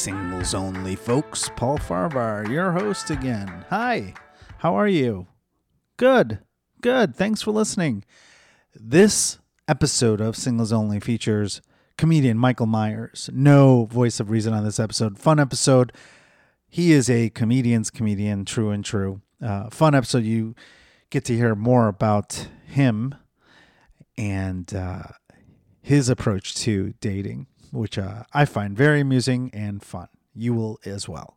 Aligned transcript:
singles 0.00 0.54
only, 0.54 0.96
folks. 0.96 1.50
Paul 1.56 1.76
Farahvar, 1.76 2.48
your 2.48 2.72
host 2.72 3.10
again. 3.10 3.66
Hi, 3.68 4.14
how 4.56 4.74
are 4.74 4.88
you? 4.88 5.26
Good, 5.98 6.38
good. 6.80 7.14
Thanks 7.14 7.42
for 7.42 7.50
listening. 7.50 8.04
This 8.74 9.40
episode 9.68 10.22
of 10.22 10.36
Singles 10.36 10.72
Only 10.72 11.00
features 11.00 11.60
comedian 11.98 12.38
Michael 12.38 12.64
Meyers. 12.64 13.28
No 13.30 13.84
voice 13.84 14.20
of 14.20 14.30
reason 14.30 14.54
on 14.54 14.64
this 14.64 14.80
episode. 14.80 15.18
Fun 15.18 15.38
episode. 15.38 15.92
He 16.66 16.92
is 16.92 17.10
a 17.10 17.28
comedian's 17.28 17.90
comedian, 17.90 18.46
true 18.46 18.70
and 18.70 18.82
true. 18.82 19.20
Uh, 19.42 19.68
fun 19.68 19.94
episode. 19.94 20.24
You 20.24 20.54
get 21.10 21.26
to 21.26 21.36
hear 21.36 21.54
more 21.54 21.88
about 21.88 22.48
him 22.64 23.16
and 24.16 24.72
uh, 24.72 25.02
his 25.82 26.08
approach 26.08 26.54
to 26.54 26.94
dating 27.02 27.48
which 27.70 27.98
uh, 27.98 28.24
I 28.32 28.44
find 28.44 28.76
very 28.76 29.00
amusing 29.00 29.50
and 29.52 29.82
fun. 29.82 30.08
You 30.34 30.54
will 30.54 30.78
as 30.84 31.08
well. 31.08 31.36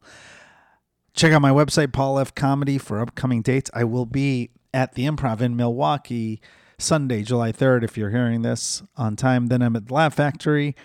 Check 1.14 1.32
out 1.32 1.42
my 1.42 1.52
website, 1.52 1.94
Paul 1.94 2.20
F. 2.20 2.34
Comedy, 2.34 2.78
for 2.78 3.00
upcoming 3.00 3.42
dates. 3.42 3.70
I 3.74 3.84
will 3.84 4.06
be 4.06 4.50
at 4.74 4.96
the 4.96 5.06
Improv 5.06 5.42
in 5.42 5.56
Milwaukee 5.56 6.42
Sunday, 6.80 7.22
July 7.22 7.52
3rd, 7.52 7.84
if 7.84 7.98
you're 7.98 8.10
hearing 8.10 8.42
this 8.42 8.82
on 8.98 9.16
time. 9.16 9.48
Then 9.48 9.62
I'm 9.62 9.76
at 9.76 9.88
the 9.88 9.94
Laugh 9.94 10.16
Factory, 10.16 10.76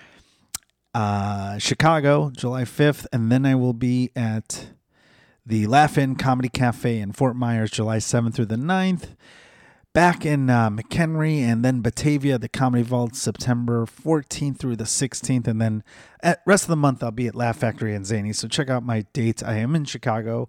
uh, 0.94 1.58
Chicago, 1.58 2.30
July 2.30 2.64
5th. 2.64 3.06
And 3.12 3.32
then 3.32 3.46
I 3.46 3.54
will 3.54 3.72
be 3.72 4.10
at 4.14 4.68
the 5.46 5.66
Laugh 5.66 5.96
In 5.96 6.14
Comedy 6.14 6.50
Cafe 6.50 6.98
in 6.98 7.12
Fort 7.12 7.34
Myers, 7.34 7.70
July 7.70 7.96
7th 7.96 8.34
through 8.34 8.46
the 8.46 8.56
9th 8.56 9.16
back 9.98 10.24
in 10.24 10.48
uh, 10.48 10.70
McHenry 10.70 11.40
and 11.40 11.64
then 11.64 11.80
Batavia, 11.80 12.38
the 12.38 12.48
Comedy 12.48 12.84
Vault, 12.84 13.16
September 13.16 13.84
14th 13.84 14.56
through 14.56 14.76
the 14.76 14.84
16th. 14.84 15.48
And 15.48 15.60
then 15.60 15.82
at 16.22 16.40
rest 16.46 16.62
of 16.62 16.68
the 16.68 16.76
month, 16.76 17.02
I'll 17.02 17.10
be 17.10 17.26
at 17.26 17.34
Laugh 17.34 17.56
Factory 17.56 17.96
and 17.96 18.06
Zany. 18.06 18.32
So 18.32 18.46
check 18.46 18.70
out 18.70 18.84
my 18.84 19.06
dates. 19.12 19.42
I 19.42 19.56
am 19.56 19.74
in 19.74 19.84
Chicago. 19.84 20.48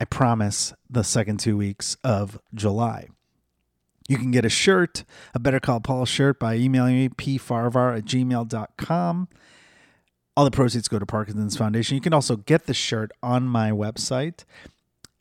I 0.00 0.06
promise 0.06 0.72
the 0.88 1.04
second 1.04 1.38
two 1.38 1.58
weeks 1.58 1.98
of 2.02 2.40
July. 2.54 3.08
You 4.08 4.16
can 4.16 4.30
get 4.30 4.46
a 4.46 4.48
shirt, 4.48 5.04
a 5.34 5.38
Better 5.38 5.60
Call 5.60 5.80
Paul 5.80 6.06
shirt, 6.06 6.40
by 6.40 6.54
emailing 6.54 6.96
me, 6.96 7.08
pfarahvar 7.10 7.98
at 7.98 8.06
gmail.com. 8.06 9.28
All 10.34 10.44
the 10.46 10.50
proceeds 10.50 10.88
go 10.88 10.98
to 10.98 11.04
Parkinson's 11.04 11.58
Foundation. 11.58 11.94
You 11.94 12.00
can 12.00 12.14
also 12.14 12.36
get 12.36 12.64
the 12.64 12.72
shirt 12.72 13.12
on 13.22 13.46
my 13.46 13.70
website. 13.70 14.44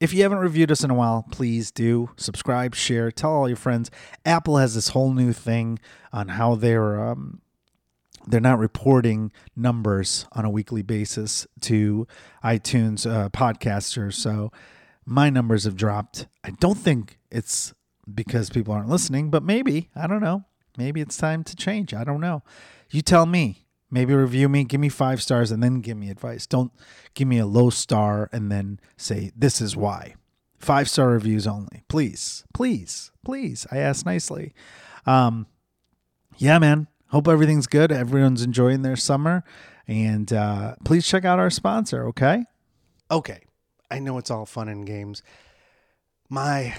If 0.01 0.15
you 0.15 0.23
haven't 0.23 0.39
reviewed 0.39 0.71
us 0.71 0.83
in 0.83 0.89
a 0.89 0.95
while, 0.95 1.27
please 1.29 1.69
do 1.69 2.09
subscribe, 2.17 2.73
share, 2.73 3.11
tell 3.11 3.33
all 3.33 3.47
your 3.47 3.55
friends. 3.55 3.91
Apple 4.25 4.57
has 4.57 4.73
this 4.73 4.89
whole 4.89 5.13
new 5.13 5.31
thing 5.31 5.77
on 6.11 6.29
how 6.29 6.55
they're 6.55 6.99
um, 6.99 7.39
they're 8.25 8.41
not 8.41 8.57
reporting 8.57 9.31
numbers 9.55 10.25
on 10.31 10.43
a 10.43 10.49
weekly 10.49 10.81
basis 10.81 11.45
to 11.61 12.07
iTunes 12.43 13.09
uh, 13.09 13.29
podcasters. 13.29 14.13
So 14.15 14.51
my 15.05 15.29
numbers 15.29 15.65
have 15.65 15.75
dropped. 15.75 16.25
I 16.43 16.49
don't 16.49 16.79
think 16.79 17.19
it's 17.29 17.75
because 18.11 18.49
people 18.49 18.73
aren't 18.73 18.89
listening, 18.89 19.29
but 19.29 19.43
maybe 19.43 19.91
I 19.95 20.07
don't 20.07 20.21
know. 20.23 20.45
Maybe 20.79 21.01
it's 21.01 21.15
time 21.15 21.43
to 21.43 21.55
change. 21.55 21.93
I 21.93 22.03
don't 22.03 22.21
know. 22.21 22.41
You 22.89 23.03
tell 23.03 23.27
me. 23.27 23.67
Maybe 23.91 24.13
review 24.13 24.47
me, 24.47 24.63
give 24.63 24.79
me 24.79 24.89
five 24.89 25.21
stars, 25.21 25.51
and 25.51 25.61
then 25.61 25.81
give 25.81 25.97
me 25.97 26.09
advice. 26.09 26.47
Don't 26.47 26.71
give 27.13 27.27
me 27.27 27.37
a 27.37 27.45
low 27.45 27.69
star 27.69 28.29
and 28.31 28.49
then 28.49 28.79
say, 28.95 29.31
this 29.35 29.59
is 29.59 29.75
why. 29.75 30.15
Five 30.57 30.89
star 30.89 31.09
reviews 31.09 31.45
only. 31.45 31.83
Please, 31.89 32.45
please, 32.53 33.11
please. 33.25 33.67
I 33.71 33.77
ask 33.77 34.05
nicely. 34.05 34.53
Um, 35.05 35.47
yeah, 36.37 36.57
man. 36.57 36.87
Hope 37.09 37.27
everything's 37.27 37.67
good. 37.67 37.91
Everyone's 37.91 38.41
enjoying 38.41 38.83
their 38.83 38.95
summer. 38.95 39.43
And 39.87 40.31
uh, 40.31 40.75
please 40.85 41.05
check 41.05 41.25
out 41.25 41.39
our 41.39 41.49
sponsor, 41.49 42.07
okay? 42.07 42.45
Okay. 43.09 43.41
I 43.89 43.99
know 43.99 44.17
it's 44.17 44.31
all 44.31 44.45
fun 44.45 44.69
and 44.69 44.87
games. 44.87 45.21
My 46.29 46.75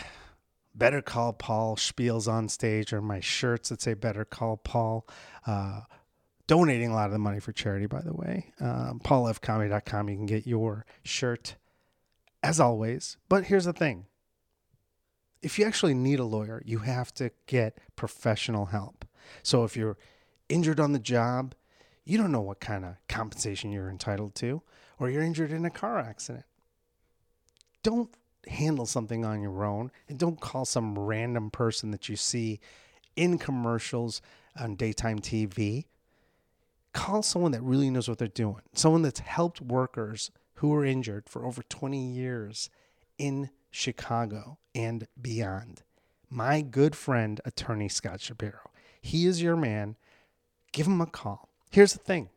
Better 0.75 1.03
Call 1.03 1.35
Paul 1.35 1.77
spiels 1.77 2.27
on 2.27 2.49
stage, 2.49 2.95
or 2.95 3.03
my 3.03 3.21
shirts 3.21 3.69
that 3.69 3.83
say 3.83 3.93
Better 3.93 4.25
Call 4.25 4.57
Paul. 4.57 5.07
Uh, 5.47 5.83
donating 6.47 6.91
a 6.91 6.95
lot 6.95 7.07
of 7.07 7.13
the 7.13 7.19
money 7.19 7.41
for 7.41 7.53
charity, 7.53 7.87
by 7.87 8.01
the 8.01 8.13
way. 8.13 8.53
Um, 8.61 9.01
PaulFComedy.com. 9.05 10.09
You 10.09 10.17
can 10.17 10.27
get 10.27 10.47
your 10.47 10.85
shirt 11.03 11.57
as 12.43 12.61
always. 12.61 13.17
But 13.29 13.45
here's 13.45 13.65
the 13.65 13.73
thing 13.73 14.07
if 15.43 15.59
you 15.59 15.65
actually 15.65 15.95
need 15.95 16.21
a 16.21 16.25
lawyer, 16.25 16.63
you 16.65 16.79
have 16.79 17.13
to 17.15 17.31
get 17.47 17.79
professional 17.97 18.67
help. 18.67 19.05
So 19.43 19.65
if 19.65 19.77
you're 19.77 19.99
injured 20.49 20.81
on 20.81 20.93
the 20.93 20.99
job, 20.99 21.55
you 22.05 22.19
don't 22.19 22.33
know 22.33 22.41
what 22.41 22.61
kind 22.61 22.85
of 22.85 22.97
compensation 23.09 23.73
you're 23.73 23.91
entitled 23.91 24.35
to, 24.37 24.63
or 24.99 25.11
you're 25.11 25.23
injured 25.23 25.53
in 25.53 25.65
a 25.65 25.71
car 25.71 25.99
accident. 25.99 26.45
Don't 27.83 28.11
handle 28.49 28.87
something 28.87 29.25
on 29.25 29.41
your 29.41 29.65
own 29.65 29.91
and 30.09 30.19
don't 30.19 30.41
call 30.41 30.65
some 30.65 30.99
random 30.99 31.51
person 31.51 31.93
that 31.93 32.09
you 32.09 32.17
see 32.17 32.61
in 33.15 33.39
commercials 33.39 34.21
on 34.59 34.75
daytime 34.75 35.21
TV 35.21 35.87
call 36.93 37.23
someone 37.23 37.53
that 37.53 37.63
really 37.63 37.91
knows 37.91 38.09
what 38.09 38.19
they're 38.19 38.29
doing, 38.29 38.63
someone 38.75 39.03
that's 39.03 39.21
helped 39.21 39.61
workers 39.61 40.31
who 40.57 40.69
were 40.69 40.85
injured 40.85 41.29
for 41.29 41.45
over 41.45 41.63
20 41.63 41.99
years 41.99 42.71
in 43.19 43.51
Chicago 43.71 44.59
and 44.75 45.07
beyond. 45.21 45.83
My 46.31 46.61
good 46.61 46.95
friend, 46.95 47.41
attorney 47.45 47.89
Scott 47.89 48.21
Shapiro. 48.21 48.71
He 49.01 49.27
is 49.27 49.43
your 49.43 49.57
man. 49.57 49.97
Give 50.73 50.87
him 50.87 51.01
a 51.01 51.07
call. 51.07 51.49
Here's 51.71 51.93
the 51.93 51.99
thing 51.99 52.29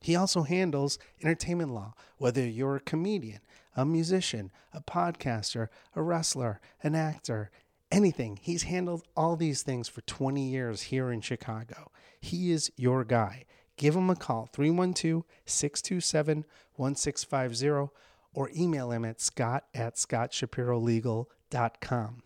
he 0.00 0.16
also 0.16 0.42
handles 0.42 0.98
entertainment 1.22 1.72
law, 1.72 1.94
whether 2.18 2.44
you're 2.44 2.76
a 2.76 2.80
comedian, 2.80 3.40
a 3.76 3.84
musician, 3.84 4.50
a 4.72 4.80
podcaster, 4.80 5.68
a 5.94 6.02
wrestler, 6.02 6.60
an 6.82 6.94
actor, 6.94 7.50
anything. 7.90 8.38
He's 8.40 8.64
handled 8.64 9.04
all 9.16 9.36
these 9.36 9.62
things 9.62 9.88
for 9.88 10.00
20 10.02 10.48
years 10.48 10.82
here 10.82 11.10
in 11.12 11.20
Chicago. 11.20 11.90
He 12.20 12.50
is 12.50 12.72
your 12.76 13.04
guy 13.04 13.44
give 13.82 13.94
him 13.96 14.10
a 14.10 14.14
call 14.14 14.46
312 14.52 15.24
627 15.44 16.44
1650 16.76 17.92
or 18.32 18.48
email 18.56 18.92
him 18.92 19.04
at 19.04 19.20
scott 19.20 19.64
at 19.74 19.96
scottshapirolegal.com. 19.96 22.22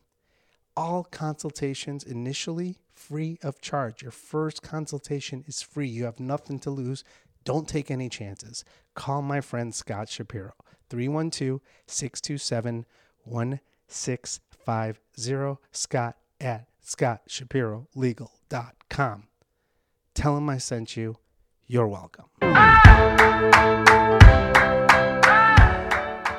All 0.77 1.05
consultations 1.05 2.05
initially 2.05 2.77
free 2.93 3.39
of 3.43 3.63
charge. 3.63 4.03
Your 4.03 4.11
first 4.11 4.63
consultation 4.63 5.45
is 5.47 5.63
free. 5.63 5.89
You 5.89 6.05
have 6.05 6.21
nothing 6.21 6.59
to 6.59 6.69
lose. 6.69 7.05
Don't 7.45 7.67
take 7.67 7.91
any 7.91 8.11
chances. 8.11 8.63
Call 8.95 9.23
my 9.23 9.41
friend 9.41 9.75
Scott 9.75 10.11
Shapiro 10.11 10.53
312 10.91 11.63
627 11.87 12.85
1650 13.25 15.59
scott 15.73 16.17
at 16.39 16.69
scottshapirolegal.com. 16.85 19.23
Tell 20.13 20.37
him 20.37 20.51
I 20.51 20.59
sent 20.59 20.99
you 20.99 21.17
you're 21.69 21.89
welcome. 21.89 22.27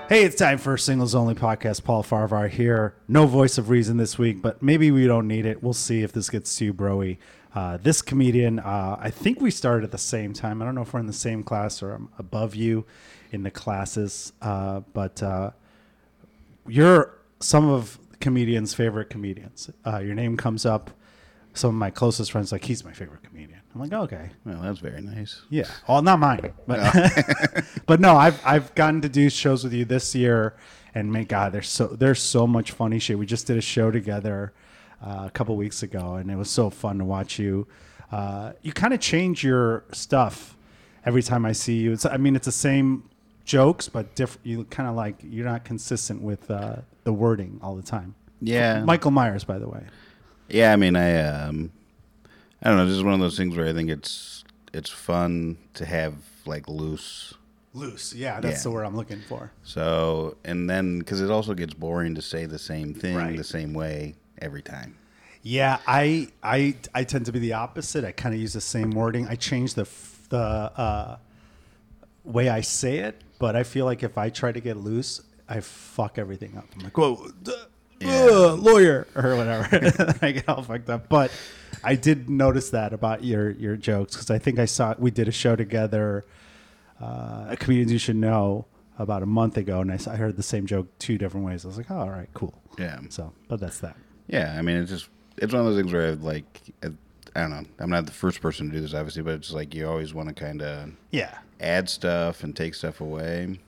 Hey, 0.09 0.23
it's 0.23 0.37
time 0.37 0.57
for 0.57 0.77
Singles 0.77 1.13
Only 1.13 1.35
Podcast. 1.35 1.83
Paul 1.83 2.01
Farahvar 2.01 2.49
here. 2.49 2.95
No 3.09 3.25
voice 3.25 3.57
of 3.57 3.69
reason 3.69 3.97
this 3.97 4.17
week, 4.17 4.41
but 4.41 4.63
maybe 4.63 4.89
we 4.89 5.05
don't 5.05 5.27
need 5.27 5.45
it. 5.45 5.61
We'll 5.61 5.73
see 5.73 6.01
if 6.01 6.13
this 6.13 6.29
gets 6.29 6.55
too 6.55 6.73
broy. 6.73 7.17
Uh, 7.53 7.75
this 7.75 8.01
comedian, 8.01 8.59
uh, 8.59 8.97
I 8.99 9.09
think 9.09 9.41
we 9.41 9.51
started 9.51 9.83
at 9.83 9.91
the 9.91 9.97
same 9.97 10.31
time. 10.31 10.61
I 10.61 10.65
don't 10.65 10.75
know 10.75 10.83
if 10.83 10.93
we're 10.93 11.01
in 11.01 11.07
the 11.07 11.13
same 11.13 11.43
class 11.43 11.83
or 11.83 11.91
I'm 11.91 12.09
above 12.17 12.55
you 12.55 12.85
in 13.31 13.43
the 13.43 13.51
classes, 13.51 14.31
uh, 14.41 14.81
but 14.93 15.21
uh, 15.21 15.51
you're 16.67 17.17
some 17.41 17.67
of 17.67 17.99
comedians' 18.21 18.73
favorite 18.73 19.09
comedians. 19.09 19.69
Uh, 19.85 19.99
your 19.99 20.15
name 20.15 20.37
comes 20.37 20.65
up. 20.65 20.91
Some 21.57 21.69
of 21.69 21.75
my 21.75 21.89
closest 21.91 22.31
friends, 22.31 22.51
like, 22.51 22.63
he's 22.65 22.83
my 22.85 22.93
favorite 22.93 23.23
comedian. 23.23 23.59
I'm 23.73 23.81
like, 23.81 23.93
okay, 23.93 24.29
Well, 24.45 24.61
that's 24.61 24.79
very 24.79 25.01
nice. 25.01 25.41
yeah. 25.49 25.67
Well, 25.87 26.01
not 26.01 26.19
mine, 26.19 26.53
but 26.65 26.93
but 27.85 27.99
no, 27.99 28.15
I've 28.15 28.39
I've 28.45 28.73
gotten 28.75 29.01
to 29.01 29.09
do 29.09 29.29
shows 29.29 29.63
with 29.63 29.73
you 29.73 29.85
this 29.85 30.15
year, 30.15 30.55
and 30.95 31.11
my 31.11 31.23
God, 31.23 31.51
there's 31.53 31.69
so 31.69 31.87
there's 31.87 32.21
so 32.21 32.47
much 32.47 32.71
funny 32.71 32.97
shit. 32.99 33.19
We 33.19 33.25
just 33.25 33.45
did 33.47 33.57
a 33.57 33.61
show 33.61 33.91
together 33.91 34.53
uh, 35.05 35.23
a 35.27 35.31
couple 35.31 35.55
weeks 35.55 35.83
ago, 35.83 36.15
and 36.15 36.31
it 36.31 36.35
was 36.35 36.49
so 36.49 36.69
fun 36.69 36.97
to 36.99 37.05
watch 37.05 37.37
you. 37.37 37.67
Uh, 38.11 38.53
you 38.61 38.71
kind 38.73 38.93
of 38.93 38.99
change 38.99 39.43
your 39.43 39.83
stuff 39.91 40.55
every 41.05 41.21
time 41.21 41.45
I 41.45 41.51
see 41.51 41.77
you. 41.77 41.91
It's 41.93 42.05
I 42.05 42.17
mean, 42.17 42.35
it's 42.35 42.45
the 42.45 42.51
same 42.51 43.09
jokes, 43.45 43.89
but 43.89 44.15
different. 44.15 44.45
You 44.45 44.63
kind 44.65 44.89
of 44.89 44.95
like 44.95 45.17
you're 45.21 45.45
not 45.45 45.65
consistent 45.65 46.21
with 46.21 46.49
uh, 46.49 46.77
the 47.03 47.13
wording 47.13 47.59
all 47.61 47.75
the 47.75 47.83
time. 47.83 48.15
Yeah. 48.41 48.83
Michael 48.83 49.11
Meyers, 49.11 49.43
by 49.43 49.59
the 49.59 49.67
way. 49.67 49.83
Yeah, 50.49 50.71
I 50.73 50.75
mean, 50.75 50.95
I 50.95 51.21
um, 51.21 51.71
I 52.63 52.69
don't 52.69 52.77
know. 52.77 52.85
This 52.85 52.95
is 52.95 53.03
one 53.03 53.13
of 53.13 53.19
those 53.19 53.37
things 53.37 53.55
where 53.55 53.67
I 53.67 53.73
think 53.73 53.89
it's 53.89 54.43
it's 54.73 54.89
fun 54.89 55.57
to 55.75 55.85
have 55.85 56.13
like 56.45 56.67
loose. 56.67 57.33
Loose, 57.73 58.13
yeah, 58.15 58.39
that's 58.39 58.59
Yeah. 58.59 58.63
the 58.63 58.71
word 58.71 58.83
I'm 58.85 58.95
looking 58.95 59.21
for. 59.27 59.51
So 59.63 60.37
and 60.45 60.69
then 60.69 60.99
because 60.99 61.21
it 61.21 61.29
also 61.29 61.53
gets 61.53 61.73
boring 61.73 62.15
to 62.15 62.21
say 62.21 62.45
the 62.45 62.57
same 62.59 62.93
thing 62.93 63.15
Right. 63.15 63.37
the 63.37 63.43
same 63.43 63.73
way 63.73 64.15
every 64.41 64.61
time. 64.61 64.95
Yeah, 65.43 65.77
I 65.85 66.29
I 66.41 66.75
I 66.95 67.03
tend 67.03 67.25
to 67.27 67.31
be 67.31 67.39
the 67.39 67.53
opposite. 67.53 68.03
I 68.03 68.11
kind 68.11 68.33
of 68.33 68.41
use 68.41 68.53
the 68.53 68.61
same 68.61 68.91
wording. 68.91 69.27
I 69.27 69.35
change 69.35 69.75
the 69.75 69.81
f- 69.83 70.27
the 70.29 70.37
uh, 70.37 71.17
way 72.23 72.49
I 72.49 72.61
say 72.61 72.97
it, 72.99 73.21
but 73.39 73.55
I 73.55 73.63
feel 73.63 73.85
like 73.85 74.03
if 74.03 74.17
I 74.17 74.29
try 74.29 74.51
to 74.51 74.59
get 74.59 74.75
loose, 74.77 75.21
I 75.47 75.59
fuck 75.61 76.17
everything 76.17 76.57
up. 76.57 76.65
I'm 76.75 76.83
like, 76.83 76.97
whoa, 76.97 77.29
duh, 77.43 77.53
uh, 78.05 78.53
lawyer 78.55 79.07
or 79.15 79.35
whatever. 79.35 80.17
I 80.21 80.31
get 80.31 80.49
all 80.49 80.63
fucked 80.63 80.89
up. 80.89 81.09
But 81.09 81.31
I 81.83 81.95
did 81.95 82.29
notice 82.29 82.69
that 82.71 82.93
about 82.93 83.23
your 83.23 83.51
your 83.51 83.75
jokes 83.75 84.13
because 84.15 84.29
I 84.31 84.39
think 84.39 84.59
I 84.59 84.65
saw 84.65 84.95
we 84.97 85.11
did 85.11 85.27
a 85.27 85.31
show 85.31 85.55
together, 85.55 86.25
uh, 87.01 87.55
comedians 87.59 87.91
you 87.91 87.97
should 87.99 88.15
know 88.15 88.65
about 88.99 89.21
a 89.21 89.27
month 89.27 89.57
ago, 89.57 89.79
and 89.81 89.91
I, 89.91 89.97
saw, 89.97 90.11
I 90.13 90.15
heard 90.15 90.35
the 90.37 90.43
same 90.43 90.65
joke 90.65 90.87
two 90.97 91.17
different 91.17 91.45
ways. 91.45 91.63
I 91.65 91.67
was 91.67 91.77
like, 91.77 91.91
oh, 91.91 91.99
all 91.99 92.09
right, 92.09 92.29
cool. 92.33 92.53
Yeah. 92.79 92.99
So, 93.09 93.31
but 93.47 93.59
that's 93.59 93.79
that. 93.79 93.95
Yeah, 94.27 94.55
I 94.57 94.61
mean, 94.61 94.77
it's 94.77 94.89
just 94.91 95.09
it's 95.37 95.53
one 95.53 95.61
of 95.61 95.67
those 95.67 95.79
things 95.79 95.93
where 95.93 96.07
I 96.07 96.11
like 96.13 96.61
I, 96.83 96.87
I 97.35 97.41
don't 97.41 97.49
know. 97.51 97.63
I'm 97.79 97.89
not 97.89 98.05
the 98.07 98.11
first 98.11 98.41
person 98.41 98.67
to 98.67 98.73
do 98.73 98.81
this, 98.81 98.93
obviously, 98.93 99.21
but 99.21 99.35
it's 99.35 99.51
like 99.53 99.75
you 99.75 99.87
always 99.87 100.13
want 100.13 100.29
to 100.29 100.35
kind 100.35 100.61
of 100.61 100.91
Yeah. 101.11 101.37
add 101.59 101.89
stuff 101.89 102.43
and 102.43 102.55
take 102.55 102.73
stuff 102.73 102.99
away. 103.01 103.59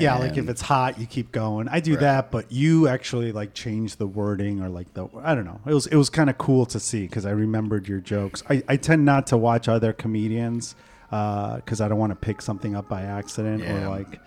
Yeah, 0.00 0.16
like 0.18 0.36
if 0.36 0.48
it's 0.48 0.60
hot, 0.62 0.98
you 0.98 1.06
keep 1.06 1.32
going. 1.32 1.68
I 1.68 1.80
do 1.80 1.92
Right. 1.92 2.00
that, 2.00 2.30
but 2.30 2.50
you 2.52 2.88
actually 2.88 3.32
like 3.32 3.54
change 3.54 3.96
the 3.96 4.06
wording 4.06 4.60
or 4.62 4.68
like 4.68 4.92
the 4.94 5.08
I 5.22 5.34
don't 5.34 5.44
know. 5.44 5.60
It 5.66 5.74
was 5.74 5.86
it 5.86 5.96
was 5.96 6.10
kind 6.10 6.28
of 6.30 6.38
cool 6.38 6.66
to 6.66 6.80
see 6.80 7.02
because 7.06 7.26
I 7.26 7.30
remembered 7.30 7.88
your 7.88 8.00
jokes. 8.00 8.42
I, 8.48 8.62
I 8.68 8.76
tend 8.76 9.04
not 9.04 9.26
to 9.28 9.36
watch 9.36 9.68
other 9.68 9.92
comedians 9.92 10.74
because 11.10 11.80
I 11.80 11.88
don't 11.88 11.98
want 11.98 12.10
to 12.12 12.16
pick 12.16 12.42
something 12.42 12.74
up 12.76 12.88
by 12.88 13.02
accident 13.02 13.62
Yeah. 13.62 13.86
or 13.86 13.88
like 13.88 14.20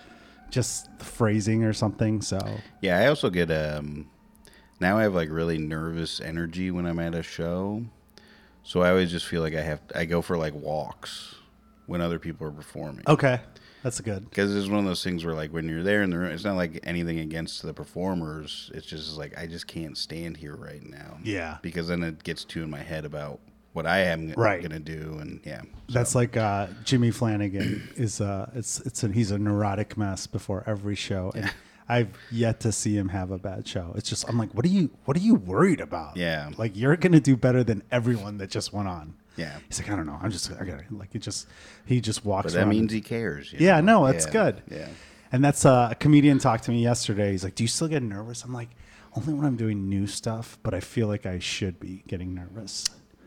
just 0.49 0.89
phrasing 0.99 1.63
or 1.63 1.73
something. 1.73 2.21
So 2.21 2.39
Yeah, 2.81 2.97
I 2.99 3.07
also 3.07 3.29
get 3.29 3.49
um 3.51 4.09
now 4.79 4.97
I 4.97 5.03
have 5.03 5.13
like 5.13 5.29
really 5.29 5.57
nervous 5.59 6.19
energy 6.19 6.71
when 6.71 6.85
I'm 6.85 6.99
at 6.99 7.13
a 7.15 7.23
show. 7.23 7.83
So 8.63 8.81
I 8.81 8.89
always 8.89 9.11
just 9.11 9.25
feel 9.25 9.41
like 9.41 9.55
I 9.55 9.61
have 9.61 9.79
I 9.95 10.05
go 10.05 10.21
for 10.21 10.37
like 10.37 10.53
walks 10.53 11.35
when 11.87 12.01
other 12.01 12.19
people 12.19 12.47
are 12.47 12.51
performing. 12.51 13.03
okay, 13.07 13.41
that's 13.83 13.99
good. 14.01 14.29
Because 14.29 14.55
it's 14.55 14.67
one 14.69 14.79
of 14.79 14.85
those 14.85 15.03
things 15.03 15.25
where 15.25 15.33
like 15.35 15.51
when 15.51 15.67
you're 15.69 15.83
there 15.83 16.03
in 16.03 16.09
the 16.09 16.17
room, 16.17 16.31
it's 16.31 16.43
not 16.43 16.55
like 16.55 16.79
anything 16.83 17.19
against 17.19 17.61
the 17.63 17.73
performers. 17.73 18.71
It's 18.73 18.85
just 18.85 19.17
like 19.17 19.37
I 19.37 19.47
just 19.47 19.67
can't 19.67 19.97
stand 19.97 20.37
here 20.37 20.55
right 20.55 20.83
now. 20.87 21.17
Yeah. 21.23 21.57
Because 21.61 21.87
then 21.87 22.03
it 22.03 22.23
gets 22.23 22.43
too 22.43 22.63
in 22.63 22.69
my 22.69 22.79
head 22.83 23.05
about 23.05 23.39
what 23.73 23.85
I 23.85 23.99
am 23.99 24.33
Right. 24.35 24.61
gonna 24.61 24.79
do, 24.81 25.17
and 25.21 25.39
yeah, 25.45 25.61
That's 25.87 26.13
like 26.13 26.35
uh, 26.35 26.67
Jimmy 26.83 27.09
Flanagan 27.09 27.87
is 27.95 28.19
uh, 28.19 28.49
it's 28.53 28.81
it's 28.81 29.01
a, 29.03 29.07
he's 29.07 29.31
a 29.31 29.37
neurotic 29.39 29.95
mess 29.97 30.27
before 30.27 30.63
every 30.67 30.95
show, 30.95 31.31
and 31.33 31.53
I've 31.87 32.09
yet 32.29 32.59
to 32.61 32.73
see 32.73 32.97
him 32.97 33.07
have 33.09 33.31
a 33.31 33.37
bad 33.37 33.65
show. 33.65 33.93
It's 33.95 34.09
just 34.09 34.27
I'm 34.27 34.37
like, 34.37 34.51
what 34.53 34.65
are 34.65 34.69
you 34.69 34.89
what 35.05 35.15
are 35.15 35.21
you 35.21 35.35
worried 35.35 35.79
about? 35.79 36.17
Yeah. 36.17 36.49
like 36.57 36.75
you're 36.75 36.97
gonna 36.97 37.21
do 37.21 37.37
better 37.37 37.63
than 37.63 37.81
everyone 37.91 38.39
that 38.39 38.49
just 38.49 38.73
went 38.73 38.89
on. 38.89 39.13
Yeah. 39.37 39.57
he's 39.67 39.79
like, 39.79 39.89
I 39.89 39.95
don't 39.95 40.05
know, 40.05 40.19
I'm 40.21 40.29
just 40.31 40.51
I 40.51 40.65
gotta 40.65 40.83
like 40.91 41.15
it 41.15 41.19
just 41.19 41.47
he 41.85 42.01
just 42.01 42.25
walks. 42.25 42.45
but 42.45 42.53
that 42.53 42.59
around 42.59 42.69
means 42.69 42.91
he 42.91 43.01
cares. 43.01 43.51
you 43.53 43.59
Yeah, 43.61 43.79
know? 43.81 44.01
no, 44.01 44.11
that's 44.11 44.25
Yeah, 44.27 44.31
good. 44.31 44.61
Yeah, 44.69 44.87
And 45.31 45.43
that's 45.43 45.65
uh, 45.65 45.89
a 45.91 45.95
comedian 45.95 46.37
talked 46.39 46.65
to 46.65 46.71
me 46.71 46.81
yesterday. 46.83 47.31
He's 47.31 47.43
like, 47.43 47.55
"Do 47.55 47.63
you 47.63 47.67
still 47.69 47.87
get 47.87 48.03
nervous?" 48.03 48.43
I'm 48.43 48.53
like, 48.53 48.69
"Only 49.15 49.33
when 49.33 49.45
I'm 49.45 49.55
doing 49.55 49.87
new 49.89 50.05
stuff, 50.07 50.57
but 50.63 50.73
I 50.73 50.79
feel 50.81 51.07
like 51.07 51.25
I 51.25 51.39
should 51.39 51.79
be 51.79 52.03
getting 52.07 52.33
nervous." 52.35 52.85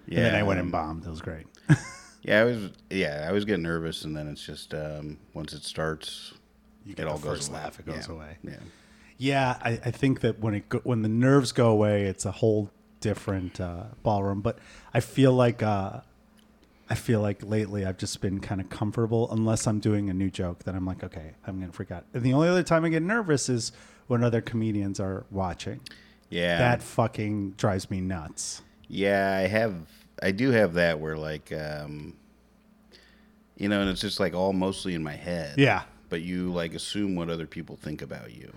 And 0.08 0.18
then 0.18 0.34
I 0.34 0.42
went 0.42 0.60
and 0.60 0.70
bombed. 0.70 1.06
It 1.06 1.10
was 1.10 1.22
great. 1.22 1.46
yeah. 2.22 2.42
I 2.42 2.44
was, 2.44 2.70
yeah, 2.90 3.22
I 3.24 3.28
always 3.28 3.46
get 3.46 3.58
nervous, 3.60 4.04
and 4.04 4.14
then 4.14 4.28
it's 4.28 4.44
just 4.44 4.74
um, 4.74 5.16
once 5.32 5.54
it 5.54 5.62
starts, 5.62 6.34
You 6.84 6.92
it 6.92 6.96
get 6.98 7.06
all 7.06 7.16
the 7.16 7.26
goes 7.28 7.38
first 7.38 7.50
away. 7.50 7.60
laugh, 7.60 7.80
it 7.80 7.86
goes 7.86 8.06
Yeah. 8.08 8.14
away. 8.14 8.36
Yeah, 8.42 8.56
Yeah, 9.16 9.58
I, 9.62 9.70
I 9.86 9.90
think 9.90 10.20
that 10.20 10.40
when 10.40 10.52
it 10.54 10.68
go, 10.68 10.80
when 10.84 11.00
the 11.00 11.08
nerves 11.08 11.52
go 11.52 11.70
away, 11.70 12.04
it's 12.04 12.26
a 12.26 12.32
whole 12.32 12.70
different 13.04 13.60
uh, 13.60 13.84
ballroom. 14.02 14.40
But 14.40 14.58
I 14.94 15.00
feel 15.00 15.32
like 15.32 15.62
uh, 15.62 16.00
I 16.88 16.94
feel 16.94 17.20
like 17.20 17.42
lately 17.44 17.84
I've 17.84 17.98
just 17.98 18.20
been 18.22 18.40
kind 18.40 18.60
of 18.62 18.70
comfortable, 18.70 19.30
unless 19.30 19.66
I'm 19.66 19.78
doing 19.78 20.08
a 20.08 20.14
new 20.14 20.30
joke. 20.30 20.64
Then 20.64 20.74
I'm 20.74 20.86
like, 20.86 21.04
okay, 21.04 21.32
I'm 21.46 21.60
gonna 21.60 21.70
forget. 21.72 22.04
And 22.14 22.22
the 22.22 22.32
only 22.32 22.48
other 22.48 22.62
time 22.62 22.84
I 22.84 22.88
get 22.88 23.02
nervous 23.02 23.48
is 23.50 23.72
when 24.06 24.24
other 24.24 24.40
comedians 24.40 24.98
are 25.00 25.26
watching. 25.30 25.80
yeah. 26.30 26.58
That 26.58 26.82
fucking 26.82 27.52
drives 27.52 27.90
me 27.90 28.00
nuts. 28.00 28.62
Yeah, 28.88 29.36
I 29.36 29.46
have. 29.48 29.74
I 30.22 30.30
do 30.30 30.50
have 30.50 30.74
that 30.74 30.98
where 31.00 31.16
like, 31.18 31.52
um, 31.52 32.14
you 33.56 33.68
know, 33.68 33.80
and 33.82 33.90
it's 33.90 34.00
just 34.00 34.18
like 34.20 34.34
all 34.34 34.52
mostly 34.54 34.94
in 34.94 35.02
my 35.02 35.16
head. 35.16 35.58
Yeah. 35.58 35.82
But 36.08 36.22
you 36.22 36.52
like 36.52 36.74
assume 36.74 37.16
what 37.16 37.28
other 37.28 37.46
people 37.46 37.76
think 37.76 38.00
about 38.02 38.32
you. 38.34 38.52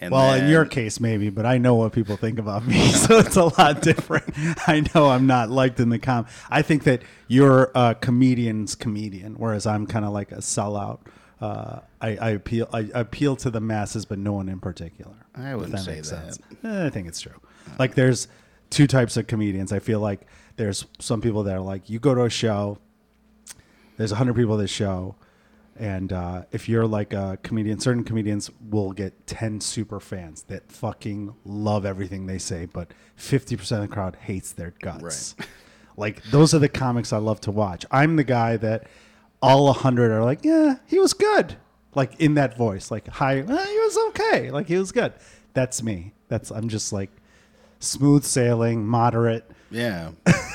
And 0.00 0.12
Well, 0.12 0.34
in 0.34 0.48
your 0.48 0.64
case, 0.64 1.00
maybe, 1.00 1.28
but 1.28 1.44
I 1.44 1.58
know 1.58 1.74
what 1.74 1.92
people 1.92 2.16
think 2.16 2.38
about 2.38 2.66
me, 2.66 2.88
so 2.92 3.18
it's 3.18 3.36
a 3.36 3.46
lot 3.58 3.82
different. 3.82 4.32
I 4.68 4.84
know 4.94 5.08
I'm 5.08 5.26
not 5.26 5.50
liked 5.50 5.80
in 5.80 5.88
the 5.88 5.98
com. 5.98 6.26
I 6.50 6.62
think 6.62 6.84
that 6.84 7.02
you're 7.26 7.72
a 7.74 7.96
comedian's 8.00 8.74
comedian, 8.74 9.34
whereas 9.34 9.66
I'm 9.66 9.86
kind 9.86 10.04
of 10.04 10.12
like 10.12 10.30
a 10.30 10.36
sellout. 10.36 11.00
Uh, 11.40 11.80
I, 12.00 12.16
I 12.16 12.30
appeal. 12.30 12.68
I 12.72 12.88
appeal 12.94 13.36
to 13.36 13.50
the 13.50 13.60
masses, 13.60 14.04
but 14.04 14.18
no 14.18 14.32
one 14.32 14.48
in 14.48 14.60
particular. 14.60 15.14
I 15.34 15.54
wouldn't 15.54 15.78
say 15.80 15.96
makes 15.96 16.10
that. 16.10 16.38
Eh, 16.64 16.86
I 16.86 16.90
think 16.90 17.08
it's 17.08 17.20
true. 17.20 17.40
Like, 17.78 17.94
there's 17.94 18.28
two 18.70 18.86
types 18.86 19.16
of 19.16 19.26
comedians. 19.26 19.72
I 19.72 19.78
feel 19.78 20.00
like 20.00 20.26
there's 20.56 20.84
some 20.98 21.20
people 21.20 21.42
that 21.44 21.56
are 21.56 21.60
like, 21.60 21.88
you 21.88 21.98
go 21.98 22.14
to 22.14 22.22
a 22.22 22.30
show, 22.30 22.78
there's 23.96 24.12
100 24.12 24.34
people 24.34 24.54
at 24.54 24.60
this 24.60 24.70
show 24.70 25.16
and 25.78 26.12
uh, 26.12 26.42
if 26.52 26.68
you're 26.68 26.86
like 26.86 27.12
a 27.12 27.38
comedian 27.42 27.78
certain 27.80 28.04
comedians 28.04 28.50
will 28.70 28.92
get 28.92 29.26
10 29.26 29.60
super 29.60 30.00
fans 30.00 30.42
that 30.44 30.70
fucking 30.70 31.34
love 31.44 31.86
everything 31.86 32.26
they 32.26 32.38
say 32.38 32.66
but 32.66 32.92
50% 33.18 33.72
of 33.72 33.82
the 33.82 33.88
crowd 33.88 34.16
hates 34.16 34.52
their 34.52 34.74
guts. 34.80 35.34
Right. 35.38 35.48
like 35.96 36.22
those 36.24 36.54
are 36.54 36.58
the 36.58 36.68
comics 36.68 37.12
i 37.12 37.18
love 37.18 37.40
to 37.42 37.50
watch. 37.50 37.84
I'm 37.90 38.16
the 38.16 38.24
guy 38.24 38.56
that 38.58 38.86
all 39.40 39.66
100 39.66 40.10
are 40.10 40.24
like 40.24 40.44
yeah 40.44 40.76
he 40.86 40.98
was 40.98 41.12
good. 41.12 41.56
Like 41.94 42.20
in 42.20 42.34
that 42.34 42.56
voice 42.56 42.90
like 42.90 43.08
hi 43.08 43.38
eh, 43.38 43.42
he 43.42 43.78
was 43.78 43.98
okay. 44.08 44.50
Like 44.50 44.66
he 44.68 44.76
was 44.76 44.92
good. 44.92 45.12
That's 45.54 45.82
me. 45.82 46.12
That's 46.28 46.50
i'm 46.50 46.68
just 46.68 46.92
like 46.92 47.10
smooth 47.80 48.24
sailing 48.24 48.86
moderate. 48.86 49.50
Yeah, 49.70 50.12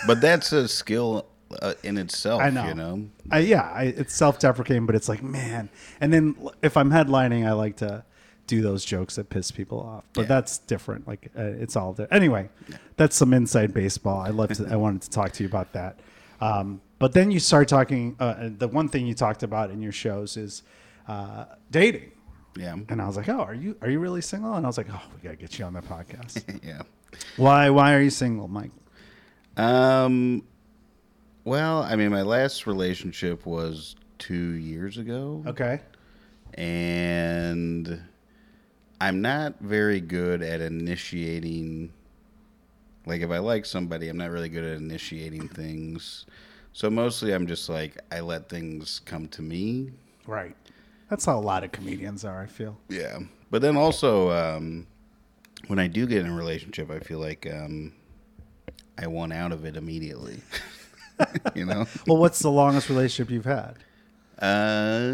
but 0.07 0.21
that's 0.21 0.51
a 0.51 0.67
skill 0.67 1.27
uh, 1.61 1.73
in 1.83 1.97
itself. 1.97 2.41
I 2.41 2.49
know. 2.49 2.67
You 2.67 2.73
know. 2.73 3.05
I, 3.31 3.39
yeah, 3.39 3.71
I, 3.73 3.83
it's 3.85 4.13
self-deprecating, 4.15 4.85
but 4.85 4.95
it's 4.95 5.07
like, 5.09 5.21
man. 5.23 5.69
And 6.01 6.11
then 6.13 6.35
if 6.61 6.75
I'm 6.77 6.89
headlining, 6.91 7.45
I 7.47 7.51
like 7.53 7.77
to 7.77 8.03
do 8.47 8.61
those 8.61 8.83
jokes 8.83 9.15
that 9.15 9.29
piss 9.29 9.51
people 9.51 9.79
off. 9.79 10.03
But 10.13 10.21
Yeah. 10.23 10.27
that's 10.27 10.57
different. 10.59 11.07
Like 11.07 11.29
uh, 11.37 11.41
it's 11.43 11.75
all 11.75 11.93
there. 11.93 12.13
Anyway, 12.13 12.49
that's 12.97 13.15
some 13.15 13.33
inside 13.33 13.73
baseball. 13.73 14.19
I 14.19 14.29
love 14.29 14.51
to. 14.53 14.67
I 14.69 14.75
wanted 14.75 15.01
to 15.03 15.09
talk 15.09 15.31
to 15.33 15.43
you 15.43 15.49
about 15.49 15.73
that. 15.73 15.99
Um, 16.41 16.81
but 16.99 17.13
then 17.13 17.31
you 17.31 17.39
start 17.39 17.67
talking. 17.67 18.15
Uh, 18.19 18.49
the 18.57 18.67
one 18.67 18.89
thing 18.89 19.07
you 19.07 19.13
talked 19.13 19.43
about 19.43 19.71
in 19.71 19.81
your 19.81 19.91
shows 19.93 20.35
is 20.37 20.63
uh, 21.07 21.45
dating. 21.71 22.11
Yeah. 22.57 22.75
And 22.89 23.01
I 23.01 23.07
was 23.07 23.15
like, 23.17 23.29
"Oh, 23.29 23.39
are 23.39 23.53
you 23.55 23.75
are 23.81 23.89
you 23.89 23.99
really 23.99 24.21
single?" 24.21 24.53
And 24.55 24.65
I 24.65 24.69
was 24.69 24.77
like, 24.77 24.87
"Oh, 24.91 25.01
we 25.15 25.21
gotta 25.23 25.37
get 25.37 25.57
you 25.57 25.65
on 25.65 25.73
the 25.73 25.81
podcast." 25.81 26.43
yeah. 26.63 26.81
why 27.37 27.69
Why 27.69 27.93
are 27.93 28.01
you 28.01 28.09
single, 28.09 28.47
Mike? 28.47 28.71
Um. 29.57 30.43
Well, 31.45 31.83
I 31.83 31.95
mean, 31.95 32.09
my 32.09 32.21
last 32.21 32.65
relationship 32.67 33.45
was 33.45 33.95
two 34.17 34.53
years 34.53 34.97
ago. 34.97 35.43
Okay. 35.47 35.81
and 36.53 38.01
I'm 39.01 39.21
not 39.21 39.59
very 39.59 39.99
good 39.99 40.41
at 40.41 40.61
initiating. 40.61 41.91
Like, 43.05 43.21
if 43.21 43.29
I 43.31 43.39
like 43.39 43.65
somebody, 43.65 44.07
I'm 44.07 44.15
not 44.17 44.29
really 44.29 44.47
good 44.47 44.63
at 44.63 44.77
initiating 44.77 45.49
things. 45.49 46.25
So 46.71 46.89
mostly, 46.89 47.33
I'm 47.33 47.45
just 47.47 47.67
like 47.69 47.97
I 48.11 48.21
let 48.21 48.47
things 48.49 49.01
come 49.03 49.27
to 49.29 49.41
me. 49.41 49.91
Right. 50.25 50.55
That's 51.09 51.25
how 51.25 51.37
a 51.37 51.41
lot 51.41 51.63
of 51.65 51.71
comedians 51.73 52.23
are. 52.23 52.41
I 52.41 52.45
feel. 52.47 52.77
Yeah, 52.87 53.19
but 53.51 53.61
then 53.61 53.75
also, 53.75 54.31
um, 54.31 54.87
when 55.67 55.79
I 55.79 55.87
do 55.87 56.07
get 56.07 56.21
in 56.25 56.31
a 56.31 56.35
relationship, 56.35 56.89
I 56.89 56.99
feel 56.99 57.19
like 57.19 57.45
um, 57.51 57.93
I 58.97 59.07
want 59.07 59.33
out 59.33 59.51
of 59.51 59.65
it 59.65 59.75
immediately. 59.75 60.39
you 61.55 61.65
know, 61.65 61.85
Well, 62.07 62.17
what's 62.17 62.39
the 62.39 62.49
longest 62.51 62.89
relationship 62.89 63.31
you've 63.31 63.45
had? 63.45 63.75
uh, 64.41 65.11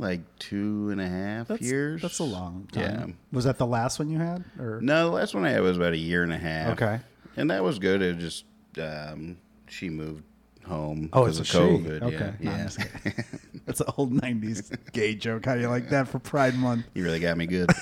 like 0.00 0.20
two 0.38 0.88
and 0.90 1.00
a 1.00 1.08
half 1.08 1.48
That's, 1.48 1.62
years. 1.62 2.02
That's 2.02 2.18
a 2.18 2.24
long 2.24 2.68
time. 2.72 2.82
Yeah. 3.08 3.14
Was 3.36 3.44
that 3.44 3.58
the 3.58 3.66
last 3.66 3.98
one 3.98 4.08
you 4.08 4.18
had? 4.18 4.44
Or 4.58 4.80
No, 4.80 5.06
the 5.10 5.14
last 5.16 5.34
one 5.34 5.44
I 5.44 5.50
had 5.50 5.60
was 5.62 5.76
about 5.76 5.92
a 5.92 5.98
year 5.98 6.22
and 6.22 6.32
a 6.32 6.38
half. 6.38 6.72
Okay. 6.80 7.00
and 7.36 7.50
that 7.50 7.62
was 7.62 7.78
good. 7.78 8.02
It 8.02 8.18
just 8.18 8.44
um, 8.80 9.36
she 9.68 9.90
moved 9.90 10.22
home 10.66 11.08
Oh, 11.12 11.24
because 11.24 11.40
it's 11.40 11.54
of 11.54 11.62
a 11.62 11.66
she. 11.66 11.72
COVID. 11.84 12.02
Okay. 12.02 12.32
Yeah, 12.40 12.56
No, 12.56 12.84
yeah. 13.04 13.12
that's 13.66 13.80
an 13.80 13.86
old 13.96 14.12
'90s 14.12 14.76
gay 14.92 15.14
joke. 15.14 15.44
How 15.44 15.54
do 15.54 15.60
you 15.60 15.68
like 15.68 15.90
that 15.90 16.08
for 16.08 16.18
Pride 16.18 16.54
Month? 16.54 16.86
you 16.94 17.04
really 17.04 17.20
got 17.20 17.36
me 17.36 17.46
good. 17.46 17.70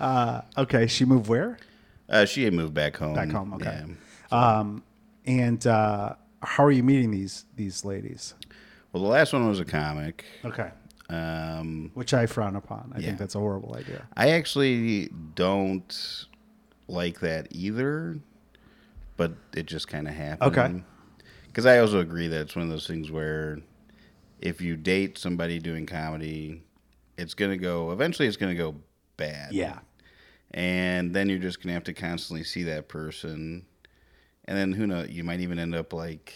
Uh, 0.00 0.40
okay, 0.56 0.86
she 0.86 1.04
moved 1.04 1.28
where? 1.28 1.58
Uh, 2.08 2.24
she 2.24 2.42
had 2.44 2.54
moved 2.54 2.72
back 2.72 2.96
home. 2.96 3.14
Back 3.14 3.28
home. 3.30 3.52
Okay. 3.54 3.82
Yeah. 4.32 4.58
Um, 4.58 4.82
and 5.38 5.64
uh, 5.66 6.14
how 6.42 6.64
are 6.64 6.70
you 6.72 6.82
meeting 6.82 7.10
these 7.10 7.44
these 7.56 7.84
ladies? 7.84 8.34
Well, 8.92 9.02
the 9.02 9.08
last 9.08 9.32
one 9.32 9.46
was 9.48 9.60
a 9.60 9.64
comic. 9.64 10.24
Okay. 10.44 10.70
Um, 11.08 11.90
Which 11.94 12.14
I 12.14 12.26
frown 12.26 12.56
upon. 12.56 12.92
I 12.94 12.98
Yeah. 13.00 13.06
think 13.06 13.18
that's 13.18 13.34
a 13.34 13.38
horrible 13.38 13.74
idea. 13.76 14.06
I 14.16 14.30
actually 14.30 15.10
don't 15.34 16.26
like 16.88 17.20
that 17.20 17.48
either, 17.50 18.18
but 19.16 19.32
it 19.54 19.66
just 19.66 19.86
kind 19.88 20.08
of 20.08 20.14
happened. 20.14 20.56
Okay. 20.58 20.82
Because 21.46 21.66
I 21.66 21.78
also 21.78 21.98
agree 22.00 22.28
that 22.28 22.40
it's 22.42 22.54
one 22.56 22.64
of 22.64 22.70
those 22.70 22.86
things 22.86 23.10
where 23.10 23.58
if 24.40 24.60
you 24.60 24.76
date 24.76 25.18
somebody 25.18 25.58
doing 25.58 25.84
comedy, 25.86 26.62
it's 27.18 27.34
gonna 27.34 27.56
go 27.58 27.90
eventually. 27.92 28.26
It's 28.28 28.36
gonna 28.36 28.54
go 28.54 28.74
bad. 29.16 29.52
Yeah. 29.52 29.78
and 30.52 31.14
then 31.14 31.28
you're 31.28 31.38
just 31.38 31.62
gonna 31.62 31.74
have 31.74 31.84
to 31.84 31.92
constantly 31.92 32.42
see 32.44 32.64
that 32.64 32.88
person, 32.88 33.64
and 34.50 34.58
then 34.58 34.72
who 34.72 34.86
knows? 34.86 35.08
You 35.08 35.22
might 35.24 35.40
even 35.40 35.58
end 35.58 35.74
up 35.74 35.92
like 35.92 36.34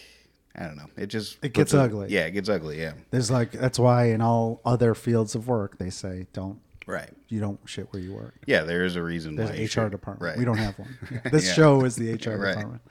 I 0.55 0.63
don't 0.63 0.77
know. 0.77 0.87
It 0.97 1.07
just 1.07 1.37
It 1.43 1.53
gets 1.53 1.73
a- 1.73 1.81
ugly. 1.81 2.07
Yeah, 2.09 2.25
it 2.27 2.31
gets 2.31 2.47
ugly. 2.49 2.79
Yeah, 2.81 2.93
There's 3.11 3.29
like 3.29 3.51
that's 3.51 3.77
why 3.77 4.05
in 4.05 4.21
all 4.21 4.61
other 4.65 4.95
fields 4.95 5.35
of 5.35 5.47
work 5.49 5.77
they 5.77 5.89
say 5.89 6.27
don't 6.33 6.59
right. 6.87 7.09
you 7.27 7.39
don't 7.41 7.59
shit 7.65 7.91
where 7.91 8.01
you 8.01 8.13
work. 8.13 8.35
Yeah, 8.47 8.61
there 8.63 8.85
is 8.85 8.95
a 8.95 9.03
reason. 9.03 9.35
There's 9.35 9.49
why 9.49 9.63
HR 9.65 9.67
should- 9.67 9.91
department. 9.91 10.21
Right. 10.29 10.37
We 10.37 10.45
don't 10.45 10.57
have 10.57 10.79
one. 10.79 10.97
This 11.31 11.47
Yeah. 11.47 11.53
show 11.53 11.83
is 11.83 11.95
the 11.97 12.13
HR 12.13 12.37
Right. 12.39 12.51
department. 12.55 12.81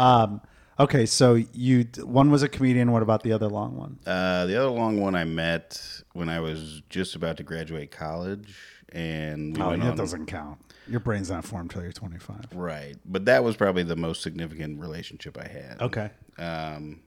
Um, 0.00 0.40
okay, 0.80 1.06
so 1.06 1.34
you 1.52 1.86
one 2.02 2.30
was 2.32 2.42
a 2.42 2.48
comedian. 2.48 2.90
What 2.90 3.02
about 3.02 3.22
the 3.22 3.32
other 3.32 3.46
long 3.48 3.76
one? 3.76 3.98
Uh, 4.04 4.46
the 4.46 4.56
other 4.56 4.70
long 4.70 5.00
one 5.00 5.14
I 5.14 5.22
met 5.24 5.80
when 6.14 6.28
I 6.28 6.40
was 6.40 6.82
just 6.90 7.14
about 7.14 7.36
to 7.36 7.44
graduate 7.44 7.92
college, 7.92 8.56
and 8.90 9.56
we 9.56 9.62
Oh, 9.62 9.68
went 9.70 9.82
that 9.82 9.90
on. 9.92 9.96
doesn't 9.96 10.26
count. 10.26 10.58
Your 10.88 11.00
brain's 11.00 11.30
not 11.30 11.44
formed 11.44 11.70
until 11.70 11.82
you're 11.82 11.92
25. 11.92 12.46
Right, 12.54 12.96
but 13.04 13.24
that 13.24 13.42
was 13.44 13.56
probably 13.56 13.82
the 13.84 13.96
most 13.96 14.22
significant 14.22 14.80
relationship 14.80 15.38
I 15.38 15.48
had. 15.48 15.80
Okay. 15.80 16.10
Um, 16.38 17.00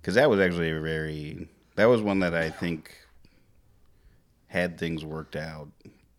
because 0.00 0.14
that 0.14 0.30
was 0.30 0.38
actually 0.40 0.70
a 0.70 0.80
very 0.80 1.48
that 1.76 1.86
was 1.86 2.00
one 2.02 2.20
that 2.20 2.34
I 2.34 2.50
think 2.50 2.94
had 4.46 4.78
things 4.78 5.04
worked 5.04 5.36
out 5.36 5.68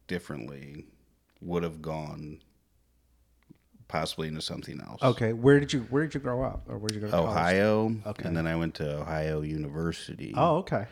differently 0.07 0.85
would 1.41 1.63
have 1.63 1.81
gone 1.81 2.39
possibly 3.87 4.27
into 4.27 4.41
something 4.41 4.79
else. 4.81 5.01
Okay. 5.01 5.33
Where 5.33 5.59
did 5.59 5.73
you 5.73 5.81
Where 5.89 6.03
did 6.03 6.13
you 6.13 6.19
grow 6.19 6.43
up, 6.43 6.65
or 6.67 6.77
where 6.77 6.87
did 6.89 6.95
you 6.95 7.01
go 7.01 7.07
to 7.07 7.11
college? 7.11 7.29
Ohio, 7.29 7.95
Okay. 8.05 8.27
and 8.27 8.35
then 8.37 8.45
I 8.45 8.55
went 8.55 8.75
to 8.75 8.99
Ohio 9.01 9.41
University. 9.41 10.33
Oh, 10.35 10.57
okay. 10.57 10.85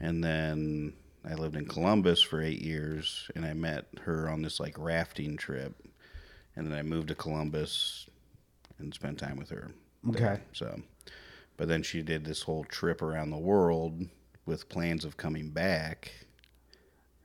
and 0.00 0.22
then 0.22 0.94
I 1.24 1.34
lived 1.34 1.56
in 1.56 1.66
Columbus 1.66 2.22
for 2.22 2.40
eight 2.42 2.60
years, 2.62 3.30
and 3.34 3.44
I 3.44 3.52
met 3.54 3.86
her 4.02 4.28
on 4.28 4.42
this 4.42 4.60
like 4.60 4.76
rafting 4.78 5.36
trip, 5.36 5.74
and 6.56 6.66
then 6.66 6.78
I 6.78 6.82
moved 6.82 7.08
to 7.08 7.14
Columbus 7.14 8.08
and 8.78 8.92
spent 8.94 9.18
time 9.18 9.36
with 9.36 9.50
her. 9.50 9.70
there. 10.04 10.32
Okay. 10.32 10.42
So, 10.52 10.80
but 11.56 11.68
then 11.68 11.82
she 11.82 12.02
did 12.02 12.24
this 12.24 12.42
whole 12.42 12.64
trip 12.64 13.02
around 13.02 13.30
the 13.30 13.36
world 13.38 14.06
with 14.46 14.68
plans 14.68 15.04
of 15.04 15.16
coming 15.16 15.50
back 15.50 16.12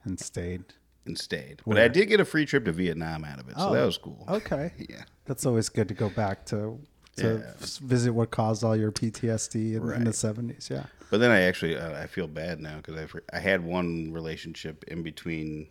And 0.04 0.20
stayed. 0.20 0.64
and 1.06 1.18
stayed. 1.18 1.62
But 1.66 1.78
I 1.78 1.88
did 1.88 2.08
get 2.08 2.20
a 2.20 2.26
free 2.26 2.46
trip 2.46 2.66
to 2.66 2.72
Vietnam 2.72 3.24
out 3.24 3.40
of 3.40 3.48
it, 3.48 3.56
so 3.58 3.70
Oh, 3.70 3.74
that 3.74 3.86
was 3.86 3.98
cool. 3.98 4.26
Okay. 4.28 4.74
Yeah. 4.90 5.04
That's 5.26 5.46
always 5.46 5.70
good 5.70 5.88
to 5.88 5.94
go 5.94 6.10
back 6.10 6.46
to 6.48 6.80
to 7.18 7.28
Yeah. 7.40 7.54
visit 7.82 8.12
what 8.14 8.32
caused 8.32 8.64
all 8.64 8.76
your 8.76 8.92
PTSD 8.92 9.76
in, 9.76 9.92
in 9.92 10.04
the 10.06 10.12
70s. 10.12 10.70
Yeah. 10.70 10.86
But 11.10 11.20
then 11.20 11.30
I 11.32 11.42
actually 11.42 11.78
uh, 11.78 12.02
I 12.02 12.08
feel 12.08 12.28
bad 12.28 12.60
now 12.60 12.78
because 12.78 12.96
I 13.32 13.38
I 13.38 13.40
had 13.40 13.64
one 13.64 14.12
relationship 14.12 14.84
in 14.88 15.04
between 15.04 15.68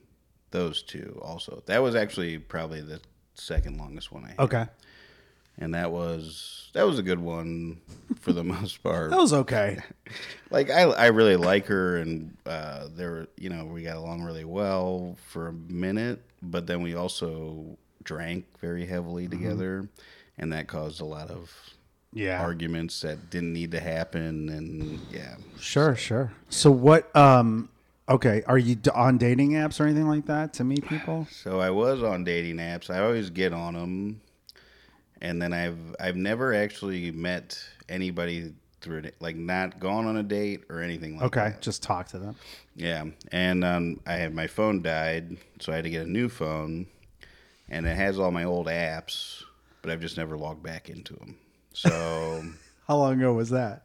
those 0.52 0.82
two 0.82 1.18
also. 1.22 1.62
That 1.66 1.82
was 1.82 1.94
actually 1.94 2.38
probably 2.38 2.80
the 2.80 3.00
second 3.34 3.78
longest 3.78 4.12
one 4.12 4.24
I 4.24 4.28
had. 4.28 4.38
Okay. 4.40 4.66
and 5.58 5.74
that 5.74 5.90
was 5.90 6.70
that 6.74 6.84
was 6.86 6.98
a 6.98 7.02
good 7.02 7.18
one 7.18 7.80
for 8.20 8.32
the 8.32 8.44
most 8.56 8.82
part. 8.82 9.10
That 9.10 9.18
was 9.18 9.32
okay. 9.32 9.78
like 10.50 10.70
I 10.70 10.82
I 10.82 11.06
really 11.06 11.36
like 11.36 11.66
her, 11.66 11.96
and 11.96 12.36
uh, 12.46 12.86
there 12.94 13.26
you 13.36 13.48
know 13.50 13.64
we 13.64 13.82
got 13.82 13.96
along 13.96 14.22
really 14.22 14.44
well 14.44 15.16
for 15.28 15.48
a 15.48 15.52
minute, 15.52 16.22
but 16.40 16.66
then 16.68 16.82
we 16.82 16.94
also 16.94 17.76
drank 18.04 18.44
very 18.60 18.86
heavily 18.86 19.24
Mm-hmm. 19.28 19.42
together, 19.42 19.88
and 20.38 20.52
that 20.52 20.66
caused 20.68 21.00
a 21.00 21.04
lot 21.04 21.30
of 21.30 21.50
Yeah. 22.12 22.40
arguments 22.42 23.00
that 23.02 23.30
didn't 23.30 23.52
need 23.52 23.70
to 23.72 23.80
happen, 23.80 24.48
and 24.48 25.00
yeah. 25.10 25.36
Sure, 25.60 25.94
sure. 25.96 26.32
So 26.48 26.70
what 26.70 27.14
um 27.16 27.68
okay, 28.08 28.42
are 28.46 28.58
you 28.58 28.76
on 28.94 29.16
dating 29.16 29.52
apps 29.52 29.80
or 29.80 29.84
anything 29.84 30.08
like 30.08 30.26
that 30.26 30.52
to 30.54 30.64
meet 30.64 30.86
people? 30.86 31.26
So 31.30 31.60
I 31.60 31.70
was 31.70 32.02
on 32.02 32.24
dating 32.24 32.56
apps. 32.56 32.90
I 32.90 32.98
always 33.00 33.30
get 33.30 33.52
on 33.54 33.74
them, 33.74 34.20
and 35.20 35.40
then 35.40 35.52
I've 35.52 35.78
I've 36.00 36.16
never 36.16 36.52
actually 36.54 37.10
met 37.10 37.58
anybody 37.88 38.52
through 38.80 38.98
it, 38.98 39.14
like 39.20 39.36
not 39.36 39.78
gone 39.78 40.06
on 40.06 40.16
a 40.16 40.22
date 40.24 40.64
or 40.68 40.80
anything 40.80 41.12
like 41.16 41.20
that. 41.32 41.38
Okay, 41.40 41.50
that. 41.50 41.62
just 41.62 41.82
talk 41.84 42.08
to 42.08 42.18
them. 42.18 42.34
Yeah, 42.74 43.04
and 43.30 43.64
um, 43.64 44.00
I 44.06 44.14
had 44.14 44.34
my 44.34 44.48
phone 44.48 44.82
died, 44.82 45.36
so 45.60 45.72
I 45.72 45.76
had 45.76 45.84
to 45.84 45.90
get 45.90 46.04
a 46.06 46.10
new 46.10 46.28
phone, 46.28 46.86
and 47.68 47.86
it 47.86 47.96
has 47.96 48.18
all 48.18 48.32
my 48.32 48.42
old 48.44 48.66
apps, 48.66 49.44
but 49.82 49.90
I've 49.90 50.00
just 50.00 50.16
never 50.16 50.36
logged 50.38 50.62
back 50.62 50.88
into 50.88 51.14
them. 51.14 51.36
So 51.74 52.44
How 52.88 52.96
long 52.96 53.14
ago 53.18 53.32
was 53.34 53.50
that? 53.50 53.82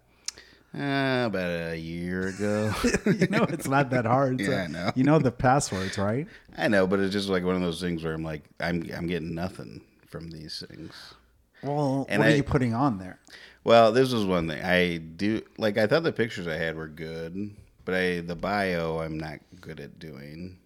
uh, 0.78 1.24
about 1.28 1.72
a 1.72 1.76
year 1.78 2.28
ago, 2.28 2.72
you 3.06 3.28
know 3.28 3.44
it's 3.50 3.68
not 3.68 3.90
that 3.92 4.06
hard. 4.06 4.40
Yeah, 4.42 4.64
I 4.64 4.68
know. 4.68 4.92
You 4.96 5.04
know 5.04 5.18
the 5.20 5.32
passwords, 5.32 5.98
right? 5.98 6.28
I 6.58 6.68
know, 6.68 6.86
but 6.86 7.00
it's 7.00 7.14
just 7.14 7.30
like 7.30 7.44
one 7.44 7.56
of 7.56 7.62
those 7.62 7.82
things 7.82 8.04
where 8.04 8.14
I'm 8.14 8.24
like, 8.24 8.44
I'm 8.60 8.88
I'm 8.96 9.08
getting 9.08 9.34
nothing 9.34 9.82
from 10.08 10.30
these 10.30 10.64
things. 10.68 10.94
Well, 11.64 12.06
And 12.10 12.20
what 12.22 12.32
are 12.32 12.36
you 12.36 12.44
putting 12.44 12.74
on 12.76 13.00
there? 13.00 13.20
Well, 13.64 13.92
this 13.92 14.14
was 14.14 14.26
one 14.26 14.48
thing 14.48 14.64
I 14.64 14.98
do 14.98 15.42
like. 15.58 15.78
I 15.78 15.88
thought 15.88 16.04
the 16.04 16.12
pictures 16.12 16.48
I 16.48 16.56
had 16.58 16.76
were 16.76 16.88
good, 16.88 17.52
but 17.84 17.96
I 17.96 18.20
the 18.20 18.36
bio 18.36 19.00
I'm 19.00 19.18
not 19.18 19.40
good 19.60 19.80
at 19.80 19.98
doing. 20.00 20.58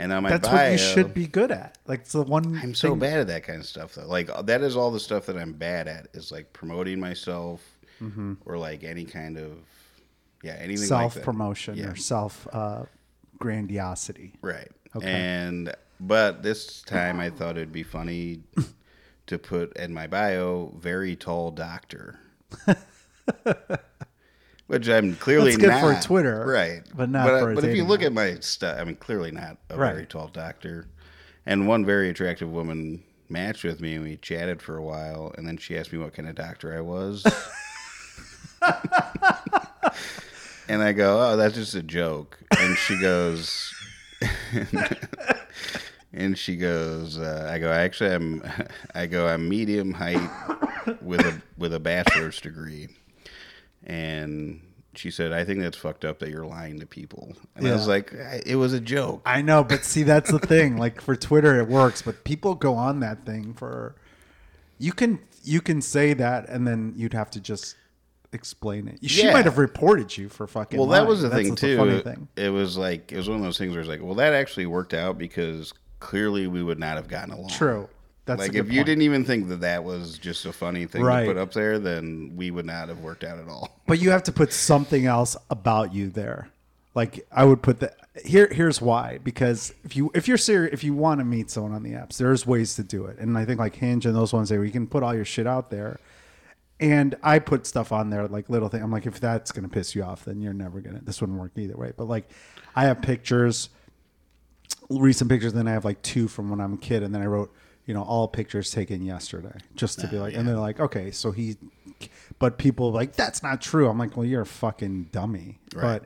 And 0.00 0.12
on 0.12 0.22
my 0.22 0.28
That's 0.30 0.46
bio, 0.48 0.54
what 0.70 0.72
you 0.72 0.78
should 0.78 1.12
be 1.12 1.26
good 1.26 1.50
at. 1.50 1.76
Like 1.86 2.00
it's 2.02 2.12
the 2.12 2.22
one 2.22 2.56
I'm 2.62 2.72
so 2.74 2.90
thing- 2.90 3.00
bad 3.00 3.18
at 3.18 3.26
that 3.26 3.42
kind 3.42 3.58
of 3.58 3.66
stuff 3.66 3.94
though. 3.96 4.06
Like 4.06 4.30
that 4.46 4.62
is 4.62 4.76
all 4.76 4.90
the 4.92 5.00
stuff 5.00 5.26
that 5.26 5.36
I'm 5.36 5.52
bad 5.52 5.88
at 5.88 6.06
is 6.14 6.30
like 6.32 6.52
promoting 6.52 7.00
myself 7.00 7.60
or 8.46 8.56
like 8.56 8.84
any 8.84 9.04
kind 9.04 9.36
of 9.36 9.58
yeah 10.44 10.54
anything 10.60 10.86
self 10.86 11.20
promotion 11.20 11.74
Yeah. 11.76 11.88
or 11.88 11.96
self 11.96 12.46
uh, 12.52 12.84
grandiosity. 13.40 14.34
Right. 14.40 14.70
Okay. 14.94 15.10
And 15.10 15.74
but 15.98 16.44
this 16.44 16.80
time 16.82 17.18
I 17.18 17.28
thought 17.30 17.56
it'd 17.56 17.72
be 17.72 17.82
funny 17.82 18.42
to 19.26 19.36
put 19.36 19.76
in 19.76 19.92
my 19.92 20.06
bio 20.06 20.72
very 20.78 21.16
tall 21.16 21.50
doctor. 21.50 22.20
Which 24.68 24.88
I'm 24.88 25.16
clearly 25.16 25.52
That's 25.52 25.56
good 25.62 25.68
not. 25.70 26.02
for 26.02 26.06
Twitter, 26.06 26.44
right? 26.46 26.82
but 26.94 27.08
not 27.10 27.26
But, 27.26 27.40
for 27.40 27.50
a 27.52 27.54
but 27.56 27.64
if 27.64 27.74
you 27.74 27.84
look 27.84 28.02
at 28.02 28.12
my 28.12 28.36
stuff, 28.40 28.78
I 28.78 28.84
mean, 28.84 28.96
clearly 28.96 29.30
not 29.32 29.56
a 29.70 29.76
Right. 29.76 29.94
very 29.94 30.06
tall 30.06 30.28
doctor. 30.28 30.86
And 31.46 31.66
one 31.66 31.84
very 31.86 32.10
attractive 32.10 32.50
woman 32.50 33.02
matched 33.30 33.64
with 33.64 33.80
me, 33.80 33.94
and 33.94 34.04
we 34.04 34.16
chatted 34.18 34.60
for 34.62 34.76
a 34.76 34.82
while, 34.82 35.32
and 35.38 35.46
then 35.48 35.56
she 35.56 35.76
asked 35.78 35.92
me 35.92 35.98
what 35.98 36.12
kind 36.14 36.28
of 36.28 36.34
doctor 36.34 36.76
I 36.76 36.80
was. 36.82 37.24
and 40.68 40.82
I 40.82 40.92
go, 40.92 41.18
"Oh, 41.32 41.36
that's 41.36 41.54
just 41.54 41.74
a 41.74 41.82
joke." 41.82 42.38
And 42.58 42.76
she 42.76 43.00
goes, 43.00 43.72
and 46.12 46.36
she 46.38 46.56
goes, 46.56 47.18
uh, 47.18 47.48
"I 47.50 47.58
go, 47.58 47.70
actually, 47.72 48.12
I'm, 48.14 48.42
I 48.94 49.06
go, 49.06 49.26
I'm 49.26 49.48
medium 49.48 49.92
height 49.94 50.20
with 51.00 51.20
a 51.20 51.40
with 51.56 51.72
a 51.72 51.80
bachelor's 51.80 52.40
degree." 52.40 52.88
And 53.84 54.60
she 54.94 55.10
said, 55.10 55.32
"I 55.32 55.44
think 55.44 55.60
that's 55.60 55.76
fucked 55.76 56.04
up 56.04 56.18
that 56.20 56.30
you're 56.30 56.44
lying 56.46 56.80
to 56.80 56.86
people." 56.86 57.34
And 57.56 57.66
I 57.66 57.72
was 57.72 57.88
like, 57.88 58.12
"It 58.46 58.56
was 58.56 58.72
a 58.72 58.80
joke." 58.80 59.22
I 59.24 59.42
know, 59.42 59.64
but 59.64 59.84
see, 59.84 60.02
that's 60.02 60.30
the 60.30 60.38
thing. 60.38 60.76
Like 60.78 61.00
for 61.00 61.16
Twitter, 61.16 61.58
it 61.60 61.68
works, 61.68 62.02
but 62.02 62.24
people 62.24 62.54
go 62.54 62.74
on 62.74 63.00
that 63.00 63.24
thing 63.24 63.54
for. 63.54 63.94
You 64.78 64.92
can 64.92 65.20
you 65.44 65.60
can 65.60 65.80
say 65.82 66.14
that, 66.14 66.48
and 66.48 66.66
then 66.66 66.94
you'd 66.96 67.12
have 67.14 67.30
to 67.32 67.40
just 67.40 67.76
explain 68.32 68.88
it. 68.88 68.98
She 69.08 69.24
Yeah. 69.24 69.32
might 69.32 69.44
have 69.46 69.56
reported 69.58 70.16
you 70.16 70.28
for 70.28 70.46
fucking. 70.46 70.78
Well, 70.78 70.88
that 70.90 71.06
was 71.06 71.22
the 71.22 71.28
That's 71.28 71.42
thing 71.42 71.50
the 71.54 71.56
too. 71.60 71.76
funny 71.78 71.92
It- 71.94 72.04
thing. 72.04 72.28
It 72.36 72.50
was 72.50 72.76
like 72.76 73.10
it 73.12 73.16
was 73.16 73.28
one 73.28 73.38
of 73.38 73.44
those 73.44 73.56
things 73.58 73.72
where 73.72 73.80
it's 73.80 73.88
like, 73.88 74.02
well, 74.02 74.14
that 74.16 74.34
actually 74.34 74.66
worked 74.66 74.92
out 74.94 75.16
because 75.18 75.72
clearly 76.00 76.46
we 76.46 76.62
would 76.62 76.78
not 76.78 76.96
have 76.96 77.08
gotten 77.08 77.32
along. 77.32 77.48
True. 77.50 77.88
That's 78.28 78.40
like 78.40 78.54
if 78.54 78.66
you 78.70 78.78
point. 78.80 78.86
didn't 78.86 79.02
even 79.02 79.24
think 79.24 79.48
that 79.48 79.60
that 79.62 79.82
was 79.82 80.18
just 80.18 80.46
a 80.46 80.52
funny 80.52 80.86
thing 80.86 81.02
Right. 81.02 81.24
to 81.24 81.32
put 81.32 81.36
up 81.38 81.52
there, 81.52 81.78
then 81.78 82.34
we 82.36 82.50
would 82.50 82.66
not 82.66 82.88
have 82.88 83.00
worked 83.00 83.24
out 83.24 83.38
at 83.38 83.48
all. 83.48 83.74
But 83.88 84.00
you 84.00 84.10
have 84.10 84.22
to 84.24 84.32
put 84.32 84.52
something 84.52 85.06
else 85.06 85.34
about 85.48 85.94
you 85.94 86.10
there. 86.10 86.50
Like 86.94 87.26
I 87.32 87.44
would 87.44 87.62
put 87.62 87.80
that 87.80 87.96
here. 88.22 88.46
Here's 88.52 88.82
why: 88.82 89.18
because 89.24 89.72
if 89.84 89.96
you 89.96 90.10
if 90.14 90.28
you're 90.28 90.36
serious, 90.36 90.74
if 90.74 90.84
you 90.84 90.92
want 90.92 91.20
to 91.20 91.24
meet 91.24 91.50
someone 91.50 91.72
on 91.72 91.82
the 91.82 91.92
apps, 91.92 92.18
there's 92.18 92.46
ways 92.46 92.74
to 92.74 92.82
do 92.82 93.06
it. 93.06 93.18
And 93.18 93.38
I 93.38 93.44
think 93.46 93.58
like 93.58 93.74
Hinge 93.76 94.04
and 94.04 94.14
those 94.14 94.32
ones 94.32 94.50
there, 94.50 94.62
you 94.64 94.70
can 94.72 94.86
put 94.86 95.02
all 95.02 95.14
your 95.14 95.24
shit 95.24 95.46
out 95.46 95.70
there. 95.70 95.98
And 96.80 97.16
I 97.22 97.38
put 97.38 97.66
stuff 97.66 97.90
on 97.92 98.10
there 98.10 98.28
like 98.28 98.48
little 98.50 98.68
thing. 98.68 98.82
I'm 98.82 98.92
like, 98.92 99.06
if 99.06 99.18
that's 99.20 99.52
gonna 99.52 99.68
piss 99.68 99.94
you 99.94 100.02
off, 100.04 100.24
then 100.26 100.40
you're 100.42 100.52
never 100.52 100.80
gonna. 100.80 101.00
This 101.02 101.20
wouldn't 101.20 101.38
work 101.38 101.52
either 101.56 101.76
way. 101.76 101.92
But 101.96 102.08
like, 102.08 102.28
I 102.76 102.84
have 102.84 103.00
pictures, 103.00 103.70
recent 104.90 105.30
pictures. 105.30 105.52
Then 105.54 105.66
I 105.66 105.72
have 105.72 105.84
like 105.84 106.02
two 106.02 106.28
from 106.28 106.50
when 106.50 106.60
I'm 106.60 106.74
a 106.74 106.78
kid, 106.78 107.02
and 107.02 107.14
then 107.14 107.22
I 107.22 107.26
wrote, 107.26 107.52
you 107.88 107.94
know, 107.94 108.02
all 108.02 108.28
pictures 108.28 108.70
taken 108.70 109.02
yesterday, 109.02 109.58
just 109.74 109.98
to 110.00 110.06
be 110.06 110.18
like. 110.18 110.34
And 110.34 110.46
they're 110.46 110.56
like, 110.56 110.78
okay, 110.78 111.10
so 111.10 111.32
he, 111.32 111.56
but 112.38 112.58
people 112.58 112.92
like 112.92 113.14
that's 113.14 113.42
not 113.42 113.62
true. 113.62 113.88
I'm 113.88 113.98
like, 113.98 114.14
well, 114.14 114.26
you're 114.26 114.42
a 114.42 114.46
fucking 114.46 115.04
dummy. 115.10 115.58
Right. 115.74 116.02
But, 116.02 116.04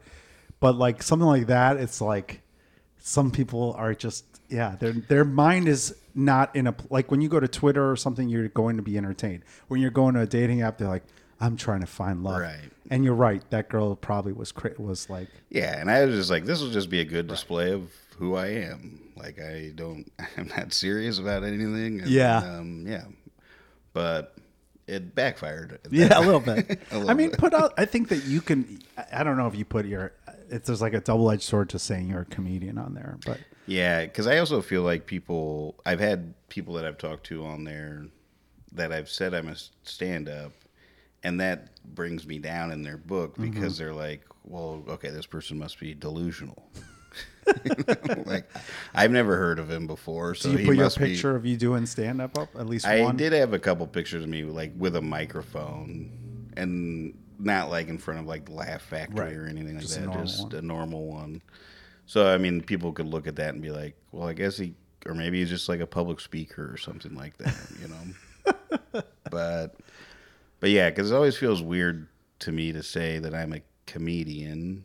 but 0.60 0.76
like 0.76 1.02
something 1.02 1.26
like 1.26 1.48
that, 1.48 1.78
it's 1.78 2.00
like 2.00 2.40
some 3.00 3.32
people 3.32 3.74
are 3.76 3.94
just 3.94 4.24
yeah, 4.48 4.76
their 4.78 4.92
their 4.92 5.24
mind 5.24 5.66
is 5.66 5.96
not 6.14 6.54
in 6.54 6.68
a 6.68 6.76
like 6.88 7.10
when 7.10 7.20
you 7.20 7.28
go 7.28 7.40
to 7.40 7.48
Twitter 7.48 7.90
or 7.90 7.96
something, 7.96 8.28
you're 8.28 8.46
going 8.46 8.76
to 8.76 8.82
be 8.82 8.96
entertained. 8.96 9.42
When 9.66 9.80
you're 9.80 9.90
going 9.90 10.14
to 10.14 10.20
a 10.20 10.26
dating 10.26 10.62
app, 10.62 10.78
they're 10.78 10.88
like. 10.88 11.04
I'm 11.40 11.56
trying 11.56 11.80
to 11.80 11.88
find 11.88 12.22
love. 12.22 12.40
Right. 12.40 12.70
And 12.88 13.04
you're 13.04 13.16
right. 13.16 13.42
That 13.50 13.68
girl 13.68 13.96
probably 13.96 14.32
was 14.32 14.52
cra- 14.52 14.74
was 14.78 15.10
like, 15.10 15.26
Yeah, 15.50 15.76
and 15.76 15.90
I 15.90 16.04
was 16.04 16.14
just 16.14 16.30
like, 16.30 16.44
this 16.44 16.62
will 16.62 16.70
just 16.70 16.88
be 16.88 17.00
a 17.00 17.04
good 17.04 17.26
display 17.26 17.72
of 17.72 17.90
who 18.22 18.36
I 18.36 18.46
am. 18.48 19.00
Like 19.16 19.40
I 19.40 19.72
don't, 19.74 20.10
I'm 20.36 20.46
not 20.56 20.72
serious 20.72 21.18
about 21.18 21.42
anything. 21.42 22.00
and, 22.02 22.06
Yeah. 22.08 22.38
um, 22.38 22.86
yeah, 22.86 23.04
but 23.92 24.36
it 24.86 25.14
backfired. 25.14 25.80
yeah, 25.90 26.18
a 26.18 26.22
little 26.22 26.40
bit. 26.40 26.80
A 26.92 26.94
little 26.98 27.10
I 27.10 27.14
mean, 27.14 27.30
bit. 27.30 27.38
put 27.38 27.52
out. 27.52 27.74
I 27.76 27.84
think 27.84 28.08
that 28.10 28.24
you 28.24 28.40
can. 28.40 28.80
I- 29.12 29.24
don't 29.24 29.36
know 29.36 29.46
if 29.48 29.56
you 29.56 29.64
put 29.64 29.86
your. 29.86 30.12
It's 30.50 30.66
there's 30.68 30.82
like 30.82 30.94
a 30.94 31.00
double 31.00 31.30
edged 31.30 31.42
sword 31.42 31.68
to 31.70 31.78
saying 31.78 32.08
you're 32.10 32.20
a 32.22 32.24
comedian 32.26 32.78
on 32.78 32.94
there, 32.94 33.16
but 33.26 33.38
Yeah, 33.66 34.04
because 34.04 34.26
I 34.26 34.38
also 34.38 34.60
feel 34.62 34.82
like 34.82 35.06
people. 35.06 35.74
I've 35.84 36.00
had 36.00 36.34
people 36.48 36.74
that 36.74 36.84
I've 36.84 36.98
talked 36.98 37.24
to 37.26 37.44
on 37.44 37.64
there 37.64 38.04
that 38.72 38.92
I've 38.92 39.08
said 39.08 39.34
I'm 39.34 39.48
a 39.48 39.56
stand 39.84 40.28
up, 40.28 40.52
and 41.22 41.40
that 41.40 41.68
brings 41.94 42.26
me 42.26 42.38
down 42.38 42.70
in 42.70 42.82
their 42.82 42.98
book 42.98 43.32
Mm-hmm. 43.32 43.50
because 43.50 43.78
they're 43.78 43.94
like, 43.94 44.22
well, 44.44 44.84
okay, 44.88 45.10
this 45.10 45.26
person 45.26 45.58
must 45.58 45.78
be 45.80 45.94
delusional. 45.94 46.62
like, 48.26 48.48
I've 48.94 49.10
never 49.10 49.36
heard 49.36 49.58
of 49.58 49.70
him 49.70 49.86
before, 49.86 50.34
so 50.34 50.48
do 50.48 50.52
you 50.52 50.58
he 50.58 50.64
put 50.66 50.76
your 50.76 50.84
must 50.84 50.98
be- 50.98 51.06
picture 51.06 51.34
of 51.36 51.44
you 51.44 51.56
doing 51.56 51.86
stand 51.86 52.20
up 52.20 52.38
up 52.38 52.48
at 52.56 52.66
least 52.66 52.86
I 52.86 53.00
one? 53.02 53.16
did 53.16 53.32
have 53.32 53.52
a 53.52 53.58
couple 53.58 53.86
pictures 53.86 54.22
of 54.22 54.28
me 54.28 54.44
like 54.44 54.72
with 54.76 54.94
a 54.96 55.02
microphone 55.02 56.50
and 56.56 57.14
not 57.38 57.70
like 57.70 57.88
in 57.88 57.98
front 57.98 58.20
of 58.20 58.26
like 58.26 58.44
the 58.46 58.52
Laugh 58.52 58.82
Factory 58.82 59.24
Right. 59.24 59.36
or 59.36 59.46
anything 59.48 59.74
like 59.74 59.82
Just 59.82 59.96
that, 59.96 60.06
normal 60.06 60.24
just 60.24 60.42
one. 60.44 60.54
a 60.54 60.62
normal 60.62 61.06
one. 61.06 61.42
So 62.06 62.26
I 62.32 62.38
mean, 62.38 62.60
people 62.62 62.92
could 62.92 63.06
look 63.06 63.26
at 63.26 63.36
that 63.36 63.54
and 63.54 63.62
be 63.62 63.70
like, 63.70 63.96
"Well, 64.12 64.28
I 64.28 64.32
guess 64.34 64.56
he, 64.58 64.74
or 65.06 65.14
maybe 65.14 65.38
he's 65.40 65.48
just 65.48 65.68
like 65.68 65.80
a 65.80 65.86
public 65.86 66.20
speaker 66.20 66.70
or 66.72 66.76
something 66.76 67.14
like 67.14 67.36
that," 67.38 67.56
you 67.80 67.88
know. 67.88 69.02
but, 69.30 69.74
but 70.60 70.70
yeah, 70.70 70.90
because 70.90 71.10
it 71.10 71.14
always 71.14 71.36
feels 71.36 71.62
weird 71.62 72.06
to 72.40 72.52
me 72.52 72.72
to 72.72 72.82
say 72.82 73.18
that 73.20 73.34
I'm 73.34 73.52
a 73.52 73.60
comedian 73.86 74.84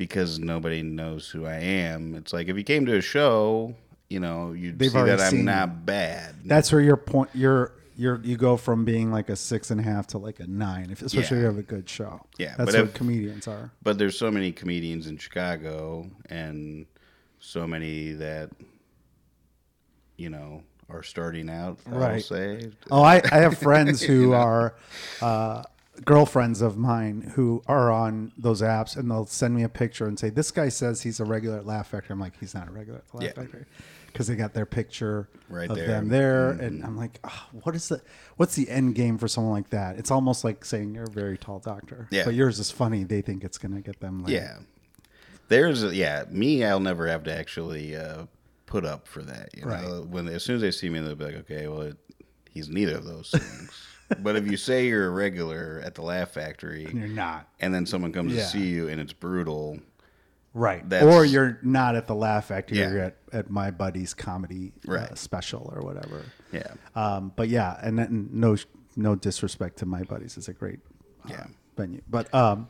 because 0.00 0.38
nobody 0.38 0.82
knows 0.82 1.28
who 1.28 1.44
I 1.44 1.56
am. 1.56 2.14
It's 2.14 2.32
like 2.32 2.48
if 2.48 2.56
you 2.56 2.64
came 2.64 2.86
to 2.86 2.96
a 2.96 3.02
show, 3.02 3.74
you 4.08 4.18
know, 4.18 4.52
you'd 4.52 4.78
They've 4.78 4.90
see 4.90 5.02
that 5.02 5.20
I'm 5.20 5.44
not 5.44 5.84
bad. 5.84 6.36
That's 6.42 6.72
where 6.72 6.80
your 6.80 6.96
point. 6.96 7.28
You're 7.34 7.72
you're 7.98 8.18
you 8.24 8.38
go 8.38 8.56
from 8.56 8.86
being 8.86 9.12
like 9.12 9.28
a 9.28 9.36
six 9.36 9.70
and 9.70 9.78
a 9.78 9.82
half 9.84 10.06
to 10.08 10.18
like 10.18 10.40
a 10.40 10.46
nine, 10.46 10.88
if, 10.90 11.02
especially 11.02 11.36
if 11.36 11.40
you 11.42 11.46
have 11.48 11.58
a 11.58 11.62
good 11.62 11.86
show. 11.86 12.24
Yeah, 12.38 12.54
that's 12.56 12.72
what 12.72 12.82
if- 12.86 12.94
comedians 12.94 13.46
are. 13.46 13.72
But 13.82 13.98
there's 13.98 14.16
so 14.18 14.30
many 14.30 14.52
comedians 14.52 15.06
in 15.06 15.18
Chicago 15.18 16.08
and 16.30 16.86
so 17.38 17.66
many 17.66 18.12
that 18.12 18.48
you 20.16 20.30
know 20.30 20.62
are 20.88 21.02
starting 21.02 21.50
out. 21.50 21.78
I'll 21.92 21.98
Right. 21.98 22.24
say. 22.24 22.70
Oh, 22.90 23.02
I, 23.02 23.20
I 23.30 23.36
have 23.40 23.58
friends 23.58 24.00
who 24.10 24.32
are 24.32 24.74
uh, 25.20 25.62
girlfriends 26.04 26.60
of 26.60 26.76
mine 26.76 27.32
who 27.34 27.62
are 27.66 27.90
on 27.90 28.32
those 28.38 28.62
apps, 28.62 28.96
and 28.96 29.10
they'll 29.10 29.26
send 29.26 29.54
me 29.54 29.62
a 29.62 29.68
picture 29.68 30.06
and 30.06 30.18
say, 30.18 30.30
"This 30.30 30.50
guy 30.50 30.68
says 30.68 31.02
he's 31.02 31.20
a 31.20 31.24
regular 31.24 31.58
at 31.58 31.66
Laugh 31.66 31.88
Factory." 31.88 32.12
I'm 32.14 32.20
like, 32.20 32.38
"He's 32.38 32.54
not 32.54 32.68
a 32.68 32.70
regular 32.70 32.98
at 33.00 33.14
Laugh 33.14 33.22
Yeah. 33.24 33.32
Factory," 33.42 33.64
because 34.06 34.26
they 34.26 34.36
got 34.36 34.54
their 34.54 34.66
picture 34.66 35.28
Right 35.48 35.68
of 35.70 35.76
there. 35.76 35.86
them 35.86 36.08
there, 36.08 36.50
and 36.50 36.84
I'm 36.84 36.96
like, 36.96 37.18
oh, 37.24 37.46
"What 37.62 37.74
is 37.76 37.88
the 37.88 38.00
what's 38.36 38.54
the 38.56 38.68
end 38.70 38.94
game 38.94 39.18
for 39.18 39.28
someone 39.28 39.52
like 39.52 39.70
that?" 39.70 39.98
It's 39.98 40.10
almost 40.10 40.44
like 40.44 40.64
saying 40.64 40.94
you're 40.94 41.04
a 41.04 41.10
very 41.10 41.36
tall 41.38 41.58
doctor, 41.58 42.08
Yeah. 42.10 42.24
but 42.24 42.34
yours 42.34 42.58
is 42.58 42.70
funny. 42.70 43.04
They 43.04 43.22
think 43.22 43.44
it's 43.44 43.58
gonna 43.58 43.80
get 43.80 44.00
them. 44.00 44.22
Like, 44.24 44.32
Yeah. 44.32 44.58
There's 45.48 45.82
a, 45.82 45.94
yeah, 45.94 46.24
me 46.30 46.64
I'll 46.64 46.78
never 46.80 47.08
have 47.08 47.24
to 47.24 47.34
actually 47.36 47.96
uh, 47.96 48.26
put 48.66 48.84
up 48.84 49.08
for 49.08 49.20
that, 49.22 49.48
you 49.56 49.64
know. 49.66 49.70
Right. 50.00 50.06
When 50.06 50.28
as 50.28 50.44
soon 50.44 50.56
as 50.56 50.62
they 50.62 50.70
see 50.70 50.88
me 50.88 51.00
they'll 51.00 51.16
be 51.16 51.24
like, 51.24 51.34
"Okay, 51.34 51.66
well, 51.66 51.82
it, 51.82 51.96
he's 52.48 52.68
neither 52.68 52.96
of 52.96 53.04
those 53.04 53.30
things." 53.32 53.86
But 54.18 54.36
if 54.36 54.46
you 54.50 54.56
say 54.56 54.86
you're 54.86 55.06
a 55.06 55.10
regular 55.10 55.80
at 55.84 55.94
the 55.94 56.02
Laugh 56.02 56.30
Factory 56.32 56.84
and 56.84 56.98
you're 56.98 57.08
not 57.08 57.48
and 57.60 57.72
then 57.74 57.86
someone 57.86 58.12
comes 58.12 58.32
Yeah. 58.34 58.42
to 58.42 58.48
see 58.48 58.66
you 58.66 58.88
and 58.88 59.00
it's 59.00 59.12
brutal, 59.12 59.78
right, 60.54 60.84
or 61.02 61.24
you're 61.24 61.58
not 61.62 61.94
at 61.96 62.06
the 62.06 62.14
Laugh 62.14 62.46
Factory. 62.46 62.78
Yeah. 62.78 62.90
You're 62.90 63.00
at, 63.00 63.16
at 63.32 63.50
my 63.50 63.70
buddy's 63.70 64.14
comedy 64.14 64.72
uh, 64.88 65.14
special 65.14 65.72
or 65.74 65.82
whatever. 65.82 66.24
yeah. 66.52 66.72
Um, 66.94 67.32
but 67.36 67.48
yeah, 67.48 67.78
and 67.82 67.98
then 67.98 68.28
no 68.32 68.56
no 68.96 69.14
disrespect 69.14 69.78
to 69.78 69.86
my 69.86 70.02
buddies, 70.02 70.36
it's 70.36 70.48
a 70.48 70.52
great 70.52 70.80
uh, 71.24 71.28
Yeah. 71.30 71.46
venue. 71.76 72.02
But 72.08 72.32
um, 72.34 72.68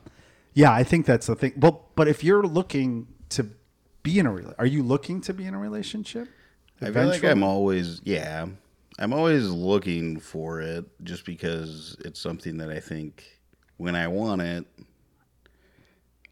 yeah, 0.53 0.71
I 0.71 0.83
think 0.83 1.05
that's 1.05 1.27
the 1.27 1.35
thing. 1.35 1.53
But 1.57 1.95
but 1.95 2.07
if 2.07 2.23
you're 2.23 2.43
looking 2.43 3.07
to 3.29 3.47
be 4.03 4.19
in 4.19 4.25
a 4.27 4.53
are 4.59 4.65
you 4.65 4.83
looking 4.83 5.21
to 5.21 5.33
be 5.33 5.45
in 5.45 5.53
a 5.53 5.59
relationship? 5.59 6.27
I 6.83 6.91
feel 6.91 7.05
like 7.07 7.23
I'm 7.23 7.43
always, 7.43 8.01
yeah, 8.03 8.47
I'm 9.01 9.13
always 9.13 9.49
looking 9.49 10.19
for 10.19 10.61
it 10.61 10.85
just 11.03 11.25
because 11.25 11.97
it's 12.05 12.19
something 12.21 12.57
that 12.57 12.69
I 12.69 12.79
think 12.79 13.23
when 13.77 13.95
I 13.95 14.07
want 14.07 14.41
it, 14.43 14.65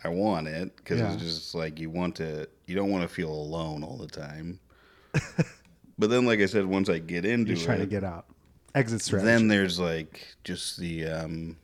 I 0.03 0.09
want 0.09 0.47
it 0.47 0.75
because 0.77 0.99
Yeah. 0.99 1.13
it's 1.13 1.23
just 1.23 1.55
like 1.55 1.79
you 1.79 1.89
want 1.89 2.15
to, 2.17 2.47
you 2.67 2.75
don't 2.75 2.91
want 2.91 3.01
to 3.01 3.13
feel 3.13 3.33
alone 3.33 3.83
all 3.83 3.97
the 3.97 4.07
time. 4.07 4.59
but 5.97 6.11
then, 6.11 6.27
like 6.27 6.39
I 6.41 6.45
said, 6.45 6.65
once 6.67 6.89
I 6.89 6.99
get 6.99 7.25
into 7.25 7.53
You're 7.53 7.65
trying 7.65 7.79
it, 7.79 7.85
to 7.85 7.89
get 7.89 8.03
out. 8.03 8.27
Exit 8.75 9.01
strategy. 9.01 9.25
then 9.25 9.47
there's 9.47 9.79
like 9.79 10.35
just 10.43 10.77
the, 10.77 11.07
um, 11.07 11.57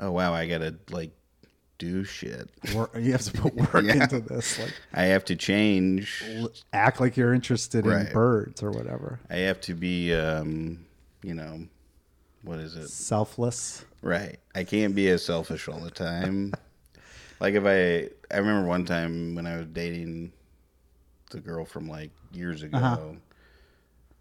oh 0.00 0.12
wow, 0.12 0.34
I 0.34 0.46
gotta 0.46 0.76
like 0.90 1.12
do 1.82 2.04
shit. 2.04 2.48
Work, 2.74 2.94
you 2.96 3.10
have 3.10 3.22
to 3.22 3.32
put 3.32 3.54
work 3.74 3.84
Yeah. 3.84 4.04
into 4.04 4.20
this. 4.20 4.58
Like 4.60 4.72
I 4.94 5.02
have 5.06 5.24
to 5.26 5.36
change. 5.36 6.22
act 6.72 7.00
like 7.00 7.16
you're 7.16 7.34
interested 7.34 7.84
in 7.84 8.12
birds 8.12 8.62
or 8.62 8.70
whatever. 8.70 9.18
I 9.28 9.36
have 9.38 9.60
to 9.62 9.74
be, 9.74 10.14
um, 10.14 10.84
you 11.24 11.34
know, 11.34 11.66
what 12.42 12.60
is 12.60 12.76
it? 12.76 12.88
Selfless. 12.88 13.84
Right. 14.00 14.38
I 14.54 14.62
can't 14.64 14.94
be 14.94 15.08
as 15.08 15.24
selfish 15.24 15.66
all 15.68 15.80
the 15.80 15.90
time. 15.90 16.52
like 17.40 17.54
if 17.54 17.64
I 17.64 18.08
I 18.34 18.38
remember 18.38 18.68
one 18.68 18.84
time 18.84 19.34
when 19.34 19.46
I 19.46 19.56
was 19.56 19.66
dating 19.66 20.32
the 21.30 21.40
girl 21.40 21.64
from 21.64 21.88
like 21.88 22.10
years 22.32 22.62
ago. 22.62 22.78
Uh-huh. 22.78 22.98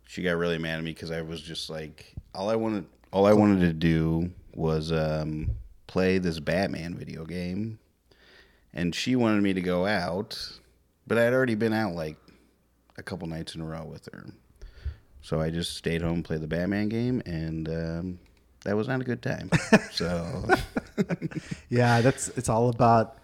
She 0.08 0.24
got 0.24 0.38
really 0.38 0.58
mad 0.58 0.80
at 0.80 0.84
me 0.84 0.94
cuz 0.96 1.12
I 1.12 1.22
was 1.22 1.42
just 1.42 1.70
like 1.70 2.14
all 2.34 2.50
I 2.50 2.56
wanted 2.56 2.86
all 3.14 3.26
I 3.28 3.34
wanted 3.34 3.60
to 3.62 3.74
do 3.74 4.32
was 4.56 4.92
um 4.92 5.52
play 5.92 6.18
this 6.18 6.40
Batman 6.40 6.96
video 6.96 7.26
game. 7.26 7.78
And 8.74 8.96
she 8.96 9.18
wanted 9.18 9.44
me 9.44 9.52
to 9.52 9.60
go 9.60 9.86
out, 9.86 10.40
but 11.06 11.18
I'd 11.18 11.34
already 11.34 11.56
been 11.56 11.74
out 11.74 11.94
like 11.96 12.16
a 12.98 13.04
couple 13.04 13.28
nights 13.28 13.56
in 13.56 13.62
a 13.62 13.66
row 13.66 13.84
with 13.84 14.08
her. 14.14 14.28
So 15.22 15.42
I 15.42 15.50
just 15.50 15.76
stayed 15.76 16.02
home, 16.02 16.24
played 16.24 16.40
the 16.40 16.48
Batman 16.48 16.88
game, 16.88 17.22
and 17.26 17.68
um, 17.68 18.20
that 18.64 18.78
was 18.78 18.88
not 18.88 19.02
a 19.02 19.04
good 19.04 19.22
time. 19.22 19.52
so 19.92 20.48
Yeah, 21.70 22.00
that's 22.00 22.30
it's 22.30 22.48
all 22.48 22.70
about. 22.70 23.18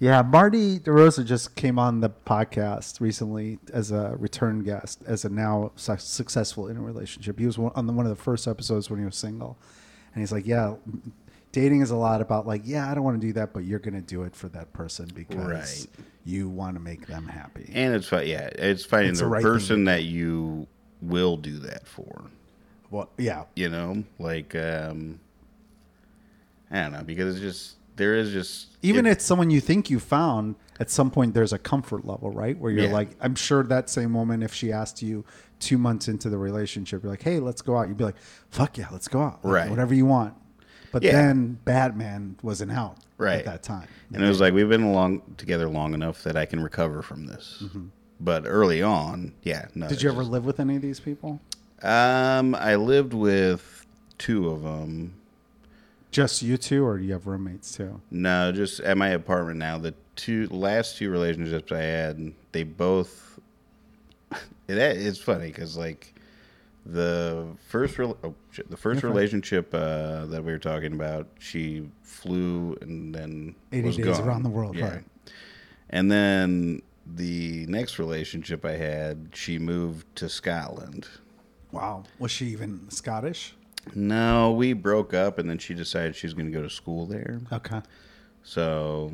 Yeah, 0.00 0.22
Marty 0.22 0.80
DeRosa 0.80 1.24
just 1.24 1.54
came 1.54 1.78
on 1.78 2.00
the 2.00 2.10
podcast 2.10 3.00
recently 3.00 3.58
as 3.72 3.92
a 3.92 4.16
return 4.18 4.64
guest, 4.64 5.02
as 5.06 5.24
a 5.24 5.28
now 5.28 5.72
su- 5.76 5.96
successful 5.98 6.66
in 6.68 6.76
a 6.76 6.80
relationship. 6.80 7.38
He 7.38 7.46
was 7.46 7.58
one, 7.58 7.72
on 7.74 7.86
the, 7.86 7.92
one 7.92 8.06
of 8.06 8.10
the 8.10 8.22
first 8.22 8.46
episodes 8.46 8.90
when 8.90 8.98
he 8.98 9.04
was 9.04 9.16
single, 9.16 9.58
and 10.14 10.22
he's 10.22 10.30
like, 10.30 10.46
"Yeah, 10.46 10.74
dating 11.60 11.80
is 11.82 11.90
a 11.90 11.96
lot 11.96 12.20
about 12.20 12.46
like, 12.46 12.62
yeah, 12.64 12.90
I 12.90 12.94
don't 12.94 13.04
want 13.04 13.20
to 13.20 13.26
do 13.26 13.32
that, 13.34 13.52
but 13.52 13.64
you're 13.64 13.78
going 13.80 13.94
to 13.94 14.00
do 14.00 14.22
it 14.22 14.34
for 14.36 14.48
that 14.50 14.72
person 14.72 15.08
because 15.14 15.36
Right. 15.36 15.86
you 16.24 16.48
want 16.48 16.76
to 16.76 16.80
make 16.80 17.06
them 17.06 17.26
happy." 17.26 17.70
and 17.74 17.94
it's 17.94 18.10
yeah, 18.12 18.48
it's 18.70 18.84
finding 18.84 19.10
It's 19.10 19.18
the 19.20 19.24
the 19.26 19.30
right 19.30 19.42
person 19.42 19.84
that 19.84 20.04
you 20.04 20.66
will 21.02 21.36
do 21.36 21.58
that 21.60 21.86
for. 21.86 22.24
well, 22.90 23.08
yeah, 23.18 23.44
You 23.56 23.68
know, 23.70 24.04
like 24.18 24.54
um, 24.54 25.20
I 26.70 26.82
don't 26.82 26.92
know 26.92 27.02
because 27.02 27.34
it's 27.36 27.42
just 27.42 27.76
there 27.96 28.14
is 28.14 28.30
just 28.32 28.68
even 28.82 29.06
if 29.06 29.12
it's 29.14 29.24
someone 29.24 29.50
you 29.50 29.60
think 29.60 29.90
you 29.90 29.98
found 29.98 30.54
at 30.78 30.90
some 30.90 31.10
point 31.10 31.34
there's 31.34 31.52
a 31.52 31.58
comfort 31.58 32.04
level 32.06 32.30
right 32.30 32.56
where 32.58 32.70
you're 32.70 32.84
Yeah. 32.84 32.92
like 32.92 33.10
i'm 33.20 33.34
sure 33.34 33.64
that 33.64 33.90
same 33.90 34.14
woman 34.14 34.40
if 34.42 34.54
she 34.54 34.70
asked 34.70 35.02
you 35.02 35.24
two 35.58 35.78
months 35.78 36.06
into 36.06 36.30
the 36.30 36.38
relationship 36.38 37.02
you're 37.02 37.10
like 37.10 37.22
hey 37.22 37.40
let's 37.40 37.60
go 37.62 37.76
out 37.76 37.88
you'd 37.88 37.96
be 37.96 38.04
like 38.04 38.14
fuck 38.50 38.78
yeah 38.78 38.86
let's 38.92 39.08
go 39.08 39.20
out 39.22 39.44
Like, 39.44 39.52
Right. 39.54 39.70
whatever 39.70 39.94
you 39.94 40.06
want 40.06 40.34
but 40.92 41.02
Yeah. 41.02 41.12
then 41.12 41.58
batman 41.64 42.36
wasn't 42.42 42.72
out 42.72 42.96
Right. 43.18 43.40
at 43.40 43.44
that 43.46 43.62
time 43.62 43.88
And 44.12 44.22
it 44.24 44.28
was 44.28 44.40
like 44.40 44.54
we've 44.54 44.68
been 44.68 44.82
along 44.84 45.22
together 45.36 45.68
long 45.68 45.92
enough 45.94 46.22
that 46.24 46.36
I 46.36 46.44
can 46.46 46.60
recover 46.60 47.02
from 47.02 47.26
this. 47.26 47.62
But 48.20 48.44
early 48.46 48.82
on, 48.82 49.32
yeah, 49.42 49.66
no. 49.74 49.86
Mm-hmm. 49.86 49.88
did 49.94 50.02
you 50.02 50.10
ever 50.10 50.20
just- 50.22 50.30
live 50.32 50.44
with 50.44 50.60
any 50.60 50.76
of 50.76 50.82
these 50.82 51.00
people 51.00 51.40
Um, 51.82 52.54
I 52.56 52.74
lived 52.76 53.12
with 53.14 53.86
two 54.18 54.48
of 54.50 54.62
them. 54.62 55.14
just 56.10 56.42
you 56.42 56.56
two 56.56 56.84
or 56.84 56.98
do 56.98 57.04
you 57.04 57.12
have 57.12 57.26
roommates 57.26 57.72
too 57.72 58.00
No, 58.10 58.50
just 58.52 58.80
at 58.80 58.96
my 58.96 59.08
apartment 59.08 59.58
now. 59.58 59.78
The 59.78 59.94
two 60.16 60.48
last 60.50 60.96
two 60.96 61.10
relationships 61.10 61.70
I 61.70 61.82
had, 61.82 62.32
they 62.52 62.62
both. 62.64 63.38
It, 64.68 64.76
it's 64.78 65.18
funny 65.18 65.46
because 65.48 65.76
like 65.76 66.14
the 66.88 67.46
first 67.68 67.98
rel 67.98 68.16
oh, 68.24 68.34
shit, 68.50 68.68
the 68.70 68.76
1st 68.76 69.02
You're 69.02 69.10
relationship 69.12 69.74
uh, 69.74 70.24
that 70.26 70.42
we 70.42 70.50
were 70.52 70.58
talking 70.58 70.94
about, 70.94 71.28
she 71.38 71.88
flew 72.02 72.76
and 72.80 73.14
then 73.14 73.54
80 73.72 73.86
was 73.86 73.96
days 73.96 74.06
gone. 74.18 74.28
around 74.28 74.42
the 74.42 74.48
world, 74.48 74.74
Yeah. 74.76 74.90
right. 74.94 75.04
And 75.90 76.10
then 76.10 76.82
the 77.06 77.66
next 77.66 77.98
relationship 77.98 78.64
I 78.64 78.72
had, 78.76 79.28
she 79.34 79.58
moved 79.58 80.06
to 80.16 80.28
Scotland. 80.28 81.06
wow 81.72 82.04
was 82.18 82.30
she 82.30 82.46
even 82.46 82.88
scottish 82.90 83.54
No, 83.94 84.52
we 84.52 84.72
broke 84.72 85.12
up, 85.14 85.38
and 85.38 85.48
then 85.48 85.58
she 85.58 85.74
decided 85.74 86.16
she 86.16 86.26
was 86.26 86.34
going 86.34 86.46
to 86.46 86.52
go 86.52 86.62
to 86.62 86.70
school 86.70 87.04
there. 87.06 87.40
Okay. 87.52 87.80
So, 88.42 89.12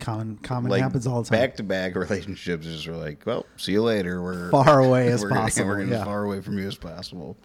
Common 0.00 0.36
common 0.38 0.70
like 0.70 0.82
happens 0.82 1.06
all 1.06 1.22
the 1.22 1.28
time. 1.30 1.38
back 1.38 1.56
to 1.56 1.62
back 1.62 1.94
relationships 1.94 2.66
just 2.66 2.86
were 2.86 2.96
like, 2.96 3.24
well, 3.24 3.46
see 3.56 3.72
you 3.72 3.82
later. 3.82 4.22
We're 4.22 4.50
Far 4.52 4.80
away 4.80 5.08
as 5.12 5.22
we're 5.22 5.28
gonna- 5.30 5.40
possible, 5.42 5.68
we're 5.68 5.78
gonna 5.78 5.92
yeah. 5.92 5.98
as 6.00 6.04
far 6.04 6.24
away 6.24 6.40
from 6.40 6.58
you 6.58 6.66
as 6.66 6.76
possible. 6.76 7.36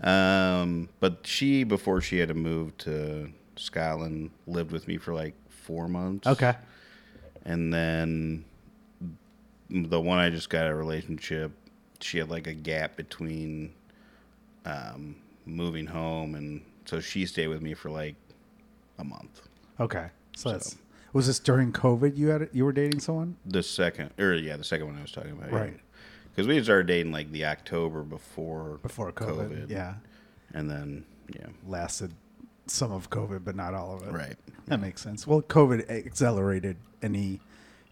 Um, 0.00 0.88
but 1.00 1.20
she, 1.26 1.64
before 1.64 2.00
she 2.00 2.18
had 2.18 2.28
to 2.28 2.34
move 2.34 2.76
to 2.78 3.30
Scotland, 3.56 4.30
lived 4.46 4.70
with 4.72 4.86
me 4.88 4.96
for 4.98 5.14
like 5.14 5.34
four 5.48 5.88
months. 5.88 6.26
okay. 6.26 6.54
and 7.44 7.72
then 7.72 8.44
the 9.70 10.00
one 10.00 10.18
I 10.18 10.30
just 10.30 10.50
got 10.50 10.66
a 10.66 10.74
relationship, 10.74 11.52
she 12.00 12.18
had 12.18 12.30
like 12.30 12.46
a 12.46 12.54
gap 12.54 12.96
between 12.96 13.72
um, 14.64 15.16
moving 15.44 15.86
home, 15.86 16.34
and 16.34 16.62
so 16.84 17.00
she 17.00 17.26
stayed 17.26 17.48
with 17.48 17.62
me 17.62 17.74
for 17.74 17.90
like 17.90 18.14
a 18.98 19.04
month. 19.04 19.42
Okay. 19.80 20.08
So, 20.36 20.52
that's 20.52 20.76
was 21.12 21.26
this 21.26 21.38
during 21.38 21.72
COVID? 21.72 22.16
You 22.16 22.28
had 22.28 22.48
you 22.52 22.64
were 22.64 22.72
dating 22.72 23.00
someone? 23.00 23.36
The 23.46 23.62
second, 23.62 24.10
or 24.18 24.34
yeah, 24.34 24.56
the 24.56 24.64
second 24.64 24.86
one 24.86 24.98
I 24.98 25.02
was 25.02 25.12
talking 25.12 25.32
about, 25.32 25.52
Right. 25.52 25.78
Because 26.30 26.46
we 26.46 26.62
started 26.62 26.86
dating 26.86 27.12
like 27.12 27.32
the 27.32 27.46
October 27.46 28.02
before 28.02 28.78
Before 28.82 29.10
COVID. 29.10 29.70
Yeah. 29.70 29.94
and 30.52 30.70
then 30.70 31.04
yeah, 31.34 31.46
Lasted 31.66 32.12
some 32.66 32.92
of 32.92 33.08
COVID, 33.10 33.42
but 33.44 33.56
not 33.56 33.72
all 33.74 33.96
of 33.96 34.06
it. 34.06 34.12
right, 34.12 34.36
That 34.66 34.80
makes 34.80 35.00
sense. 35.00 35.26
Well, 35.26 35.40
COVID 35.40 35.88
accelerated 35.88 36.76
any 37.02 37.40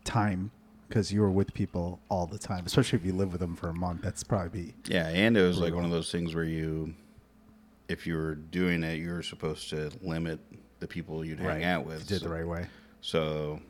time 0.04 0.50
because 0.88 1.10
you 1.12 1.22
were 1.22 1.30
with 1.30 1.54
people 1.54 2.00
all 2.10 2.26
the 2.26 2.38
time, 2.38 2.66
especially 2.66 2.98
if 2.98 3.04
you 3.06 3.12
live 3.14 3.32
with 3.32 3.40
them 3.40 3.56
for 3.56 3.68
a 3.70 3.74
month. 3.74 4.02
That's 4.02 4.22
probably 4.22 4.74
yeah, 4.86 5.08
and 5.08 5.36
it 5.36 5.42
was 5.42 5.58
like 5.58 5.74
one 5.74 5.84
of 5.86 5.90
those 5.90 6.12
things 6.12 6.34
where 6.34 6.44
you, 6.44 6.94
if 7.88 8.06
you 8.06 8.14
were 8.16 8.34
doing 8.34 8.82
it, 8.82 8.98
you 8.98 9.10
were 9.10 9.22
supposed 9.22 9.70
to 9.70 9.90
limit 10.02 10.38
the 10.80 10.86
people 10.86 11.24
you'd 11.24 11.40
hang 11.40 11.64
out 11.64 11.86
with. 11.86 12.00
You 12.00 12.06
did 12.06 12.20
so- 12.20 12.26
the 12.28 12.34
right 12.34 12.46
way. 12.46 12.66
So 13.04 13.60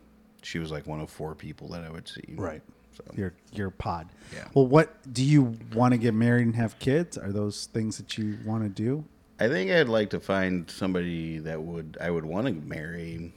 she 0.42 0.60
was 0.60 0.70
like 0.70 0.86
one 0.86 1.00
of 1.00 1.10
four 1.10 1.34
people 1.34 1.66
that 1.70 1.82
I 1.82 1.90
would 1.90 2.06
see. 2.06 2.22
Right. 2.36 2.62
So 2.92 3.02
Your 3.16 3.34
your 3.52 3.70
pod. 3.70 4.06
Yeah. 4.32 4.46
Well, 4.54 4.68
what 4.68 5.12
do 5.12 5.24
you 5.24 5.56
want 5.74 5.90
to 5.90 5.98
get 5.98 6.14
married 6.14 6.46
and 6.46 6.54
have 6.54 6.78
kids? 6.78 7.18
Are 7.18 7.32
those 7.32 7.66
things 7.66 7.96
that 7.96 8.16
you 8.16 8.38
want 8.44 8.62
to 8.62 8.68
do? 8.68 9.04
I 9.40 9.48
think 9.48 9.72
I'd 9.72 9.88
like 9.88 10.10
to 10.10 10.20
find 10.20 10.70
somebody 10.70 11.38
that 11.38 11.60
would 11.60 11.98
I 12.00 12.10
would 12.10 12.24
want 12.24 12.46
to 12.46 12.52
marry. 12.52 13.32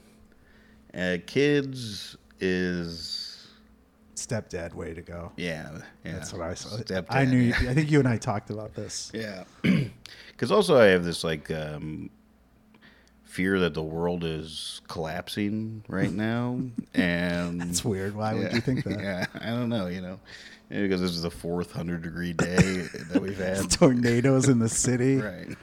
Uh, 0.94 1.18
kids 1.26 2.16
is 2.40 3.48
Stepdad 4.14 4.76
way 4.76 4.94
to 4.94 5.02
go. 5.02 5.32
yeah, 5.36 5.80
yeah. 6.06 6.12
That's 6.14 6.32
what 6.32 6.44
I 6.44 6.54
saw. 6.54 6.78
Stepdad, 6.78 7.08
I 7.10 7.26
knew. 7.26 7.40
yeah. 7.40 7.72
I 7.72 7.74
think 7.74 7.90
you 7.90 7.98
and 7.98 8.08
I 8.08 8.18
talked 8.18 8.52
about 8.52 8.76
this. 8.76 9.12
Yeah, 9.16 9.46
because 9.64 10.52
also 10.52 10.80
I 10.80 10.86
have 10.86 11.04
this 11.04 11.24
like 11.24 11.50
um, 11.50 12.12
fear 13.38 13.60
that 13.60 13.76
the 13.76 13.84
world 13.84 14.24
is 14.24 14.82
collapsing 14.88 15.84
right 15.88 16.12
now, 16.12 16.60
and 16.96 17.62
It's 17.62 17.86
weird. 17.86 18.16
Why 18.16 18.34
would 18.34 18.52
you 18.52 18.62
think 18.62 18.84
that? 18.86 19.00
Yeah, 19.00 19.26
I 19.40 19.52
don't 19.52 19.70
know. 19.70 19.86
You 19.86 20.02
know, 20.02 20.20
Maybe 20.72 20.88
because 20.88 21.02
this 21.02 21.12
is 21.12 21.22
the 21.22 21.30
fourth 21.30 21.72
hundred 21.72 22.02
degree 22.02 22.34
day 22.34 22.88
that 23.12 23.22
we've 23.22 23.38
had. 23.50 23.70
Tornadoes 23.70 24.50
in 24.50 24.58
the 24.58 24.68
city. 24.70 25.18
right. 25.18 25.56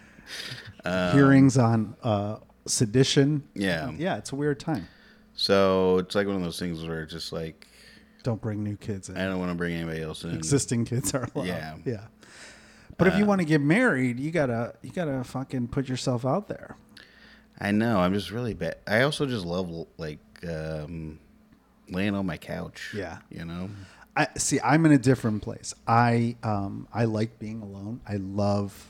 Hearings 1.13 1.59
on 1.59 1.97
uh, 2.05 2.37
sedition. 2.67 3.43
Yeah. 3.55 3.91
Yeah, 3.97 4.19
it's 4.19 4.31
a 4.33 4.37
weird 4.37 4.61
time. 4.61 4.87
So 5.35 5.99
it's 5.99 6.15
like 6.15 6.27
one 6.29 6.37
of 6.37 6.43
those 6.43 6.59
things 6.61 6.85
where 6.87 7.03
it's 7.03 7.13
just 7.13 7.33
like 7.33 7.67
Don't 8.23 8.41
bring 8.41 8.63
new 8.63 8.77
kids 8.77 9.09
in. 9.09 9.17
I 9.17 9.25
don't 9.27 9.41
want 9.41 9.51
to 9.51 9.57
bring 9.57 9.75
anybody 9.75 10.01
else 10.03 10.23
in. 10.25 10.31
Existing 10.35 10.85
kids 10.85 11.13
are 11.13 11.29
allowed. 11.35 11.47
Yeah. 11.47 11.75
Yeah. 11.85 12.05
But 12.99 13.09
if 13.09 13.19
you 13.19 13.25
Uh, 13.25 13.29
want 13.29 13.41
to 13.41 13.45
get 13.45 13.61
married, 13.61 14.21
you 14.21 14.31
gotta 14.31 14.75
you 14.83 14.91
gotta 14.93 15.25
fucking 15.25 15.69
put 15.69 15.89
yourself 15.89 16.25
out 16.25 16.47
there. 16.47 16.77
I 17.61 17.71
know. 17.71 17.99
I'm 18.01 18.13
just 18.15 18.31
really 18.31 18.55
bad. 18.55 18.77
I 18.87 19.03
also 19.03 19.27
just 19.27 19.45
love 19.45 19.71
like 19.97 20.19
um, 20.49 21.19
laying 21.89 22.15
on 22.15 22.27
my 22.27 22.37
couch. 22.37 22.93
Yeah. 22.97 23.19
You 23.31 23.45
know. 23.45 23.71
I 24.17 24.29
see. 24.37 24.61
I'm 24.63 24.85
in 24.87 24.93
a 24.93 24.99
different 24.99 25.43
place. 25.43 25.75
I 25.87 26.37
um 26.43 26.89
I 26.93 27.05
like 27.05 27.39
being 27.39 27.63
alone. 27.63 28.01
I 28.09 28.17
love 28.17 28.87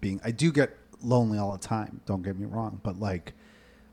being. 0.00 0.20
I 0.24 0.30
do 0.30 0.52
get 0.52 0.76
lonely 1.02 1.38
all 1.38 1.52
the 1.52 1.58
time. 1.58 2.00
Don't 2.06 2.22
get 2.22 2.38
me 2.38 2.46
wrong, 2.46 2.80
but 2.82 2.98
like 3.00 3.32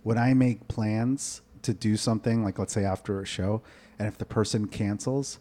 when 0.04 0.18
I 0.18 0.34
make 0.34 0.68
plans 0.68 1.42
to 1.64 1.74
do 1.74 1.98
something, 1.98 2.44
like 2.44 2.58
let's 2.60 2.74
say 2.74 2.86
after 2.86 3.20
a 3.22 3.26
show, 3.26 3.62
and 3.98 4.08
if 4.08 4.18
the 4.18 4.26
person 4.26 4.68
cancels, 4.68 5.40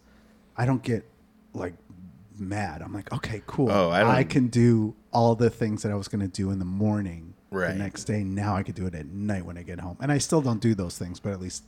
I 0.56 0.64
don't 0.64 0.82
get 0.82 1.04
like 1.52 1.74
mad. 2.38 2.82
I'm 2.82 2.92
like, 2.94 3.12
okay, 3.12 3.42
cool. 3.46 3.70
Oh, 3.70 3.90
I 3.90 4.02
don't- 4.04 4.28
can 4.30 4.46
do 4.48 4.94
all 5.12 5.34
the 5.34 5.50
things 5.50 5.82
that 5.82 5.92
I 5.92 5.96
was 5.96 6.08
going 6.08 6.20
to 6.22 6.28
do 6.28 6.50
in 6.50 6.58
the 6.58 6.64
morning 6.64 7.34
Right. 7.50 7.72
the 7.72 7.78
next 7.78 8.04
day. 8.04 8.22
Now 8.24 8.56
I 8.56 8.62
could 8.62 8.74
do 8.74 8.86
it 8.86 8.94
at 8.94 9.06
night 9.06 9.44
when 9.44 9.56
I 9.56 9.62
get 9.62 9.80
home, 9.80 9.96
and 10.00 10.12
I 10.12 10.18
still 10.18 10.40
don't 10.42 10.60
do 10.60 10.74
those 10.74 10.98
things, 10.98 11.18
but 11.20 11.32
at 11.32 11.40
least 11.40 11.64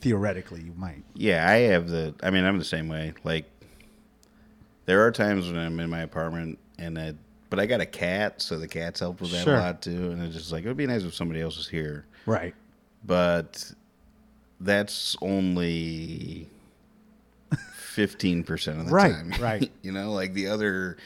theoretically, 0.00 0.62
you 0.62 0.72
might. 0.76 1.02
Yeah, 1.14 1.46
I 1.48 1.56
have 1.72 1.88
the. 1.88 2.14
I 2.22 2.30
mean, 2.30 2.44
I'm 2.44 2.58
the 2.58 2.64
same 2.64 2.88
way. 2.88 3.12
Like, 3.24 3.44
there 4.86 5.04
are 5.06 5.10
times 5.12 5.46
when 5.46 5.58
I'm 5.58 5.78
in 5.78 5.90
my 5.90 6.00
apartment 6.00 6.58
and 6.78 6.98
I, 6.98 7.14
but 7.50 7.60
I 7.60 7.66
got 7.66 7.80
a 7.80 7.86
cat, 7.86 8.40
so 8.40 8.58
the 8.58 8.66
cats 8.68 9.00
help 9.00 9.20
with 9.20 9.30
that 9.32 9.44
Sure. 9.44 9.56
a 9.56 9.60
lot 9.60 9.82
too. 9.82 10.10
And 10.10 10.22
it's 10.22 10.34
just 10.34 10.52
like 10.52 10.64
it 10.64 10.68
would 10.68 10.76
be 10.76 10.86
nice 10.86 11.02
if 11.02 11.14
somebody 11.14 11.40
else 11.42 11.56
was 11.58 11.68
here, 11.68 12.06
Right. 12.26 12.54
but 13.04 13.72
that's 14.60 15.16
only 15.20 16.48
fifteen 17.74 18.42
percent 18.44 18.80
of 18.80 18.86
the 18.86 18.92
Right, 18.94 19.12
time. 19.12 19.34
right. 19.40 19.70
you 19.82 19.92
know, 19.92 20.12
like 20.12 20.32
the 20.34 20.48
other 20.48 20.96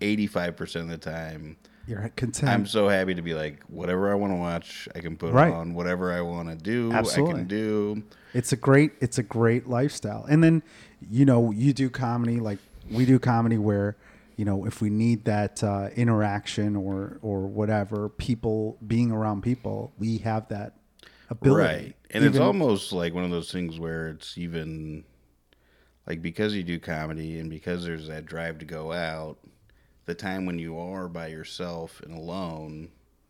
eighty-five 0.00 0.56
percent 0.56 0.84
of 0.84 0.90
the 0.90 1.10
time. 1.10 1.56
You're 1.86 2.10
content. 2.16 2.50
I'm 2.50 2.66
so 2.66 2.88
happy 2.88 3.14
to 3.14 3.22
be 3.22 3.34
like 3.34 3.62
whatever 3.68 4.10
I 4.10 4.14
want 4.14 4.32
to 4.32 4.36
watch, 4.36 4.88
I 4.94 5.00
can 5.00 5.16
put 5.16 5.32
Right. 5.32 5.52
on. 5.52 5.74
Whatever 5.74 6.12
I 6.12 6.20
want 6.20 6.48
to 6.48 6.56
do, 6.56 6.92
I 6.92 7.02
can 7.02 7.46
do. 7.46 8.02
It's 8.34 8.52
a 8.52 8.56
great 8.56 8.92
it's 9.00 9.18
a 9.18 9.22
great 9.22 9.68
lifestyle. 9.68 10.24
And 10.28 10.42
then 10.42 10.62
you 11.10 11.24
know, 11.24 11.50
you 11.52 11.72
do 11.72 11.88
comedy 11.90 12.40
like 12.40 12.58
we 12.90 13.04
do 13.06 13.18
comedy 13.18 13.58
where 13.58 13.96
you 14.36 14.44
know, 14.44 14.66
if 14.66 14.82
we 14.82 14.90
need 14.90 15.24
that 15.24 15.64
uh, 15.64 15.88
interaction 15.96 16.76
or 16.76 17.18
or 17.22 17.46
whatever, 17.46 18.08
people 18.08 18.76
being 18.86 19.10
around 19.10 19.42
people, 19.42 19.92
we 19.98 20.18
have 20.18 20.48
that 20.48 20.74
ability. 21.30 21.62
Right. 21.64 21.96
And 22.10 22.24
it's 22.24 22.38
almost 22.38 22.92
like 22.92 23.14
one 23.14 23.24
of 23.24 23.30
those 23.30 23.50
things 23.50 23.78
where 23.78 24.08
it's 24.08 24.36
even 24.36 25.04
like 26.06 26.22
because 26.22 26.54
you 26.54 26.62
do 26.62 26.78
comedy 26.78 27.38
and 27.38 27.48
because 27.50 27.84
there's 27.84 28.08
that 28.08 28.26
drive 28.26 28.58
to 28.58 28.64
go 28.64 28.92
out, 28.92 29.38
the 30.06 30.14
time 30.14 30.46
when 30.46 30.58
you 30.58 30.78
are 30.78 31.08
by 31.08 31.26
yourself 31.28 32.00
and 32.04 32.14
alone 32.16 32.88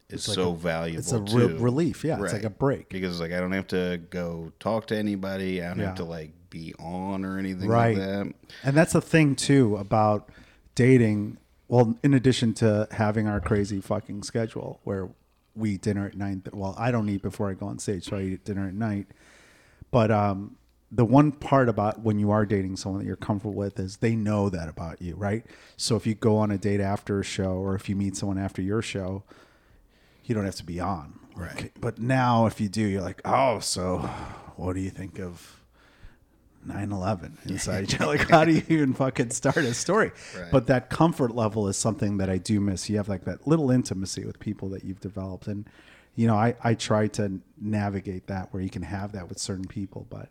is 0.08 0.28
like 0.28 0.34
so 0.36 0.50
a- 0.52 0.56
valuable 0.56 0.98
it's 1.00 1.12
a 1.12 1.18
re- 1.20 1.54
relief. 1.58 2.04
Yeah, 2.04 2.22
it's 2.22 2.32
like 2.32 2.44
a 2.44 2.50
break. 2.50 2.88
Because 2.90 3.20
like 3.20 3.32
I 3.32 3.40
don't 3.40 3.52
have 3.52 3.66
to 3.68 4.00
go 4.10 4.52
talk 4.60 4.86
to 4.88 4.96
anybody. 4.96 5.62
I 5.62 5.68
don't 5.68 5.78
Yeah. 5.80 5.86
have 5.86 5.94
to 5.96 6.04
like 6.04 6.32
be 6.50 6.74
on 6.78 7.24
or 7.24 7.38
anything 7.38 7.68
Right. 7.68 7.96
like 7.96 8.06
that. 8.06 8.34
And 8.62 8.76
that's 8.76 8.92
the 8.92 9.00
thing 9.00 9.34
too 9.34 9.76
about 9.76 10.28
dating. 10.74 11.38
Well, 11.68 11.98
in 12.04 12.14
addition 12.14 12.54
to 12.54 12.86
having 12.92 13.26
our 13.26 13.40
crazy 13.40 13.80
fucking 13.80 14.22
schedule 14.22 14.80
where 14.84 15.08
we 15.56 15.70
eat 15.72 15.82
dinner 15.82 16.06
at 16.06 16.16
nine. 16.16 16.42
Well, 16.52 16.74
I 16.78 16.90
don't 16.92 17.08
eat 17.08 17.22
before 17.22 17.50
I 17.50 17.54
go 17.54 17.66
on 17.66 17.78
stage, 17.80 18.04
so 18.04 18.16
I 18.16 18.22
eat 18.22 18.44
dinner 18.44 18.68
at 18.68 18.74
night. 18.74 19.06
But 19.90 20.10
um, 20.12 20.56
the 20.92 21.04
one 21.04 21.32
part 21.32 21.68
about 21.68 22.00
when 22.02 22.18
you 22.18 22.30
are 22.30 22.46
dating 22.46 22.76
someone 22.76 23.00
that 23.00 23.06
you're 23.06 23.16
comfortable 23.16 23.54
with 23.54 23.78
is 23.80 23.96
they 23.98 24.14
know 24.14 24.48
that 24.48 24.68
about 24.68 25.02
you, 25.02 25.14
right? 25.16 25.44
So 25.76 25.96
if 25.96 26.06
you 26.06 26.14
go 26.14 26.36
on 26.36 26.50
a 26.50 26.58
date 26.58 26.80
after 26.80 27.18
a 27.20 27.24
show, 27.24 27.52
or 27.54 27.74
if 27.74 27.88
you 27.88 27.96
meet 27.96 28.16
someone 28.16 28.38
after 28.38 28.62
your 28.62 28.82
show, 28.82 29.24
you 30.24 30.34
don't 30.34 30.44
have 30.44 30.54
to 30.56 30.64
be 30.64 30.78
on. 30.80 31.18
Right. 31.34 31.72
But 31.80 31.98
now, 31.98 32.46
if 32.46 32.60
you 32.60 32.68
do, 32.68 32.82
you're 32.82 33.02
like, 33.02 33.20
oh, 33.24 33.58
so 33.58 33.98
what 34.56 34.74
do 34.74 34.80
you 34.80 34.90
think 34.90 35.18
of 35.18 35.60
9-11 36.66 37.46
inside 37.48 37.92
you 37.92 38.04
like 38.06 38.28
how 38.28 38.44
do 38.44 38.52
you 38.52 38.62
even 38.68 38.92
fucking 38.92 39.30
start 39.30 39.58
a 39.58 39.72
story 39.72 40.10
Right. 40.36 40.50
but 40.50 40.66
that 40.66 40.90
comfort 40.90 41.32
level 41.34 41.68
is 41.68 41.76
something 41.76 42.16
that 42.16 42.28
i 42.28 42.38
do 42.38 42.58
miss 42.60 42.90
you 42.90 42.96
have 42.96 43.08
like 43.08 43.24
that 43.24 43.46
little 43.46 43.70
intimacy 43.70 44.24
with 44.24 44.40
people 44.40 44.68
that 44.70 44.84
you've 44.84 44.98
developed 45.00 45.46
and 45.46 45.68
you 46.16 46.26
know 46.26 46.34
i 46.34 46.56
i 46.64 46.74
try 46.74 47.06
to 47.08 47.38
navigate 47.60 48.26
that 48.26 48.52
where 48.52 48.60
you 48.62 48.70
can 48.70 48.82
have 48.82 49.12
that 49.12 49.28
with 49.28 49.38
certain 49.38 49.66
people 49.66 50.06
but 50.10 50.28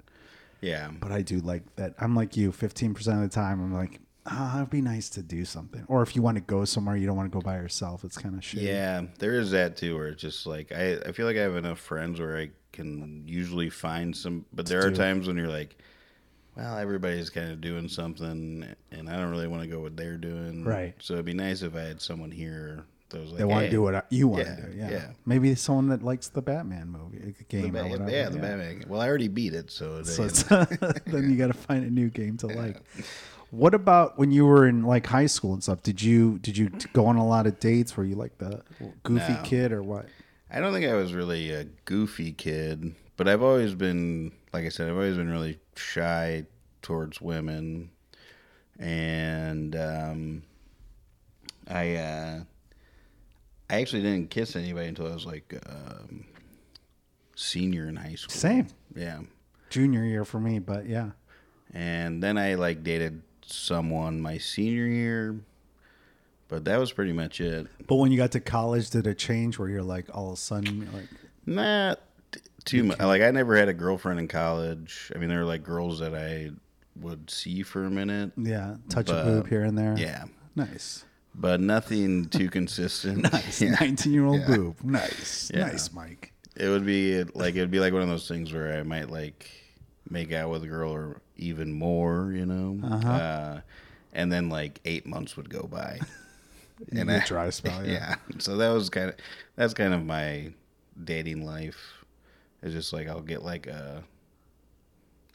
Yeah. 0.61 0.89
but 0.99 1.11
i 1.11 1.21
do 1.21 1.39
like 1.39 1.63
that 1.75 1.93
i'm 1.99 2.15
like 2.15 2.35
you 2.37 2.51
15% 2.51 2.95
of 3.13 3.21
the 3.21 3.27
time 3.27 3.61
i'm 3.61 3.73
like 3.73 3.99
ah, 4.27 4.57
it'd 4.57 4.69
be 4.71 4.81
nice 4.81 5.09
to 5.11 5.21
do 5.21 5.45
something 5.45 5.83
or 5.87 6.01
if 6.01 6.15
you 6.15 6.21
want 6.21 6.35
to 6.35 6.41
go 6.41 6.65
somewhere 6.65 6.95
you 6.95 7.05
don't 7.05 7.15
want 7.17 7.31
to 7.31 7.35
go 7.35 7.41
by 7.41 7.55
yourself 7.55 8.03
it's 8.03 8.17
kind 8.17 8.35
of 8.35 8.43
shit 8.43 8.61
Yeah, 8.63 9.03
there 9.19 9.33
is 9.39 9.51
that 9.51 9.77
too, 9.77 9.95
where 9.95 10.07
it's 10.07 10.21
just 10.21 10.47
like 10.47 10.71
I, 10.71 10.95
I 11.05 11.11
feel 11.11 11.25
like 11.27 11.37
I 11.37 11.41
have 11.41 11.55
enough 11.55 11.79
friends 11.79 12.19
where 12.19 12.37
I 12.37 12.49
can 12.71 13.23
usually 13.25 13.69
find 13.69 14.15
some, 14.15 14.45
but 14.51 14.65
there 14.65 14.85
are 14.85 14.91
times 14.91 15.27
when 15.27 15.37
you're 15.37 15.47
like, 15.47 15.77
well, 16.57 16.77
everybody's 16.77 17.29
kind 17.29 17.49
of 17.51 17.61
doing 17.61 17.87
something, 17.87 18.65
and 18.91 19.09
I 19.09 19.15
don't 19.15 19.29
really 19.31 19.47
want 19.47 19.61
to 19.63 19.69
go 19.69 19.79
what 19.79 19.95
they're 19.95 20.17
doing. 20.17 20.65
Right. 20.65 20.93
So 20.99 21.13
it'd 21.13 21.25
be 21.25 21.33
nice 21.33 21.61
if 21.61 21.73
I 21.73 21.81
had 21.81 22.01
someone 22.01 22.31
here 22.31 22.83
like, 23.13 23.37
they 23.37 23.43
want 23.45 23.59
to 23.61 23.65
"Hey, 23.65 23.71
do 23.71 23.81
what 23.81 24.05
you 24.09 24.27
want 24.27 24.45
Yeah, 24.47 24.55
to 24.55 24.61
do 24.71 24.77
yeah. 24.77 24.89
yeah. 24.89 25.07
maybe 25.25 25.53
someone 25.55 25.89
that 25.89 26.03
likes 26.03 26.27
the 26.29 26.41
batman 26.41 26.89
movie 26.89 27.35
game 27.47 27.71
Ba- 27.71 27.83
or 27.83 27.89
whatever 27.89 28.09
yeah, 28.11 28.29
the 28.29 28.39
Batman. 28.39 28.85
Well, 28.87 28.99
I 29.01 29.07
already 29.07 29.27
beat 29.27 29.53
it, 29.53 29.69
so, 29.71 30.01
then 30.01 31.29
you 31.29 31.35
got 31.37 31.47
to 31.47 31.53
find 31.53 31.85
a 31.85 31.89
new 31.89 32.09
game 32.09 32.37
to 32.37 32.47
like. 32.47 32.77
What 33.51 33.73
about 33.75 34.17
when 34.17 34.31
you 34.31 34.45
were 34.45 34.67
in 34.67 34.83
like 34.83 35.05
high 35.05 35.27
school 35.27 35.53
and 35.53 35.63
stuff? 35.63 35.81
Did 35.83 36.01
you 36.01 36.39
did 36.39 36.57
you 36.57 36.69
go 36.93 37.05
on 37.05 37.15
a 37.15 37.25
lot 37.25 37.45
of 37.47 37.59
dates? 37.59 37.95
Were 37.95 38.03
you 38.03 38.15
like 38.15 38.37
the 38.39 38.61
goofy 39.03 39.33
No. 39.33 39.41
kid 39.43 39.71
or 39.71 39.81
what? 39.83 40.07
I 40.51 40.59
don't 40.59 40.73
think 40.73 40.85
I 40.85 40.95
was 40.95 41.13
really 41.13 41.51
a 41.51 41.63
goofy 41.85 42.31
kid, 42.33 42.95
but 43.17 43.27
I've 43.27 43.41
always 43.43 43.75
been, 43.75 44.31
like 44.51 44.65
I 44.65 44.69
said, 44.69 44.87
I've 44.89 44.95
always 44.95 45.15
been 45.15 45.29
really 45.29 45.59
shy 45.75 46.45
towards 46.81 47.21
women, 47.21 47.91
and 48.79 49.75
um, 49.75 50.43
I 51.67 51.95
uh, 51.95 52.39
I 53.69 53.81
actually 53.81 54.03
didn't 54.03 54.29
kiss 54.29 54.55
anybody 54.55 54.87
until 54.87 55.07
I 55.07 55.13
was 55.13 55.25
like 55.25 55.53
um, 55.67 56.25
senior 57.35 57.87
in 57.87 57.95
high 57.95 58.15
school. 58.15 58.35
Same 58.35 58.67
Yeah, 58.95 59.19
junior 59.69 60.03
year 60.03 60.25
for 60.25 60.39
me, 60.39 60.59
but 60.59 60.85
yeah. 60.87 61.11
and 61.73 62.21
then 62.21 62.37
I 62.37 62.55
like 62.55 62.83
dated 62.83 63.21
someone 63.45 64.21
my 64.21 64.37
senior 64.37 64.85
year, 64.87 65.39
but 66.47 66.65
that 66.65 66.77
was 66.77 66.91
pretty 66.91 67.13
much 67.13 67.41
it. 67.41 67.67
But 67.87 67.95
when 67.95 68.11
you 68.11 68.17
got 68.17 68.31
to 68.33 68.39
college, 68.39 68.89
did 68.91 69.07
it 69.07 69.17
change 69.17 69.57
where 69.59 69.69
you're 69.69 69.83
like 69.83 70.05
all 70.15 70.27
of 70.27 70.33
a 70.33 70.37
sudden 70.37 70.87
like 70.93 71.07
Not 71.45 71.99
too 72.65 72.83
much. 72.83 72.99
Like 72.99 73.21
I 73.21 73.31
never 73.31 73.55
had 73.57 73.69
a 73.69 73.73
girlfriend 73.73 74.19
in 74.19 74.27
college. 74.27 75.11
I 75.15 75.17
mean, 75.17 75.29
there 75.29 75.39
were 75.39 75.45
like 75.45 75.63
girls 75.63 75.99
that 75.99 76.13
I 76.15 76.51
would 76.99 77.29
see 77.29 77.61
for 77.63 77.83
a 77.83 77.89
minute. 77.89 78.31
yeah, 78.37 78.77
touch 78.89 79.09
a 79.09 79.23
boob 79.23 79.47
here 79.47 79.63
and 79.63 79.77
there. 79.77 79.95
Yeah, 79.97 80.25
Nice. 80.55 81.03
But 81.37 81.59
nothing 81.59 82.25
too 82.29 82.49
consistent. 82.49 83.23
Nice. 83.33 83.61
Yeah. 83.61 83.75
19 83.79 84.13
year 84.13 84.25
old 84.25 84.39
Yeah. 84.41 84.47
boob. 84.55 84.83
Nice. 84.83 85.51
Yeah. 85.53 85.67
Nice, 85.67 85.91
Mike. 85.93 86.31
It 86.55 86.69
would 86.69 86.85
be 86.85 87.23
like 87.23 87.55
it 87.55 87.59
would 87.59 87.71
be 87.71 87.79
like 87.79 87.91
one 87.93 88.01
of 88.01 88.07
those 88.07 88.27
things 88.27 88.53
where 88.53 88.77
I 88.79 88.83
might 88.83 89.09
like 89.09 89.49
make 90.09 90.31
out 90.31 90.49
with 90.49 90.63
a 90.63 90.67
girl 90.67 90.91
or 90.91 91.21
even 91.35 91.73
more, 91.73 92.31
you 92.31 92.45
know. 92.45 92.79
Uh-huh. 92.87 93.09
Uh, 93.09 93.61
and 94.13 94.31
then 94.31 94.47
like 94.49 94.79
eight 94.85 95.05
months 95.05 95.35
would 95.37 95.49
go 95.49 95.63
by. 95.63 95.99
And 96.91 97.09
I- 97.09 97.25
dry 97.25 97.49
spell, 97.51 97.85
yeah. 97.87 97.91
yeah. 97.93 98.15
So 98.39 98.57
that 98.57 98.69
was 98.69 98.89
kind 98.89 99.07
of 99.09 99.15
that's 99.55 99.73
kind 99.73 99.93
of 99.93 100.03
my 100.05 100.51
dating 101.01 101.45
life. 101.45 102.03
It's 102.61 102.73
just 102.73 102.91
like 102.91 103.07
I'll 103.07 103.21
get 103.21 103.43
like 103.43 103.65
a 103.67 104.03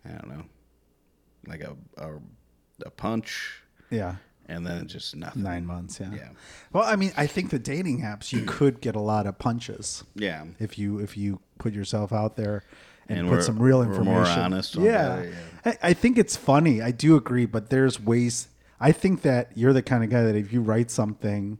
I 0.04 0.08
don't 0.10 0.28
know, 0.28 0.44
like 1.46 1.62
a 1.62 1.76
a, 1.96 2.10
a 2.84 2.90
punch, 2.90 3.62
Yeah. 3.90 4.16
And 4.50 4.66
then 4.66 4.86
just 4.88 5.14
nothing. 5.16 5.42
Nine 5.42 5.64
months, 5.64 5.98
yeah. 6.00 6.10
Yeah. 6.14 6.28
Well, 6.72 6.84
I 6.84 6.96
mean, 6.96 7.12
I 7.16 7.26
think 7.26 7.50
the 7.50 7.58
dating 7.58 8.00
apps 8.02 8.32
you 8.32 8.44
could 8.46 8.80
get 8.80 8.94
a 8.96 9.00
lot 9.00 9.26
of 9.26 9.38
punches 9.38 10.04
Yeah. 10.14 10.44
if 10.58 10.78
you 10.78 10.98
if 10.98 11.16
you 11.16 11.40
put 11.58 11.72
yourself 11.72 12.12
out 12.12 12.36
there 12.36 12.64
and, 13.08 13.20
And 13.20 13.28
put 13.28 13.42
some 13.42 13.58
real 13.60 13.82
information. 13.82 14.12
more 14.12 14.26
honest 14.26 14.76
on 14.76 14.84
yeah. 14.84 15.22
that, 15.64 15.78
I, 15.82 15.90
I 15.90 15.92
think 15.94 16.18
it's 16.18 16.36
funny. 16.36 16.80
I 16.82 16.90
do 16.90 17.16
agree, 17.16 17.46
but 17.46 17.70
there's 17.70 18.00
ways. 18.00 18.48
I 18.78 18.92
think 18.92 19.22
that 19.22 19.50
you're 19.56 19.72
the 19.72 19.82
kind 19.82 20.04
of 20.04 20.10
guy 20.10 20.22
that 20.22 20.36
if 20.36 20.52
you 20.52 20.60
write 20.62 20.90
something, 20.90 21.58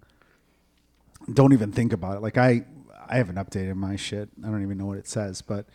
don't 1.33 1.53
even 1.53 1.73
think 1.73 1.93
about 1.93 2.17
it. 2.17 2.21
Like 2.21 2.39
I, 2.39 2.65
I 3.09 3.17
haven't 3.17 3.37
updated 3.37 3.75
my 3.77 3.97
shit. 3.97 4.29
I 4.45 4.49
don't 4.49 4.63
even 4.63 4.79
know 4.79 4.87
what 4.87 4.99
it 4.99 5.09
says, 5.09 5.43
but 5.43 5.67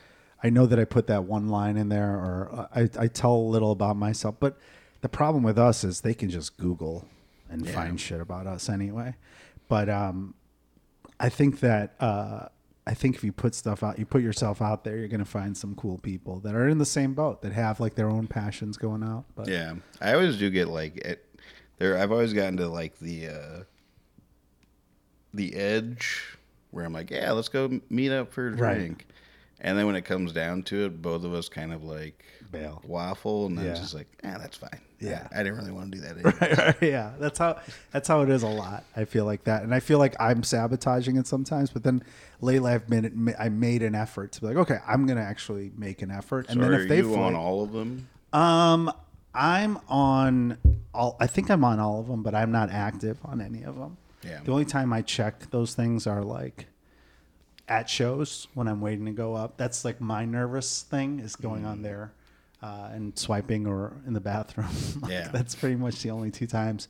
I 0.43 0.49
know 0.49 0.65
that 0.65 0.79
I 0.79 0.85
put 0.85 1.07
that 1.07 1.23
one 1.25 1.49
line 1.49 1.77
in 1.77 1.89
there, 1.89 2.11
or 2.11 2.49
uh, 2.53 2.67
I, 2.75 3.03
I 3.03 3.07
tell 3.07 3.33
a 3.35 3.47
little 3.49 3.71
about 3.71 3.95
myself. 3.97 4.35
But 4.39 4.57
the 5.05 5.09
problem 5.09 5.43
with 5.43 5.59
us 5.59 5.83
is 5.83 6.01
they 6.01 6.15
can 6.15 6.31
just 6.31 6.57
Google 6.57 7.05
and 7.47 7.69
find 7.69 8.01
shit 8.01 8.19
about 8.19 8.47
us 8.47 8.69
anyway. 8.69 9.13
But 9.69 9.87
um, 9.87 10.33
I 11.19 11.29
think 11.29 11.59
that 11.59 11.93
uh, 11.99 12.47
I 12.87 12.95
think 12.95 13.15
if 13.15 13.23
you 13.23 13.31
put 13.31 13.53
stuff 13.53 13.83
out, 13.83 13.99
you 13.99 14.05
put 14.07 14.23
yourself 14.23 14.63
out 14.63 14.83
there, 14.83 14.97
you're 14.97 15.07
gonna 15.07 15.23
find 15.23 15.55
some 15.55 15.75
cool 15.75 15.99
people 15.99 16.39
that 16.39 16.55
are 16.55 16.67
in 16.67 16.79
the 16.79 16.87
same 16.87 17.13
boat 17.13 17.43
that 17.43 17.51
have 17.53 17.79
like 17.79 17.93
their 17.93 18.09
own 18.09 18.25
passions 18.25 18.77
going 18.77 19.03
out. 19.03 19.25
But 19.35 19.47
Yeah. 19.47 19.75
I 20.01 20.15
always 20.15 20.39
do 20.39 20.49
get 20.49 20.69
like 20.69 20.97
it, 20.97 21.23
there. 21.77 21.99
I've 21.99 22.11
always 22.11 22.33
gotten 22.33 22.57
to 22.57 22.67
like 22.67 22.97
the 22.97 23.27
uh, 23.27 23.63
the 25.35 25.53
edge 25.53 26.35
where 26.71 26.83
I'm 26.83 26.93
like, 26.93 27.11
yeah, 27.11 27.31
let's 27.31 27.49
go 27.49 27.79
meet 27.91 28.11
up 28.11 28.33
for 28.33 28.47
a 28.47 28.51
Right. 28.55 28.73
drink. 28.79 29.05
And 29.61 29.77
then 29.77 29.85
when 29.85 29.95
it 29.95 30.01
comes 30.05 30.33
down 30.33 30.63
to 30.63 30.85
it, 30.85 30.99
both 30.99 31.23
of 31.23 31.33
us 31.35 31.47
kind 31.47 31.71
of 31.73 31.83
like 31.83 32.25
Bail. 32.51 32.81
waffle, 32.85 33.47
and 33.47 33.57
then 33.57 33.65
it's 33.67 33.77
Yeah. 33.79 33.83
just 33.83 33.93
like, 33.95 34.07
yeah, 34.23 34.37
that's 34.37 34.57
fine. 34.57 34.79
Yeah. 34.99 35.27
I 35.33 35.37
didn't 35.43 35.57
really 35.57 35.71
want 35.71 35.91
to 35.91 35.97
do 35.99 36.03
that. 36.03 36.15
Anyway. 36.81 36.91
yeah, 36.91 37.11
that's 37.19 37.37
how 37.37 37.59
that's 37.91 38.07
how 38.07 38.21
it 38.21 38.29
is 38.29 38.43
a 38.43 38.47
lot. 38.47 38.83
I 38.95 39.05
feel 39.05 39.25
like 39.25 39.43
that, 39.43 39.63
and 39.63 39.73
I 39.75 39.79
feel 39.79 39.99
like 39.99 40.15
I'm 40.19 40.41
sabotaging 40.43 41.17
it 41.17 41.27
sometimes. 41.27 41.69
But 41.69 41.83
then 41.83 42.03
lately, 42.41 42.71
I've 42.71 42.87
been 42.87 43.35
I 43.37 43.49
made 43.49 43.83
an 43.83 43.93
effort 43.95 44.31
to 44.33 44.41
be 44.41 44.47
like, 44.47 44.57
okay, 44.57 44.79
I'm 44.87 45.05
gonna 45.05 45.21
actually 45.21 45.71
make 45.77 46.01
an 46.01 46.11
effort, 46.11 46.47
and 46.49 46.61
So 46.61 46.69
then 46.69 46.81
if 46.81 46.87
they 46.89 46.97
you 46.99 47.15
on 47.15 47.35
all 47.35 47.61
of 47.63 47.71
them? 47.73 48.07
um, 48.33 48.91
I'm 49.33 49.79
on 49.89 50.57
all. 50.93 51.17
I 51.19 51.27
think 51.27 51.51
I'm 51.51 51.63
on 51.65 51.79
all 51.79 51.99
of 51.99 52.07
them, 52.07 52.23
but 52.23 52.33
I'm 52.33 52.51
not 52.51 52.69
active 52.71 53.17
on 53.25 53.41
any 53.41 53.63
of 53.63 53.75
them. 53.77 53.97
Yeah. 54.23 54.39
The 54.43 54.51
only 54.51 54.65
time 54.65 54.91
I 54.93 55.01
check 55.03 55.51
those 55.51 55.75
things 55.75 56.07
are 56.07 56.23
like 56.23 56.67
at 57.67 57.89
shows 57.89 58.47
when 58.53 58.67
I'm 58.67 58.79
waiting 58.81 59.05
to 59.05 59.11
go 59.11 59.35
up. 59.35 59.57
That's 59.57 59.83
like 59.83 59.99
my 59.99 60.23
nervous 60.25 60.83
thing 60.83 61.19
is 61.19 61.35
going 61.35 61.63
Mm. 61.63 61.67
on 61.67 61.81
there 61.81 62.11
uh, 62.65 62.89
and 62.93 63.17
swiping 63.17 63.67
or 63.67 64.01
in 64.07 64.13
the 64.13 64.19
bathroom. 64.21 64.67
Like, 65.01 65.11
Yeah. 65.11 65.27
that's 65.31 65.53
pretty 65.55 65.75
much 65.75 66.01
the 66.01 66.09
only 66.11 66.31
two 66.31 66.47
times. 66.47 66.87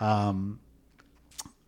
Um, 0.00 0.60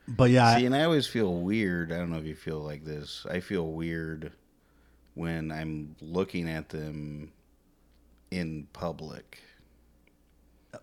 but 0.09 0.31
yeah, 0.31 0.57
See, 0.57 0.67
and 0.67 0.75
I 0.75 0.85
always 0.85 1.07
feel 1.07 1.33
weird. 1.35 1.93
I 1.93 1.99
don't 1.99 2.11
know 2.11 2.19
if 2.19 2.25
you 2.25 2.35
feel 2.35 2.61
like 2.61 2.85
this. 2.85 3.27
I 3.31 3.41
feel 3.41 3.67
weird 3.71 4.33
when 5.15 5.53
I'm 5.53 5.95
looking 6.01 6.49
at 6.49 6.71
them 6.71 7.33
in 8.31 8.67
public. 8.73 9.41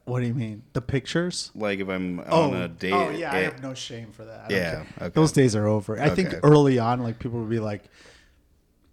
what 0.05 0.19
do 0.21 0.27
you 0.27 0.35
mean? 0.35 0.61
The 0.73 0.81
pictures? 0.81 1.51
Like 1.55 1.79
if 1.79 1.89
I'm 1.89 2.19
Oh, 2.29 2.51
on 2.51 2.55
a 2.61 2.67
date. 2.67 2.93
oh 2.93 3.09
yeah, 3.09 3.31
I 3.33 3.39
eh, 3.39 3.43
have 3.45 3.61
no 3.63 3.73
shame 3.73 4.11
for 4.11 4.23
that. 4.25 4.45
I 4.51 4.53
Yeah, 4.53 4.83
okay. 5.01 5.09
those 5.15 5.31
days 5.31 5.55
are 5.55 5.65
over. 5.67 5.99
I 5.99 6.09
think 6.09 6.35
early 6.43 6.77
on, 6.77 7.01
like 7.01 7.17
people 7.17 7.39
would 7.39 7.49
be 7.49 7.59
like, 7.59 7.83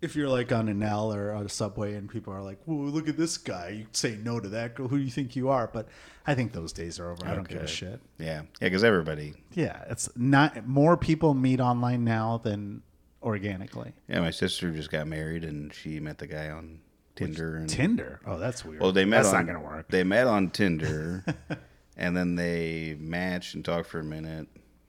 if 0.03 0.15
you're 0.15 0.29
like 0.29 0.53
on 0.53 0.69
an 0.69 0.83
L 0.83 1.13
or 1.13 1.33
on 1.33 1.47
a 1.47 1.49
subway 1.49 1.95
and 1.95 2.09
people 2.09 2.33
are 2.33 2.43
like, 2.43 2.59
"Whoa, 2.65 2.75
look 2.75 3.09
at 3.09 3.17
this 3.17 3.39
guy," 3.39 3.69
you 3.71 3.87
say 3.93 4.17
no 4.23 4.41
to 4.41 4.49
that 4.51 4.75
girl. 4.75 4.89
Who 4.89 4.99
do 4.99 5.05
you 5.05 5.11
think 5.11 5.37
you 5.37 5.49
are? 5.49 5.69
But 5.73 5.89
I 6.27 6.35
think 6.35 6.53
those 6.53 6.73
days 6.73 7.01
are 7.01 7.11
over. 7.11 7.27
I 7.27 7.35
don't 7.35 7.49
give 7.49 7.63
a 7.63 7.67
shit. 7.67 8.01
Yeah, 8.19 8.43
yeah, 8.43 8.43
because 8.61 8.85
everybody. 8.85 9.35
Yeah, 9.55 9.85
it's 9.89 10.09
not 10.17 10.67
more 10.67 10.97
people 10.97 11.35
meet 11.35 11.61
online 11.61 12.05
now 12.05 12.39
than 12.39 12.83
organically. 13.23 13.93
Yeah, 14.09 14.21
my 14.21 14.31
sister 14.31 14.71
just 14.71 14.91
got 14.91 15.07
married 15.07 15.45
and 15.45 15.73
she 15.73 15.99
met 15.99 16.19
the 16.19 16.27
guy 16.27 16.51
on 16.51 16.81
Tinder. 17.17 17.57
And 17.57 17.69
Tinder. 17.69 18.21
Oh, 18.27 18.39
that's 18.39 18.65
weird. 18.65 18.81
well, 18.81 18.93
they 18.93 19.05
met. 19.05 19.23
That's 19.23 19.35
on, 19.35 19.47
not 19.47 19.55
gonna 19.55 19.65
work. 19.65 19.89
They 19.89 20.05
met 20.05 20.27
on 20.27 20.51
Tinder, 20.51 21.25
and 21.97 22.17
then 22.17 22.37
they 22.37 22.97
matched 23.01 23.55
and 23.55 23.65
talked 23.65 23.89
for 23.89 24.01
a 24.01 24.05
minute. 24.05 24.49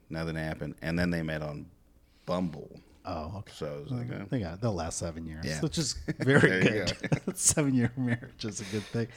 Nothing 0.10 0.36
happened, 0.36 0.76
and 0.82 1.00
then 1.00 1.10
they 1.10 1.22
met 1.22 1.42
on 1.42 1.68
Bumble. 2.26 2.80
Oh, 3.10 3.36
okay. 3.38 3.54
So 3.56 3.66
I 3.66 3.82
was 3.84 3.92
like, 3.92 4.08
oh. 4.12 4.26
They 4.30 4.40
got 4.42 4.60
they'll 4.62 4.74
last 4.74 4.98
seven 5.00 5.26
years, 5.26 5.46
Yeah. 5.46 5.62
which 5.62 5.78
is 5.78 5.94
very 6.20 6.62
good. 6.62 6.94
seven 7.38 7.74
year 7.74 7.92
marriage 7.96 8.44
is 8.44 8.60
a 8.60 8.66
good 8.66 8.84
thing. 8.84 9.08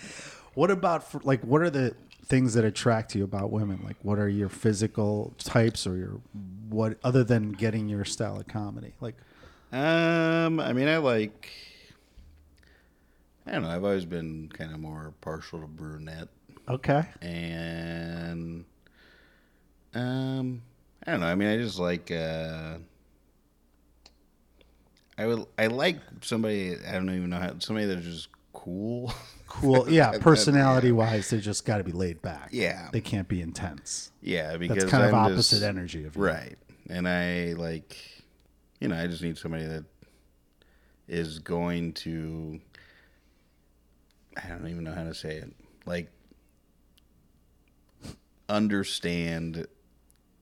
What 0.54 0.70
about 0.70 1.10
for, 1.10 1.20
like 1.24 1.42
what 1.42 1.60
are 1.62 1.70
the 1.70 1.94
things 2.26 2.54
that 2.54 2.64
attract 2.64 3.14
you 3.16 3.24
about 3.24 3.50
women? 3.50 3.80
Like 3.84 3.96
what 4.02 4.18
are 4.20 4.28
your 4.28 4.48
physical 4.48 5.34
types 5.38 5.86
or 5.86 5.96
your 5.96 6.20
what 6.68 6.98
other 7.02 7.24
than 7.24 7.50
getting 7.52 7.88
your 7.88 8.04
style 8.04 8.38
of 8.38 8.46
comedy? 8.46 8.94
Like 9.00 9.16
Um, 9.72 10.60
I 10.60 10.72
mean, 10.72 10.86
I 10.88 10.98
like. 10.98 11.50
I 13.46 13.52
don't 13.52 13.62
know. 13.62 13.70
I've 13.70 13.82
always 13.84 14.04
been 14.04 14.48
kind 14.52 14.72
of 14.72 14.78
more 14.78 15.14
partial 15.20 15.60
to 15.60 15.66
brunette, 15.66 16.28
okay, 16.68 17.04
and 17.20 18.64
um, 19.94 20.62
I 21.04 21.10
don't 21.10 21.20
know. 21.20 21.26
I 21.26 21.34
mean, 21.34 21.48
I 21.48 21.56
just 21.56 21.78
like. 21.80 22.10
uh 22.12 22.78
I 25.20 25.26
would. 25.26 25.44
I 25.58 25.66
like 25.66 25.98
somebody. 26.22 26.76
I 26.88 26.92
don't 26.92 27.10
even 27.10 27.28
know 27.28 27.38
how. 27.38 27.58
Somebody 27.58 27.86
that's 27.86 28.04
just 28.06 28.28
cool. 28.54 29.12
cool. 29.46 29.88
Yeah, 29.90 30.16
personality 30.18 30.92
wise, 30.92 31.28
they 31.28 31.40
just 31.40 31.66
got 31.66 31.76
to 31.78 31.84
be 31.84 31.92
laid 31.92 32.22
back. 32.22 32.48
Yeah. 32.52 32.88
they 32.90 33.02
can't 33.02 33.28
be 33.28 33.42
intense. 33.42 34.12
Yeah, 34.22 34.56
because 34.56 34.78
That's 34.78 34.90
kind 34.90 35.04
of 35.04 35.10
I'm 35.12 35.32
opposite 35.32 35.56
just- 35.56 35.62
energy 35.62 36.04
of 36.06 36.16
you. 36.16 36.22
Right. 36.22 36.56
And 36.88 37.06
I 37.06 37.52
like, 37.52 37.96
you 38.80 38.88
know, 38.88 38.96
I 38.96 39.06
just 39.06 39.22
need 39.22 39.36
somebody 39.36 39.66
that 39.66 39.84
is 41.06 41.38
going 41.38 41.92
to, 41.92 42.60
I 44.42 44.48
don't 44.48 44.66
even 44.68 44.84
know 44.84 44.94
how 44.94 45.04
to 45.04 45.14
say 45.14 45.36
it, 45.36 45.52
like, 45.86 46.10
understand 48.48 49.66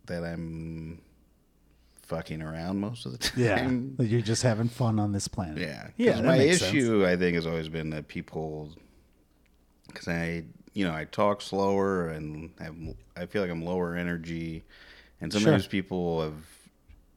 that 0.07 0.25
I'm 0.25 1.01
fucking 2.09 2.43
around 2.43 2.81
most 2.81 3.07
of 3.07 3.13
the 3.13 3.19
time. 3.19 3.97
Yeah, 3.99 4.05
you're 4.07 4.21
just 4.23 4.43
having 4.43 4.69
fun 4.69 4.99
on 4.99 5.13
this 5.13 5.29
planet. 5.29 5.59
Yeah. 5.59 5.89
yeah. 5.97 6.21
my 6.23 6.39
makes 6.39 6.59
sense. 6.59 6.75
issue, 6.75 7.07
I 7.07 7.17
think, 7.17 7.35
has 7.35 7.47
always 7.47 7.69
been 7.69 7.91
that 7.91 8.09
people, 8.09 8.71
because 9.87 10.09
I, 10.09 10.45
you 10.73 10.87
know, 10.87 10.95
I 10.95 11.05
talk 11.05 11.43
slower 11.43 12.09
and 12.09 12.51
have, 12.59 12.75
I 13.17 13.27
feel 13.27 13.43
like 13.43 13.51
I'm 13.51 13.65
lower 13.65 13.95
energy, 13.95 14.65
and 15.21 15.33
sometimes 15.33 15.67
people 15.67 16.23
have 16.23 16.45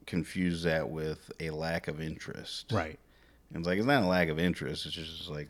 confused 0.06 0.64
that 0.64 0.88
with 0.90 1.30
a 1.40 1.50
lack 1.50 1.88
of 1.88 2.00
interest. 2.00 2.70
Right. 2.72 2.98
And 3.50 3.58
it's 3.60 3.66
like 3.66 3.78
it's 3.78 3.86
not 3.86 4.02
a 4.02 4.06
lack 4.06 4.28
of 4.28 4.38
interest; 4.38 4.86
it's 4.86 4.94
just 4.94 5.28
like 5.30 5.48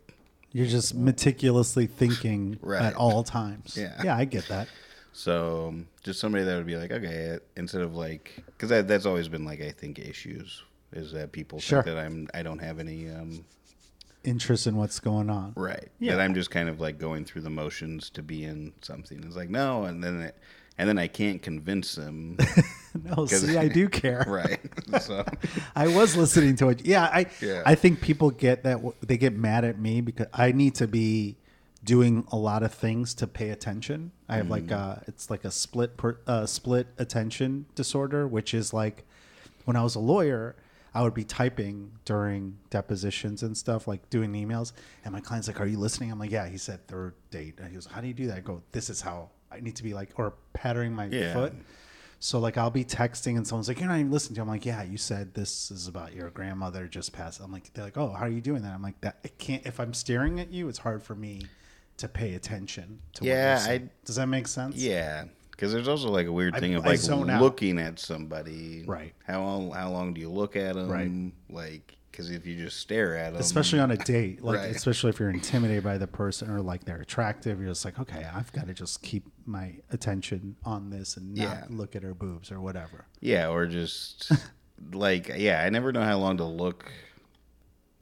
You're 0.52 0.66
just 0.66 0.94
meticulously 0.94 1.86
thinking 1.86 2.58
Right. 2.60 2.82
at 2.82 2.94
all 2.94 3.22
times. 3.24 3.76
Yeah. 3.76 4.00
Yeah, 4.04 4.16
I 4.16 4.24
get 4.24 4.46
that. 4.48 4.68
So 5.14 5.74
just 6.02 6.18
somebody 6.20 6.44
that 6.44 6.56
would 6.56 6.66
be 6.66 6.76
like, 6.76 6.90
okay, 6.92 7.38
instead 7.56 7.82
of 7.82 7.94
like, 7.94 8.42
because 8.46 8.68
that, 8.70 8.88
that's 8.88 9.06
always 9.06 9.28
been 9.28 9.44
like 9.44 9.60
I 9.60 9.70
think 9.70 9.98
issues 9.98 10.62
is 10.92 11.12
that 11.12 11.32
people 11.32 11.58
Sure. 11.60 11.82
think 11.82 11.94
that 11.96 12.04
I'm 12.04 12.28
I 12.34 12.42
don't 12.42 12.58
have 12.60 12.78
any 12.78 13.08
um, 13.08 13.44
Interest 14.24 14.68
in 14.68 14.76
what's 14.76 15.00
going 15.00 15.28
on. 15.30 15.52
right 15.56 15.88
Yeah. 15.98 16.14
that 16.16 16.20
I'm 16.22 16.34
just 16.34 16.50
kind 16.50 16.68
of 16.68 16.80
like 16.80 16.96
going 16.98 17.24
through 17.24 17.42
the 17.42 17.50
motions 17.50 18.08
to 18.10 18.22
be 18.22 18.44
in 18.44 18.72
something. 18.80 19.22
It's 19.24 19.34
like 19.36 19.50
no, 19.50 19.84
and 19.84 20.02
then 20.02 20.20
it, 20.20 20.36
and 20.78 20.88
then 20.88 20.96
I 20.98 21.06
can't 21.08 21.42
convince 21.42 21.94
them. 21.94 22.36
No, 23.04 23.24
see, 23.26 23.56
I 23.56 23.68
do 23.68 23.88
care. 23.88 24.22
right. 24.28 24.60
So 25.00 25.24
I 25.74 25.88
was 25.88 26.14
listening 26.14 26.56
to 26.56 26.68
it. 26.68 26.84
Yeah, 26.84 27.04
I 27.04 27.24
Yeah. 27.40 27.62
I 27.64 27.74
think 27.74 28.02
people 28.02 28.30
get 28.30 28.64
that 28.64 28.80
they 29.00 29.16
get 29.16 29.34
mad 29.34 29.64
at 29.64 29.78
me 29.78 30.02
because 30.02 30.26
I 30.34 30.52
need 30.52 30.74
to 30.74 30.86
be 30.86 31.38
doing 31.84 32.26
a 32.30 32.36
lot 32.36 32.62
of 32.62 32.72
things 32.72 33.12
to 33.14 33.26
pay 33.26 33.50
attention. 33.50 34.12
I 34.28 34.36
have 34.36 34.48
like 34.50 34.70
uh 34.70 34.96
it's 35.06 35.30
like 35.30 35.44
a 35.44 35.50
split 35.50 35.96
per, 35.96 36.18
uh, 36.26 36.46
split 36.46 36.86
attention 36.98 37.66
disorder, 37.74 38.26
which 38.26 38.54
is 38.54 38.72
like 38.72 39.04
when 39.64 39.76
I 39.76 39.82
was 39.82 39.94
a 39.94 40.00
lawyer, 40.00 40.56
I 40.94 41.02
would 41.02 41.14
be 41.14 41.24
typing 41.24 41.92
during 42.04 42.58
depositions 42.70 43.42
and 43.42 43.56
stuff, 43.56 43.88
like 43.88 44.08
doing 44.10 44.32
emails, 44.32 44.72
and 45.04 45.12
my 45.12 45.20
client's 45.20 45.48
like, 45.48 45.60
"Are 45.60 45.66
you 45.66 45.78
listening?" 45.78 46.10
I'm 46.12 46.18
like, 46.18 46.30
"Yeah." 46.30 46.46
He 46.48 46.58
said 46.58 46.86
third 46.86 47.14
date. 47.30 47.54
And 47.58 47.68
he 47.68 47.74
goes, 47.74 47.86
"How 47.86 48.00
do 48.00 48.06
you 48.08 48.14
do 48.14 48.26
that?" 48.28 48.36
I 48.36 48.40
go, 48.40 48.62
"This 48.72 48.90
is 48.90 49.00
how 49.00 49.30
I 49.50 49.60
need 49.60 49.76
to 49.76 49.82
be 49.82 49.94
like," 49.94 50.10
or 50.16 50.34
patting 50.52 50.92
my 50.94 51.06
Yeah. 51.06 51.32
foot. 51.32 51.54
So 52.20 52.38
like 52.38 52.56
I'll 52.56 52.70
be 52.70 52.84
texting 52.84 53.36
and 53.36 53.44
someone's 53.44 53.66
like, 53.66 53.80
You're 53.80 53.88
not 53.88 53.98
even 53.98 54.12
listening 54.12 54.36
to 54.36 54.42
I'm 54.42 54.46
like, 54.48 54.64
Yeah, 54.64 54.84
you 54.84 54.96
said 54.96 55.34
this 55.34 55.72
is 55.72 55.88
about 55.88 56.14
your 56.14 56.30
grandmother 56.30 56.86
just 56.86 57.12
passed. 57.12 57.40
I'm 57.40 57.50
like 57.50 57.72
they're 57.74 57.84
like, 57.84 57.96
Oh, 57.96 58.10
how 58.12 58.26
are 58.26 58.28
you 58.28 58.40
doing 58.40 58.62
that? 58.62 58.72
I'm 58.72 58.80
like 58.82 59.00
that 59.00 59.18
I 59.24 59.28
can't 59.38 59.66
if 59.66 59.80
I'm 59.80 59.92
staring 59.92 60.38
at 60.38 60.52
you, 60.52 60.68
it's 60.68 60.78
hard 60.78 61.02
for 61.02 61.16
me 61.16 61.42
to 62.02 62.08
pay 62.08 62.34
attention 62.34 62.98
to 63.14 63.24
Yeah, 63.24 63.32
what 63.54 63.58
you're 63.58 63.66
saying. 63.66 63.82
I- 63.92 64.04
Does 64.06 64.16
that 64.16 64.26
make 64.26 64.46
sense? 64.46 64.76
yeah, 64.76 65.24
because 65.50 65.72
there's 65.72 65.88
also 65.88 66.08
like 66.10 66.26
a 66.26 66.32
weird 66.32 66.54
I- 66.54 66.60
thing 66.60 66.74
of 66.74 66.84
like 66.84 66.98
zone 66.98 67.30
out. 67.30 67.40
looking 67.42 67.78
at 67.78 67.98
somebody. 67.98 68.84
Right. 68.86 69.14
How 69.26 69.42
long? 69.42 69.70
How 69.72 69.90
long 69.90 70.12
do 70.14 70.20
you 70.20 70.30
look 70.30 70.54
at 70.56 70.74
them? 70.74 70.88
Right. 70.88 71.32
Like 71.48 71.96
because 72.10 72.30
if 72.30 72.44
you 72.46 72.56
just 72.56 72.78
stare 72.78 73.16
at 73.16 73.32
them, 73.32 73.40
Especially 73.40 73.78
on 73.80 73.90
a 73.90 73.96
date. 73.96 74.42
Like 74.42 74.58
Right. 74.58 74.76
especially 74.76 75.08
if 75.10 75.18
you're 75.18 75.30
intimidated 75.30 75.82
by 75.82 75.96
the 75.96 76.06
person 76.06 76.50
or 76.50 76.60
like 76.60 76.84
they're 76.84 77.00
attractive, 77.00 77.58
you're 77.58 77.70
just 77.70 77.86
like, 77.86 77.98
Okay, 77.98 78.22
I've 78.24 78.52
got 78.52 78.66
to 78.66 78.74
just 78.74 79.00
keep 79.02 79.24
my 79.46 79.76
attention 79.90 80.56
on 80.64 80.90
this 80.90 81.16
and 81.16 81.32
not 81.34 81.42
Yeah. 81.42 81.64
look 81.70 81.96
at 81.96 82.02
her 82.02 82.12
boobs 82.12 82.52
or 82.52 82.60
whatever. 82.60 83.06
Yeah, 83.20 83.48
or 83.48 83.66
just 83.66 84.30
like 84.92 85.28
yeah, 85.36 85.62
I 85.64 85.70
never 85.70 85.90
know 85.92 86.02
how 86.02 86.18
long 86.18 86.36
to 86.38 86.44
look 86.44 86.90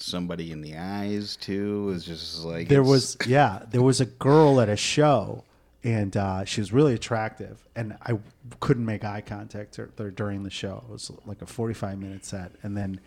somebody 0.03 0.53
in 0.53 0.61
the 0.61 0.77
eyes 0.77 1.37
too. 1.37 1.93
It's 1.95 2.05
just 2.05 2.45
like 2.45 2.69
there 2.69 2.83
was 2.83 3.17
yeah 3.27 3.65
there 3.71 3.83
was 3.83 4.01
a 4.01 4.07
girl 4.07 4.61
at 4.61 4.69
a 4.69 4.77
show 4.77 5.45
and 5.83 6.17
uh, 6.17 6.45
she 6.45 6.61
was 6.61 6.73
really 6.73 6.95
attractive 6.95 7.67
and 7.75 7.97
i 8.03 8.13
couldn't 8.61 8.85
make 8.85 9.05
eye 9.05 9.21
contact 9.21 9.77
her 9.77 10.11
during 10.11 10.43
the 10.43 10.51
show 10.51 10.83
it 10.89 10.93
was 10.93 11.11
like 11.25 11.41
a 11.43 11.47
45 11.47 11.99
minute 11.99 12.25
set 12.25 12.53
and 12.63 12.77
then 12.77 13.01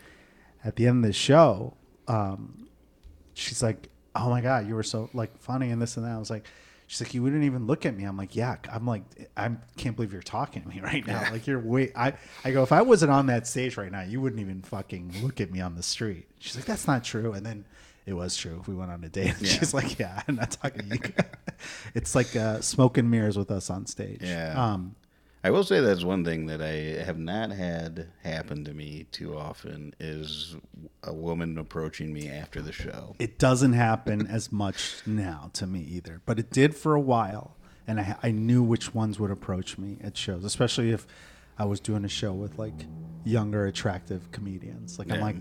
at 0.63 0.75
the 0.75 0.87
end 0.87 1.03
of 1.03 1.09
the 1.09 1.13
show 1.13 1.75
um, 2.07 2.67
she's 3.33 3.61
like 3.61 3.89
oh 4.15 4.29
my 4.29 4.41
god 4.41 4.67
you 4.67 4.75
were 4.75 4.83
so 4.83 5.09
like 5.13 5.37
funny 5.39 5.69
and 5.69 5.81
this 5.81 5.97
and 5.97 6.05
that 6.05 6.11
i 6.11 6.17
was 6.17 6.29
like 6.29 6.45
she's 6.93 7.01
like 7.01 7.13
you 7.15 7.23
wouldn't 7.23 7.43
even 7.43 7.65
look 7.65 7.87
at 7.87 7.95
me. 7.97 8.03
I'm 8.03 8.17
like 8.17 8.35
yeah 8.35 8.57
i'm 8.71 8.85
like 8.85 9.01
i 9.35 9.49
can't 9.77 9.95
believe 9.95 10.13
you're 10.13 10.21
talking 10.21 10.61
to 10.61 10.67
me 10.69 10.79
right 10.83 11.05
now. 11.05 11.27
Like 11.31 11.47
you're 11.47 11.59
way 11.59 11.91
i 11.95 12.13
i 12.43 12.51
go 12.51 12.61
if 12.61 12.71
i 12.71 12.81
wasn't 12.83 13.11
on 13.11 13.25
that 13.27 13.47
stage 13.47 13.77
right 13.77 13.91
now 13.91 14.01
you 14.01 14.21
wouldn't 14.21 14.39
even 14.39 14.61
fucking 14.61 15.15
look 15.23 15.41
at 15.41 15.51
me 15.51 15.59
on 15.59 15.75
the 15.75 15.81
street. 15.83 16.27
She's 16.39 16.55
like 16.55 16.65
that's 16.65 16.85
not 16.87 17.03
true. 17.03 17.33
And 17.33 17.43
then 17.45 17.65
it 18.05 18.13
was 18.13 18.35
true. 18.37 18.61
We 18.67 18.75
went 18.75 18.91
on 18.91 19.03
a 19.03 19.09
date. 19.09 19.33
Yeah. 19.39 19.49
she's 19.49 19.73
like 19.73 19.97
yeah 19.97 20.21
i'm 20.27 20.35
not 20.35 20.51
talking 20.51 20.87
to 20.89 20.95
you. 20.95 21.13
It's 21.95 22.13
like 22.13 22.35
uh, 22.35 22.59
smoke 22.59 22.97
and 22.97 23.09
mirrors 23.09 23.37
with 23.37 23.49
us 23.49 23.69
on 23.69 23.85
stage. 23.85 24.19
Yeah. 24.21 24.53
um 24.73 24.95
I 25.45 25.51
will 25.51 25.63
say 25.65 25.81
that's 25.81 26.05
one 26.05 26.23
thing 26.23 26.45
that 26.45 26.61
I 26.61 27.03
have 27.03 27.19
not 27.19 27.51
had 27.51 28.07
happen 28.23 28.63
to 28.63 28.73
me 28.73 29.07
too 29.11 29.37
often 29.37 29.93
is 29.99 30.55
a 31.03 31.13
woman 31.13 31.57
approaching 31.57 32.13
me 32.13 32.29
after 32.29 32.61
the 32.61 32.71
show. 32.71 33.15
it 33.19 33.37
doesn't 33.39 33.73
happen 33.73 34.25
as 34.27 34.51
much 34.53 35.01
now 35.05 35.51
to 35.53 35.67
me 35.67 35.81
either, 35.81 36.21
but 36.25 36.39
it 36.39 36.49
did 36.49 36.75
for 36.75 36.95
a 36.95 37.01
while, 37.01 37.57
and 37.85 37.99
I, 37.99 38.15
I 38.23 38.31
knew 38.31 38.63
which 38.63 38.95
ones 38.95 39.19
would 39.19 39.31
approach 39.31 39.77
me 39.77 39.97
at 40.01 40.15
shows, 40.15 40.45
especially 40.45 40.91
if 40.91 41.05
I 41.57 41.65
was 41.65 41.79
doing 41.79 42.05
a 42.05 42.09
show 42.09 42.31
with 42.31 42.57
like 42.57 42.85
younger, 43.25 43.65
attractive 43.67 44.31
comedians. 44.31 44.97
Like 44.97 45.11
I'm 45.11 45.19
like, 45.19 45.37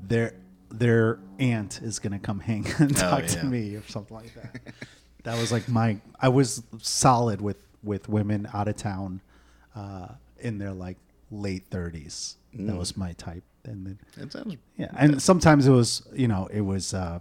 their 0.00 0.34
their 0.70 1.20
aunt 1.38 1.80
is 1.82 1.98
gonna 1.98 2.18
come 2.18 2.40
hang 2.40 2.66
and 2.78 2.92
oh, 2.96 3.00
talk 3.00 3.20
yeah. 3.20 3.26
to 3.26 3.46
me 3.46 3.76
or 3.76 3.82
something 3.88 4.16
like 4.16 4.34
that. 4.34 4.60
that 5.24 5.38
was 5.38 5.52
like 5.52 5.68
my 5.68 5.98
I 6.18 6.30
was 6.30 6.62
solid 6.80 7.40
with 7.42 7.58
with 7.82 8.08
women 8.08 8.48
out 8.52 8.68
of 8.68 8.76
town, 8.76 9.20
uh, 9.76 10.08
in 10.38 10.58
their 10.58 10.72
like 10.72 10.96
late 11.30 11.68
30s. 11.70 12.36
That 12.58 12.76
was 12.76 12.96
my 12.96 13.12
type, 13.12 13.44
and 13.64 13.86
then 13.86 13.98
That 14.16 14.32
sounds 14.32 14.56
yeah, 14.78 14.88
and 14.96 15.20
sometimes 15.20 15.66
it 15.66 15.72
was, 15.72 16.08
you 16.14 16.26
know, 16.26 16.48
it 16.50 16.62
was, 16.62 16.94
uh, 16.94 17.18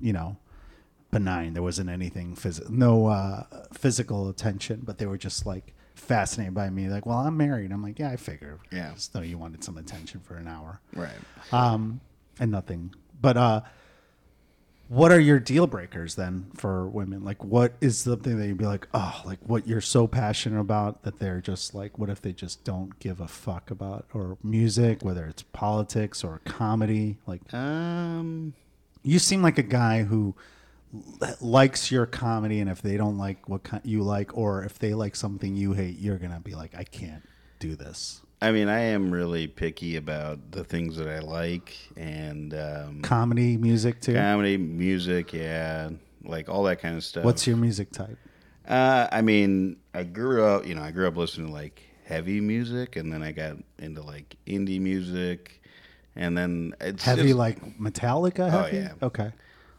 you 0.00 0.12
know, 0.12 0.36
benign. 1.10 1.54
There 1.54 1.62
wasn't 1.62 1.90
anything 1.90 2.36
phys- 2.36 2.70
no 2.70 3.06
uh, 3.06 3.44
physical 3.72 4.28
attention, 4.28 4.82
but 4.84 4.98
they 4.98 5.06
were 5.06 5.18
just 5.18 5.44
like 5.44 5.74
fascinated 5.96 6.54
by 6.54 6.70
me. 6.70 6.88
Like, 6.88 7.04
well, 7.04 7.18
I'm 7.18 7.36
married. 7.36 7.72
I'm 7.72 7.82
like, 7.82 7.98
yeah, 7.98 8.10
I 8.10 8.16
figured. 8.16 8.60
Yeah. 8.70 8.94
So 8.94 9.22
you 9.22 9.38
wanted 9.38 9.64
some 9.64 9.76
attention 9.76 10.20
for 10.20 10.36
an 10.36 10.46
hour, 10.46 10.80
right. 10.94 11.10
um, 11.50 12.00
and 12.38 12.52
nothing. 12.52 12.94
But 13.20 13.36
uh, 13.36 13.62
what 14.88 15.10
are 15.10 15.20
your 15.20 15.38
deal 15.38 15.66
breakers 15.66 16.14
then 16.14 16.46
for 16.54 16.86
women? 16.86 17.24
Like, 17.24 17.42
what 17.42 17.74
is 17.80 17.98
something 17.98 18.38
that 18.38 18.46
you'd 18.46 18.58
be 18.58 18.66
like, 18.66 18.86
oh, 18.94 19.20
like 19.24 19.38
what 19.44 19.66
you're 19.66 19.80
so 19.80 20.06
passionate 20.06 20.60
about 20.60 21.02
that 21.02 21.18
they're 21.18 21.40
just 21.40 21.74
like, 21.74 21.98
what 21.98 22.08
if 22.08 22.22
they 22.22 22.32
just 22.32 22.64
don't 22.64 22.98
give 22.98 23.20
a 23.20 23.28
fuck 23.28 23.70
about 23.70 24.06
or 24.14 24.38
music, 24.42 25.02
whether 25.02 25.26
it's 25.26 25.42
politics 25.42 26.22
or 26.22 26.40
comedy? 26.44 27.18
Like, 27.26 27.52
Um 27.52 28.54
you 29.06 29.20
seem 29.20 29.40
like 29.40 29.56
a 29.56 29.62
guy 29.62 30.02
who 30.02 30.34
likes 31.40 31.92
your 31.92 32.06
comedy, 32.06 32.58
and 32.60 32.68
if 32.68 32.82
they 32.82 32.96
don't 32.96 33.16
like 33.16 33.48
what 33.48 33.62
you 33.84 34.02
like, 34.02 34.36
or 34.36 34.64
if 34.64 34.78
they 34.80 34.94
like 34.94 35.14
something 35.14 35.54
you 35.54 35.74
hate, 35.74 35.98
you're 35.98 36.18
gonna 36.18 36.40
be 36.40 36.54
like, 36.54 36.74
I 36.74 36.82
can't 36.82 37.22
do 37.60 37.76
this. 37.76 38.22
I 38.40 38.52
mean, 38.52 38.68
I 38.68 38.80
am 38.80 39.10
really 39.10 39.46
picky 39.46 39.96
about 39.96 40.50
the 40.52 40.62
things 40.62 40.96
that 40.98 41.08
I 41.08 41.20
like 41.20 41.74
and 41.96 42.52
um, 42.52 43.00
Comedy, 43.02 43.56
music 43.56 44.00
too. 44.00 44.14
comedy, 44.14 44.58
music, 44.58 45.32
yeah, 45.32 45.88
like 46.22 46.48
all 46.48 46.64
that 46.64 46.80
kind 46.80 46.96
of 46.96 47.04
stuff. 47.04 47.24
What's 47.24 47.46
your 47.46 47.56
music 47.56 47.92
type? 47.92 48.18
Uh, 48.68 49.08
I 49.10 49.22
mean, 49.22 49.76
I 49.94 50.02
grew 50.02 50.44
up, 50.44 50.66
you 50.66 50.74
know, 50.74 50.82
I 50.82 50.90
grew 50.90 51.08
up 51.08 51.16
listening 51.16 51.46
to 51.48 51.52
like 51.52 51.82
heavy 52.04 52.40
music, 52.40 52.96
and 52.96 53.10
then 53.12 53.22
I 53.22 53.32
got 53.32 53.56
into 53.78 54.02
like 54.02 54.36
indie 54.46 54.80
music, 54.80 55.62
and 56.14 56.36
then 56.36 56.74
it's 56.80 57.04
Heavy, 57.04 57.22
just- 57.28 57.36
like 57.36 57.78
Metallica. 57.78 58.52
Oh, 58.52 58.66
yeah. 58.74 58.92
Okay. 59.02 59.32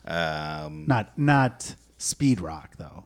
um, 0.06 0.86
Not 0.88 1.18
not 1.18 1.76
speed 2.00 2.42
rock 2.42 2.76
though, 2.78 3.04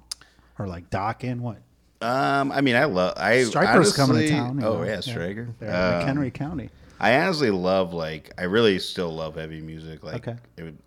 or 0.57 0.67
like 0.67 0.89
Dokken. 0.89 1.39
What? 1.41 1.57
Um, 2.01 2.51
I 2.51 2.61
mean, 2.61 2.75
I 2.75 2.85
love 2.85 3.13
I 3.17 3.43
Striker's 3.43 3.95
coming 3.95 4.17
to 4.17 4.29
town. 4.29 4.63
Oh 4.63 4.77
know. 4.77 4.83
yeah, 4.83 4.99
Striker. 5.01 5.49
In 5.61 5.67
Um, 5.67 5.73
McHenry 5.73 6.33
County. 6.33 6.69
I 6.99 7.17
honestly 7.19 7.51
love 7.51 7.93
like 7.93 8.31
I 8.37 8.43
really 8.43 8.79
still 8.79 9.13
love 9.13 9.35
heavy 9.35 9.61
music. 9.61 10.03
Like 10.03 10.27
Okay. 10.27 10.37
it 10.57 10.63
would, 10.63 10.77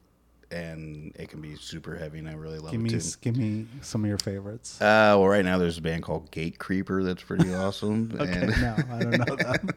and 0.50 1.12
it 1.18 1.29
can 1.29 1.40
be 1.40 1.57
super 1.57 1.96
heavy, 1.96 2.18
and 2.20 2.29
I 2.29 2.35
really 2.35 2.59
love 2.59 2.70
Give 2.72 2.81
it 2.81 2.85
me 2.85 2.90
too. 2.90 3.00
give 3.20 3.37
me 3.37 3.66
some 3.81 4.05
of 4.05 4.09
your 4.09 4.18
favorites. 4.18 4.81
Uh, 4.81 5.14
well, 5.18 5.27
right 5.29 5.44
now 5.44 5.59
there's 5.59 5.79
a 5.79 5.83
band 5.83 6.03
called 6.05 6.31
Gatecreeper 6.31 7.05
that's 7.05 7.22
pretty 7.22 7.53
awesome. 7.55 8.16
Okay, 8.20 8.33
and- 8.33 8.61
no, 8.61 8.77
I 8.94 8.98
don't 9.03 9.29
know 9.29 9.37
them. 9.37 9.68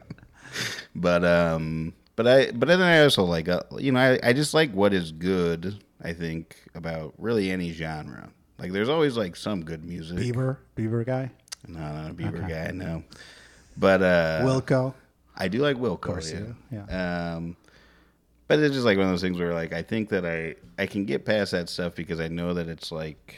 but 0.94 1.24
um, 1.24 1.92
but 2.16 2.26
I 2.26 2.50
but 2.52 2.66
then 2.68 2.80
I 2.82 3.02
also 3.02 3.22
like 3.24 3.48
uh, 3.48 3.60
you 3.78 3.92
know 3.92 4.00
I 4.00 4.18
I 4.22 4.32
just 4.32 4.54
like 4.54 4.72
what 4.72 4.92
is 4.92 5.12
good. 5.12 5.82
I 6.02 6.12
think 6.12 6.56
about 6.74 7.14
really 7.18 7.50
any 7.50 7.72
genre. 7.72 8.30
Like 8.58 8.72
there's 8.72 8.88
always 8.88 9.16
like 9.16 9.36
some 9.36 9.64
good 9.64 9.84
music. 9.84 10.18
Bieber, 10.18 10.56
Bieber 10.76 11.04
guy, 11.06 11.30
No, 11.66 11.78
not 11.78 12.10
a 12.10 12.14
Bieber 12.14 12.44
Okay. 12.44 12.48
guy. 12.66 12.70
No, 12.72 13.04
but 13.76 14.02
uh, 14.02 14.40
Wilco. 14.42 14.94
I 15.36 15.48
do 15.48 15.58
like 15.58 15.76
Wilco. 15.76 16.00
course 16.00 16.32
yeah. 16.32 16.40
yeah. 16.88 17.34
Um, 17.36 17.56
but 18.48 18.58
it's 18.58 18.74
just 18.74 18.84
like 18.84 18.96
one 18.96 19.06
of 19.06 19.12
those 19.12 19.20
things 19.22 19.38
where 19.38 19.54
like 19.54 19.72
I 19.72 19.82
think 19.82 20.08
that 20.08 20.24
I 20.26 20.56
I 20.80 20.86
can 20.86 21.04
get 21.04 21.24
past 21.24 21.52
that 21.52 21.68
stuff 21.68 21.94
because 21.94 22.18
I 22.20 22.28
know 22.28 22.54
that 22.54 22.66
it's 22.68 22.90
like 22.90 23.36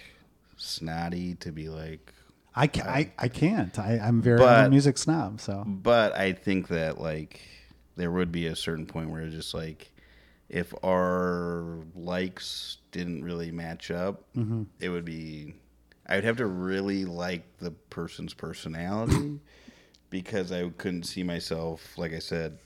snotty 0.56 1.34
to 1.36 1.52
be 1.52 1.68
like 1.68 2.12
I, 2.54 2.66
ca- 2.66 2.82
I, 2.88 3.12
I 3.16 3.28
can't. 3.28 3.78
I, 3.78 3.98
I'm 4.02 4.20
very 4.20 4.38
But- 4.38 4.58
I'm 4.58 4.66
a 4.66 4.70
music 4.70 4.98
snob. 4.98 5.40
So 5.40 5.62
But 5.66 6.16
I 6.16 6.32
think 6.32 6.68
that 6.68 7.00
like 7.00 7.40
there 7.96 8.10
would 8.10 8.32
be 8.32 8.46
a 8.46 8.56
certain 8.56 8.86
point 8.86 9.10
where 9.10 9.20
it's 9.22 9.34
just 9.34 9.54
like 9.54 9.90
if 10.50 10.74
our 10.84 11.78
likes 11.94 12.78
didn't 12.92 13.24
really 13.24 13.50
match 13.50 13.90
up, 13.90 14.24
Mm-hmm. 14.36 14.64
it 14.80 14.88
would 14.90 15.04
be 15.04 15.54
I 16.06 16.16
would 16.16 16.24
have 16.24 16.36
to 16.38 16.46
really 16.46 17.04
like 17.04 17.44
the 17.58 17.70
person's 17.70 18.34
personality 18.34 19.38
because 20.10 20.50
I 20.50 20.68
couldn't 20.70 21.04
see 21.04 21.22
myself, 21.22 21.96
like 21.96 22.12
I 22.12 22.18
said, 22.18 22.58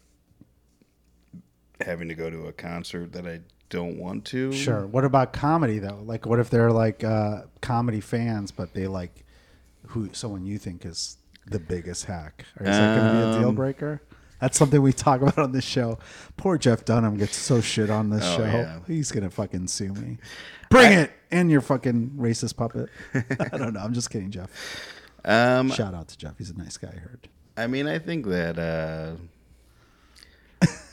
having 1.80 2.08
to 2.08 2.14
go 2.14 2.30
to 2.30 2.46
a 2.46 2.52
concert 2.52 3.12
that 3.12 3.26
I 3.26 3.40
don't 3.68 3.98
want 3.98 4.24
to. 4.26 4.52
Sure. 4.52 4.86
What 4.86 5.04
about 5.04 5.32
comedy 5.32 5.78
though? 5.78 6.00
Like, 6.04 6.26
what 6.26 6.38
if 6.38 6.48
they're 6.50 6.72
like 6.72 7.02
uh, 7.04 7.42
comedy 7.60 8.00
fans, 8.00 8.50
but 8.50 8.72
they 8.74 8.86
like 8.86 9.24
who 9.88 10.08
someone 10.12 10.46
you 10.46 10.56
think 10.58 10.86
is 10.86 11.18
the 11.46 11.58
biggest 11.58 12.06
hack? 12.06 12.46
Or 12.58 12.66
is 12.66 12.76
that 12.76 12.96
going 12.98 13.12
to 13.12 13.12
be 13.12 13.36
a 13.36 13.40
deal 13.40 13.48
Um, 13.50 13.54
breaker? 13.54 14.00
That's 14.44 14.58
something 14.58 14.82
we 14.82 14.92
talk 14.92 15.22
about 15.22 15.38
on 15.38 15.52
this 15.52 15.64
show. 15.64 15.98
Poor 16.36 16.58
Jeff 16.58 16.84
Dunham 16.84 17.16
gets 17.16 17.34
so 17.34 17.62
shit 17.62 17.88
on 17.88 18.10
this 18.10 18.22
Oh, 18.26 18.36
show. 18.36 18.44
yeah. 18.44 18.78
He's 18.86 19.10
gonna 19.10 19.30
fucking 19.30 19.68
sue 19.68 19.94
me. 19.94 20.18
Bring 20.68 20.92
it 20.92 21.10
and 21.30 21.50
your 21.50 21.62
fucking 21.62 22.10
racist 22.18 22.54
puppet. 22.58 22.90
I 23.14 23.56
don't 23.56 23.72
know. 23.72 23.80
I'm 23.80 23.94
just 23.94 24.10
kidding, 24.10 24.30
Jeff. 24.30 24.50
Um, 25.24 25.70
Shout 25.70 25.94
out 25.94 26.08
to 26.08 26.18
Jeff. 26.18 26.36
He's 26.36 26.50
a 26.50 26.58
nice 26.58 26.76
guy. 26.76 26.92
I 26.94 26.98
heard. 26.98 27.26
I 27.56 27.66
mean, 27.68 27.86
I 27.86 27.98
think 27.98 28.26
that 28.26 28.58
uh, 28.58 29.14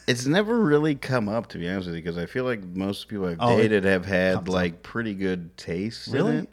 it's 0.07 0.25
never 0.25 0.57
really 0.61 0.95
come 0.95 1.27
up 1.27 1.47
to 1.49 1.57
be 1.57 1.69
honest 1.69 1.87
with 1.87 1.95
you 1.97 2.01
because 2.01 2.17
I 2.17 2.27
feel 2.27 2.45
like 2.45 2.63
most 2.63 3.09
people 3.09 3.25
I've 3.25 3.37
Oh, 3.41 3.57
dated 3.57 3.83
have 3.83 4.05
had 4.05 4.35
comes 4.35 4.47
up. 4.47 4.53
like 4.53 4.81
pretty 4.81 5.13
good 5.13 5.57
taste 5.57 6.07
Really? 6.07 6.31
in 6.31 6.43
it. 6.43 6.49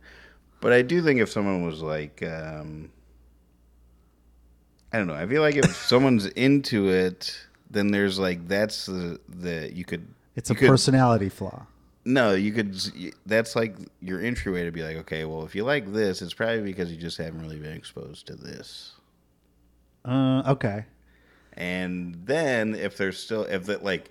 But 0.61 0.73
I 0.73 0.83
do 0.83 1.01
think 1.03 1.21
if 1.21 1.31
someone 1.31 1.65
was 1.65 1.81
like, 1.81 2.23
um, 2.25 2.91
I 4.93 4.99
don't 4.99 5.07
know, 5.07 5.15
I 5.15 5.27
feel 5.27 5.43
like 5.43 5.57
if 5.57 5.75
someone's 5.87 6.27
into 6.27 6.89
it, 6.89 7.39
then 7.71 7.91
there's 7.91 8.19
like 8.19 8.49
that's 8.49 8.87
the 8.87 9.21
the 9.29 9.71
you 9.75 9.85
could 9.85 10.07
It's 10.37 10.51
a 10.51 10.55
could- 10.55 10.69
personality 10.69 11.29
flaw. 11.29 11.67
No, 12.05 12.33
you 12.33 12.53
could. 12.53 12.75
That's 13.27 13.55
like 13.55 13.77
your 14.01 14.23
entryway 14.23 14.65
to 14.65 14.71
be 14.71 14.83
like, 14.83 14.97
okay, 14.99 15.27
well, 15.27 15.45
if 15.45 15.55
you 15.55 15.63
like 15.65 15.93
this, 15.93 16.23
it's 16.23 16.33
probably 16.33 16.63
because 16.63 16.91
you 16.91 16.97
just 16.97 17.19
haven't 17.19 17.43
really 17.43 17.59
been 17.59 17.75
exposed 17.77 18.27
to 18.29 18.35
this. 18.35 18.93
Uh, 20.07 20.43
okay. 20.47 20.87
And 21.53 22.15
then 22.25 22.75
if 22.75 22.97
there's 22.97 23.19
still 23.19 23.43
if 23.45 23.67
that 23.67 23.85
like 23.85 24.11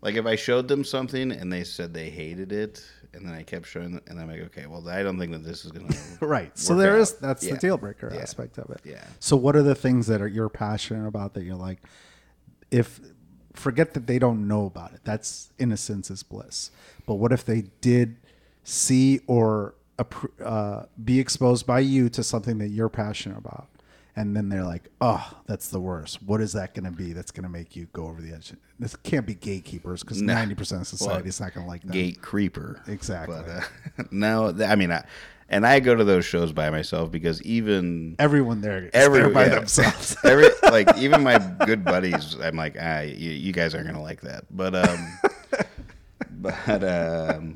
like 0.00 0.14
if 0.14 0.24
I 0.24 0.36
showed 0.36 0.66
them 0.68 0.82
something 0.82 1.30
and 1.30 1.52
they 1.52 1.62
said 1.64 1.92
they 1.92 2.08
hated 2.08 2.52
it, 2.52 2.82
and 3.14 3.26
then 3.26 3.34
I 3.34 3.42
kept 3.42 3.66
showing 3.66 3.92
them, 3.92 4.02
and 4.06 4.18
I'm 4.20 4.28
like, 4.28 4.40
okay, 4.40 4.66
well, 4.66 4.88
I 4.88 5.02
don't 5.02 5.18
think 5.18 5.32
that 5.32 5.44
this 5.44 5.64
is 5.64 5.72
gonna 5.72 5.88
Right. 6.20 6.56
So 6.58 6.74
there 6.74 6.94
out. 6.96 7.00
is 7.00 7.12
that's 7.14 7.44
Yeah. 7.44 7.54
the 7.54 7.58
deal 7.60 7.76
breaker 7.76 8.10
Yeah. 8.14 8.20
aspect 8.20 8.58
of 8.58 8.70
it. 8.70 8.80
Yeah. 8.84 9.04
So 9.18 9.36
what 9.36 9.56
are 9.56 9.62
the 9.62 9.74
things 9.74 10.06
that 10.08 10.20
are 10.22 10.28
you're 10.28 10.48
passionate 10.48 11.06
about 11.06 11.34
that 11.34 11.44
you're 11.44 11.56
like 11.56 11.78
if 12.70 13.00
forget 13.54 13.94
that 13.94 14.06
they 14.06 14.18
don't 14.18 14.46
know 14.46 14.66
about 14.66 14.92
it. 14.92 15.00
That's 15.02 15.52
innocence 15.58 16.08
is 16.10 16.22
bliss. 16.22 16.70
But 17.04 17.16
what 17.16 17.32
if 17.32 17.44
they 17.44 17.64
did 17.80 18.16
see 18.62 19.20
or 19.26 19.74
uh, 20.44 20.84
be 21.04 21.18
exposed 21.18 21.66
by 21.66 21.80
you 21.80 22.08
to 22.10 22.22
something 22.22 22.58
that 22.58 22.68
you're 22.68 22.88
passionate 22.88 23.38
about? 23.38 23.68
And 24.16 24.36
then 24.36 24.48
they're 24.48 24.64
like, 24.64 24.88
"Oh, 25.00 25.38
that's 25.46 25.68
the 25.68 25.80
worst. 25.80 26.22
What 26.22 26.40
is 26.40 26.52
that 26.54 26.74
going 26.74 26.84
to 26.84 26.90
be? 26.90 27.12
That's 27.12 27.30
going 27.30 27.44
to 27.44 27.48
make 27.48 27.76
you 27.76 27.86
go 27.92 28.06
over 28.06 28.20
the 28.20 28.32
edge." 28.32 28.52
This 28.78 28.96
can't 28.96 29.24
be 29.26 29.34
gatekeepers 29.34 30.02
because 30.02 30.20
ninety 30.20 30.54
percent 30.54 30.82
of 30.82 30.88
society 30.88 31.28
is 31.28 31.40
not 31.40 31.54
going 31.54 31.64
to 31.64 31.70
like 31.70 31.82
that. 31.82 31.92
gate 31.92 32.20
creeper. 32.20 32.82
Exactly. 32.88 33.36
But 33.46 33.48
uh, 33.48 34.04
no, 34.10 34.52
th- 34.52 34.68
I 34.68 34.74
mean, 34.74 34.90
I, 34.90 35.04
and 35.48 35.66
I 35.66 35.80
go 35.80 35.94
to 35.94 36.02
those 36.04 36.24
shows 36.24 36.52
by 36.52 36.70
myself 36.70 37.10
because 37.10 37.40
even 37.42 38.16
Everyone 38.18 38.60
there, 38.60 38.90
Every- 38.92 39.20
there 39.20 39.30
by 39.30 39.44
yeah. 39.44 39.54
themselves. 39.56 40.16
Every 40.24 40.48
like 40.64 40.96
even 40.98 41.22
my 41.22 41.38
good 41.64 41.84
buddies, 41.84 42.34
I'm 42.40 42.56
like, 42.56 42.76
ah, 42.80 43.00
you, 43.00 43.30
you 43.30 43.52
guys 43.52 43.74
aren't 43.74 43.86
gonna 43.86 44.02
like 44.02 44.22
that. 44.22 44.44
But 44.50 44.74
um, 44.74 45.18
but 46.32 46.84
um, 46.84 47.54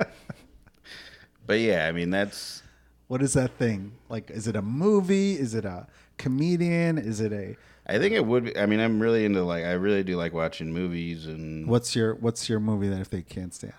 but 1.47 1.59
yeah, 1.61 1.87
I 1.87 1.93
mean 1.93 2.11
that's 2.11 2.63
What 3.09 3.23
is 3.23 3.33
that 3.35 3.53
thing? 3.59 3.93
Like, 4.09 4.31
is 4.31 4.47
it 4.47 4.57
a 4.57 4.63
movie? 4.63 5.33
Is 5.39 5.55
it 5.55 5.65
a 5.65 5.87
comedian? 6.19 6.99
Is 6.99 7.21
it 7.21 7.33
a 7.33 7.57
I 7.87 7.99
think 7.99 8.15
it 8.15 8.25
would. 8.25 8.45
Be, 8.45 8.59
I 8.59 8.65
mean, 8.67 8.81
I'm 8.81 8.99
really 9.01 9.25
into 9.27 9.43
like 9.45 9.65
I 9.65 9.73
really 9.73 10.03
do 10.03 10.17
like 10.17 10.33
watching 10.33 10.73
movies 10.73 11.27
and 11.27 11.67
what's 11.69 11.95
your 11.95 12.15
what's 12.15 12.49
your 12.49 12.61
movie 12.61 12.89
that 12.89 13.01
if 13.01 13.11
they 13.11 13.23
can't 13.23 13.53
stand? 13.53 13.75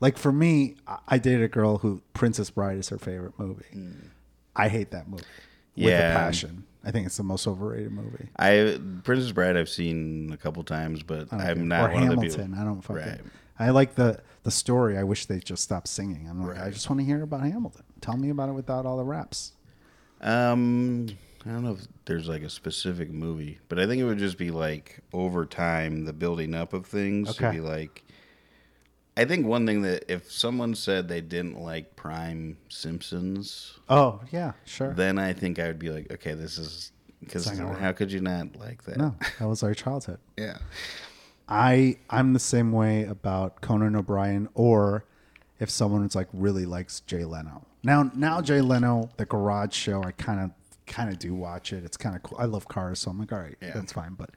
Like 0.00 0.18
for 0.18 0.32
me, 0.32 0.74
I- 0.86 0.98
I 1.08 1.18
dated 1.18 1.42
a 1.42 1.48
girl 1.48 1.78
who 1.78 2.02
Princess 2.12 2.50
Bride 2.50 2.78
is 2.78 2.88
her 2.88 2.98
favorite 2.98 3.38
movie. 3.38 3.64
I 4.56 4.68
hate 4.68 4.90
that 4.90 5.08
movie 5.08 5.22
with 5.76 5.86
a. 5.86 5.88
Yeah. 5.90 6.14
passion. 6.14 6.64
I 6.86 6.90
think 6.90 7.06
it's 7.06 7.16
the 7.16 7.22
most 7.22 7.46
overrated 7.46 7.92
movie. 7.92 8.28
I 8.36 8.78
Princess 9.04 9.32
Bride 9.32 9.56
I've 9.56 9.68
seen 9.70 10.30
a 10.32 10.36
couple 10.36 10.62
times, 10.64 11.02
but 11.02 11.28
I 11.32 11.36
don't 11.36 11.40
care. 11.40 11.50
I'm 11.52 11.68
not 11.68 11.90
or 11.90 11.92
one 11.94 12.02
Hamilton. 12.02 12.26
of 12.26 12.32
the 12.32 12.38
people. 12.42 12.60
I 12.60 12.64
don't 12.64 12.82
fucking. 12.82 13.02
Right. 13.02 13.20
I 13.58 13.70
like 13.70 13.94
the 13.94 14.20
the 14.42 14.50
story. 14.50 14.98
I 14.98 15.04
wish 15.04 15.26
they 15.26 15.38
just 15.38 15.62
stopped 15.62 15.86
singing. 15.88 16.26
I'm 16.28 16.44
like, 16.46 16.58
I 16.58 16.70
just 16.70 16.90
want 16.90 17.00
to 17.00 17.06
hear 17.06 17.22
about 17.22 17.42
Hamilton. 17.42 17.84
Tell 18.00 18.16
me 18.16 18.28
about 18.30 18.48
it 18.48 18.52
without 18.52 18.84
all 18.84 18.96
the 18.98 19.04
raps. 19.04 19.52
Um, 20.20 21.06
I 21.46 21.50
don't 21.50 21.62
know 21.64 21.72
if 21.72 21.86
there's 22.06 22.28
like 22.28 22.42
a 22.42 22.48
specific 22.50 23.10
movie, 23.10 23.58
but 23.68 23.78
I 23.78 23.86
think 23.86 24.00
it 24.00 24.04
would 24.04 24.18
just 24.18 24.38
be 24.38 24.50
like 24.50 25.00
over 25.12 25.44
time 25.44 26.04
the 26.06 26.12
building 26.12 26.54
up 26.54 26.72
of 26.72 26.86
things. 26.86 27.30
Okay. 27.30 27.46
To 27.46 27.52
be 27.52 27.60
like, 27.60 28.02
I 29.16 29.24
think 29.26 29.46
one 29.46 29.66
thing 29.66 29.82
that 29.82 30.10
if 30.10 30.30
someone 30.32 30.74
said 30.74 31.08
they 31.08 31.20
didn't 31.20 31.60
like 31.60 31.96
Prime 31.96 32.56
Simpsons, 32.68 33.78
Oh 33.88 34.20
yeah, 34.32 34.52
sure. 34.64 34.92
then 34.94 35.18
I 35.18 35.32
think 35.34 35.58
I 35.58 35.66
would 35.66 35.78
be 35.78 35.90
like, 35.90 36.10
okay, 36.12 36.32
this 36.34 36.56
is 36.58 36.92
because 37.20 37.46
It's 37.46 37.58
not 37.58 37.66
gonna 37.66 37.78
how 37.78 37.92
could 37.92 38.10
you 38.10 38.20
not 38.20 38.56
like 38.56 38.84
that? 38.84 38.96
no, 38.96 39.14
that 39.38 39.46
was 39.46 39.62
our 39.62 39.74
childhood. 39.74 40.18
Yeah. 40.38 40.58
I 41.48 41.98
I'm 42.08 42.32
the 42.32 42.38
same 42.38 42.72
way 42.72 43.04
about 43.04 43.60
Conan 43.60 43.94
O'Brien 43.96 44.48
or 44.54 45.04
if 45.60 45.68
someone's 45.70 46.14
like 46.14 46.28
really 46.32 46.64
likes 46.66 47.00
Jay 47.00 47.24
Leno. 47.24 47.66
Now 47.82 48.10
now 48.14 48.40
Jay 48.40 48.60
Leno, 48.62 49.10
the 49.18 49.26
Garage 49.26 49.74
Show, 49.74 50.02
I 50.02 50.12
kind 50.12 50.40
of 50.40 50.50
kind 50.86 51.10
of 51.10 51.18
do 51.18 51.34
watch 51.34 51.72
it. 51.72 51.84
It's 51.84 51.96
kind 51.96 52.14
of 52.16 52.22
cool. 52.22 52.38
I 52.40 52.44
love 52.44 52.68
cars, 52.68 52.98
so 53.00 53.10
I'm 53.10 53.18
like, 53.18 53.32
all 53.32 53.38
right, 53.40 53.56
Yeah. 53.60 53.72
that's 53.74 53.92
fine. 53.92 54.14
But 54.14 54.30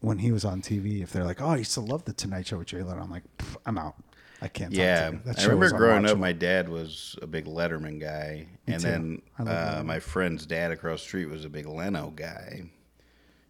when 0.00 0.18
he 0.18 0.32
was 0.32 0.44
on 0.44 0.62
TV, 0.62 1.02
if 1.02 1.12
they're 1.12 1.24
like, 1.24 1.40
oh, 1.40 1.48
I 1.48 1.56
used 1.56 1.74
to 1.74 1.80
love 1.80 2.04
the 2.04 2.12
Tonight 2.12 2.46
Show 2.46 2.58
with 2.58 2.68
Jay 2.68 2.82
Leno, 2.82 3.02
I'm 3.02 3.10
like, 3.10 3.24
I'm 3.66 3.76
out. 3.78 3.96
I 4.42 4.48
can't. 4.48 4.72
Talk 4.72 4.78
Yeah. 4.78 5.10
I 5.38 5.44
remember 5.44 5.76
growing 5.76 6.06
up. 6.06 6.16
My 6.16 6.32
dad 6.32 6.68
was 6.68 7.14
a 7.20 7.26
big 7.26 7.44
Letterman 7.44 8.00
guy, 8.00 8.46
Me 8.66 8.72
and 8.74 8.82
too. 8.82 8.88
then 8.88 9.22
uh, 9.38 9.82
my 9.84 10.00
friend's 10.00 10.46
dad 10.46 10.70
across 10.72 11.00
the 11.02 11.08
street 11.08 11.26
was 11.26 11.44
a 11.44 11.50
big 11.50 11.66
Leno 11.66 12.10
guy, 12.16 12.62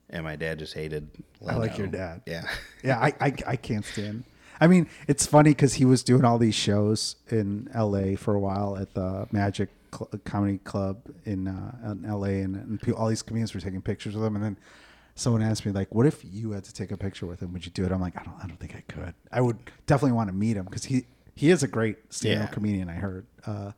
and 0.09 0.25
my 0.25 0.35
dad 0.35 0.59
just 0.59 0.75
hated. 0.75 1.09
I 1.41 1.45
Leno. 1.45 1.61
like 1.61 1.79
your 1.79 1.87
dad. 1.87 2.23
Yeah, 2.27 2.43
yeah, 2.83 2.99
I, 2.99 3.15
I 3.21 3.33
I 3.47 3.55
can't 3.57 3.85
stand. 3.85 4.25
I 4.61 4.67
mean, 4.67 4.89
it's 5.07 5.25
funny 5.27 5.51
because 5.53 5.75
he 5.75 5.85
was 5.85 6.03
doing 6.03 6.25
all 6.25 6.39
these 6.39 6.57
shows 6.57 7.15
in 7.31 7.71
L.A. 7.73 8.17
for 8.17 8.35
a 8.35 8.41
while 8.41 8.77
at 8.77 8.93
the 8.95 9.29
Magic 9.31 9.69
Cl- 9.95 10.11
Comedy 10.25 10.59
Club 10.59 10.99
in 11.25 11.49
uh, 11.49 11.93
in 11.93 12.05
L.A. 12.05 12.41
and, 12.43 12.57
and 12.57 12.81
pe- 12.81 12.93
all 12.93 13.09
these 13.09 13.23
comedians 13.23 13.55
were 13.55 13.61
taking 13.61 13.83
pictures 13.83 14.15
with 14.15 14.25
him. 14.25 14.35
And 14.37 14.45
then 14.45 14.59
someone 15.15 15.43
asked 15.43 15.65
me 15.67 15.73
like, 15.73 15.95
"What 15.95 16.07
if 16.07 16.25
you 16.25 16.53
had 16.53 16.65
to 16.65 16.73
take 16.75 16.91
a 16.93 16.97
picture 16.97 17.27
with 17.27 17.41
him? 17.41 17.53
Would 17.53 17.65
you 17.67 17.73
do 17.73 17.85
it?" 17.85 17.93
I'm 17.93 18.01
like, 18.01 18.17
"I 18.19 18.23
don't, 18.23 18.37
I 18.43 18.47
don't 18.47 18.59
think 18.61 18.75
I 18.77 18.83
could. 18.93 19.15
I 19.33 19.41
would 19.41 19.59
definitely 19.87 20.13
want 20.17 20.29
to 20.29 20.35
meet 20.35 20.57
him 20.57 20.65
because 20.65 20.85
he 20.85 21.07
he 21.35 21.51
is 21.51 21.63
a 21.63 21.69
great 21.69 21.97
stand-up 22.13 22.49
Yeah. 22.51 22.55
comedian. 22.55 22.89
I 22.89 22.95
heard, 22.95 23.27
uh, 23.47 23.73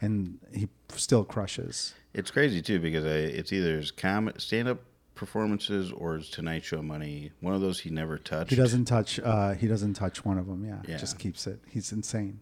and 0.00 0.38
he 0.54 0.68
still 0.94 1.24
crushes. 1.24 1.94
it's 2.14 2.30
crazy 2.30 2.62
too 2.62 2.78
because 2.80 3.04
I, 3.04 3.08
it's 3.38 3.52
either 3.52 3.76
his 3.76 3.90
com- 3.90 4.32
stand-up 4.38 4.78
performances 5.14 5.90
or 5.92 6.16
his 6.16 6.30
Tonight 6.30 6.64
Show 6.64 6.80
money. 6.82 7.32
One 7.40 7.52
of 7.54 7.60
those 7.60 7.80
he 7.80 7.90
never 7.90 8.18
touched. 8.18 8.50
He 8.50 8.56
doesn't 8.56 8.84
touch. 8.84 9.18
Uh, 9.18 9.54
he 9.54 9.66
doesn't 9.66 9.94
touch 9.94 10.24
one 10.24 10.38
of 10.38 10.46
them. 10.46 10.64
Yeah, 10.64 10.78
Yeah. 10.86 10.96
just 10.96 11.18
keeps 11.18 11.46
it. 11.48 11.60
He's 11.68 11.90
insane. 11.92 12.38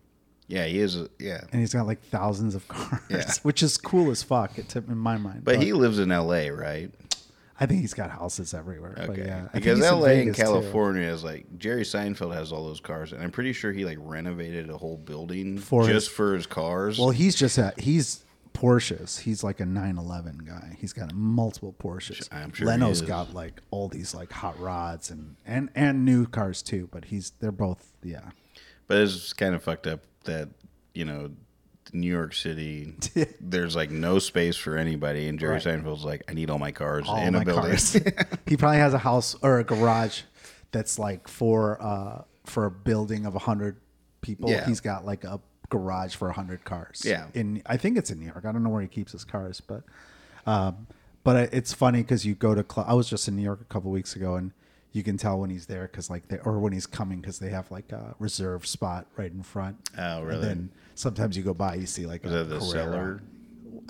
Yeah, 0.49 0.65
he 0.67 0.79
is. 0.79 0.97
A, 0.97 1.09
yeah, 1.19 1.41
and 1.53 1.61
he's 1.61 1.73
got 1.75 1.87
like 1.87 2.03
thousands 2.03 2.55
of 2.55 2.67
cars, 2.69 3.01
Yeah. 3.11 3.31
which 3.43 3.63
is 3.63 3.77
cool 3.79 4.11
as 4.11 4.23
fuck 4.23 4.59
it- 4.59 4.77
in 4.77 4.97
my 4.97 5.17
mind. 5.17 5.45
but 5.45 5.63
he 5.63 5.73
lives 5.73 5.99
in 5.99 6.11
L.A., 6.13 6.51
right? 6.51 6.91
I 7.59 7.65
think 7.65 7.81
he's 7.81 7.95
got 7.95 8.11
houses 8.11 8.53
everywhere. 8.53 8.93
But 8.97 9.11
Okay, 9.11 9.25
yeah, 9.25 9.49
because 9.55 9.81
L.A. 9.83 10.11
and 10.11 10.19
Vegas, 10.21 10.37
too. 10.37 10.43
California 10.43 11.09
is 11.09 11.25
like 11.25 11.47
Jerry 11.59 11.83
Seinfeld 11.85 12.35
has 12.35 12.53
all 12.53 12.65
those 12.67 12.81
cars, 12.81 13.13
and 13.13 13.23
I'm 13.23 13.31
pretty 13.31 13.53
sure 13.55 13.73
he 13.73 13.85
like 13.87 13.99
renovated 14.01 14.69
a 14.71 14.77
whole 14.77 14.99
building 14.99 15.57
For 15.59 15.85
just 15.85 16.09
his- 16.09 16.09
for 16.09 16.35
his 16.35 16.47
cars. 16.47 16.99
Well, 16.99 17.11
he's 17.11 17.35
just 17.35 17.57
a, 17.59 17.73
he's 17.79 18.23
Porsches. 18.53 19.21
He's 19.21 19.43
like 19.45 19.61
a 19.61 19.67
911 19.67 20.39
guy. 20.47 20.77
He's 20.79 20.93
got 20.95 21.13
multiple 21.15 21.75
Porsches. 21.79 22.27
I'm 22.33 22.53
sure 22.53 22.67
Leno's 22.67 23.03
got 23.03 23.35
like 23.35 23.61
all 23.71 23.89
these 23.89 24.15
like 24.15 24.33
hot 24.33 24.59
rods 24.61 25.11
and 25.11 25.37
and 25.45 25.69
and 25.75 26.05
new 26.07 26.27
cars 26.27 26.63
too. 26.63 26.89
But 26.91 27.07
he's 27.07 27.33
they're 27.41 27.53
both 27.53 27.93
yeah. 28.03 28.31
But 28.89 28.99
it's 28.99 29.33
kind 29.33 29.55
of 29.55 29.63
fucked 29.63 29.87
up 29.87 30.01
that 30.25 30.49
you 30.95 31.05
know 31.05 31.31
New 31.93 32.11
York 32.11 32.35
City. 32.35 32.95
there's 33.41 33.75
like 33.77 33.91
no 33.91 34.19
space 34.19 34.57
for 34.57 34.77
anybody, 34.77 35.29
and 35.29 35.39
Jerry 35.39 35.55
Right. 35.55 35.63
Seinfeld's 35.63 36.05
like, 36.05 36.23
I 36.29 36.35
need 36.35 36.51
all 36.51 36.59
my 36.59 36.73
cars 36.73 37.07
all 37.09 37.17
in 37.17 37.35
my 37.35 37.43
a 37.43 37.45
building. 37.45 37.71
cars. 37.71 37.93
he 38.47 38.57
probably 38.57 38.79
has 38.79 38.95
a 38.95 38.99
house 38.99 39.35
or 39.43 39.59
a 39.59 39.65
garage 39.65 40.23
that's 40.73 40.99
like 40.99 41.29
for 41.29 41.81
uh 41.83 42.23
for 42.45 42.67
a 42.67 42.71
building 42.71 43.27
of 43.27 43.35
a 43.35 43.41
hundred 43.41 43.81
people. 44.21 44.51
Yeah. 44.51 44.67
He's 44.67 44.81
got 44.81 45.05
like 45.05 45.25
a 45.25 45.41
garage 45.69 46.15
for 46.15 46.29
a 46.29 46.33
hundred 46.33 46.65
cars. 46.65 47.03
Yeah. 47.05 47.27
in 47.35 47.63
I 47.67 47.77
think 47.77 47.97
it's 47.99 48.11
in 48.11 48.21
New 48.21 48.27
York. 48.27 48.45
I 48.45 48.53
don't 48.53 48.63
know 48.63 48.71
where 48.71 48.83
he 48.83 48.89
keeps 48.89 49.13
his 49.13 49.25
cars, 49.25 49.61
but 49.61 49.83
um, 50.47 50.87
but 51.25 51.53
it's 51.53 51.73
funny 51.73 52.03
because 52.03 52.25
you 52.25 52.37
go 52.37 52.55
to 52.55 52.63
club. 52.63 52.87
I 52.89 52.95
was 52.95 53.09
just 53.09 53.27
in 53.27 53.35
New 53.35 53.43
York 53.43 53.61
a 53.61 53.65
couple 53.65 53.91
weeks 53.91 54.15
ago 54.15 54.37
and. 54.37 54.53
You 54.97 55.03
can 55.03 55.19
tell 55.19 55.39
when 55.39 55.51
he's 55.51 55.67
there 55.67 55.83
because, 55.83 56.09
like, 56.09 56.27
they, 56.29 56.39
or 56.39 56.59
when 56.59 56.73
he's 56.73 56.87
coming 56.87 57.21
because 57.21 57.39
they 57.39 57.51
have 57.51 57.71
like 57.71 57.93
a 57.93 58.15
reserved 58.19 58.67
spot 58.67 59.07
right 59.17 59.31
in 59.31 59.43
front. 59.43 59.77
Oh, 59.99 60.23
really? 60.23 60.37
And 60.37 60.43
then 60.45 60.71
sometimes 60.95 61.37
you 61.37 61.43
go 61.43 61.53
by, 61.53 61.75
you 61.75 61.85
see 61.85 62.07
like 62.07 62.25
Was 62.25 62.33
a 62.33 62.45
the 62.45 62.59
Carrera. 62.59 62.73
cellar? 62.73 63.23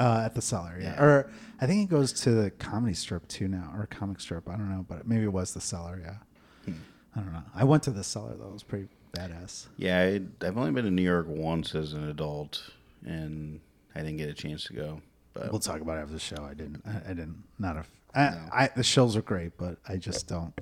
Uh, 0.01 0.23
at 0.25 0.35
the 0.35 0.43
cellar, 0.43 0.77
yeah. 0.81 0.95
Yeah. 0.95 1.03
Or 1.05 1.31
I 1.61 1.67
think 1.67 1.85
it 1.89 1.95
goes 1.95 2.13
to 2.25 2.31
the 2.33 2.51
comedy 2.51 2.93
strip 2.95 3.29
too 3.29 3.47
now, 3.47 3.73
or 3.77 3.87
comic 3.87 4.19
strip. 4.21 4.49
I 4.49 4.57
don't 4.57 4.69
know, 4.69 4.85
but 4.89 5.07
maybe 5.07 5.23
it 5.23 5.33
was 5.33 5.55
the 5.55 5.61
cellar. 5.61 6.01
Yeah. 6.05 6.17
Hmm. 6.65 6.81
I 7.15 7.21
don't 7.21 7.33
know. 7.33 7.43
I 7.55 7.63
went 7.63 7.85
to 7.85 7.93
the 7.93 8.03
cellar 8.03 8.35
though. 8.37 8.49
It 8.49 8.53
was 8.55 8.63
pretty. 8.65 8.89
badass. 9.13 9.67
Yeah, 9.77 10.01
I, 10.01 10.47
I've 10.47 10.59
only 10.59 10.73
been 10.73 10.87
to 10.87 10.91
New 10.91 11.03
York 11.03 11.27
once 11.29 11.77
as 11.77 11.93
an 11.93 12.09
adult, 12.09 12.69
and 13.07 13.61
I 13.95 14.01
didn't 14.01 14.17
get 14.17 14.29
a 14.29 14.35
chance 14.35 14.65
to 14.65 14.73
go. 14.73 15.01
But 15.35 15.53
We'll 15.53 15.61
talk 15.61 15.81
about 15.81 15.99
it 15.99 16.01
after 16.01 16.15
the 16.15 16.19
show. 16.19 16.45
I 16.45 16.55
didn't. 16.55 16.83
I, 16.85 16.97
I 17.11 17.15
didn't. 17.15 17.45
Not 17.61 17.77
a. 17.77 17.85
I, 18.13 18.65
I, 18.65 18.71
the 18.75 18.83
shows 18.83 19.15
are 19.17 19.23
great, 19.23 19.57
but 19.57 19.77
I 19.89 19.99
just 19.99 20.27
don't. 20.27 20.53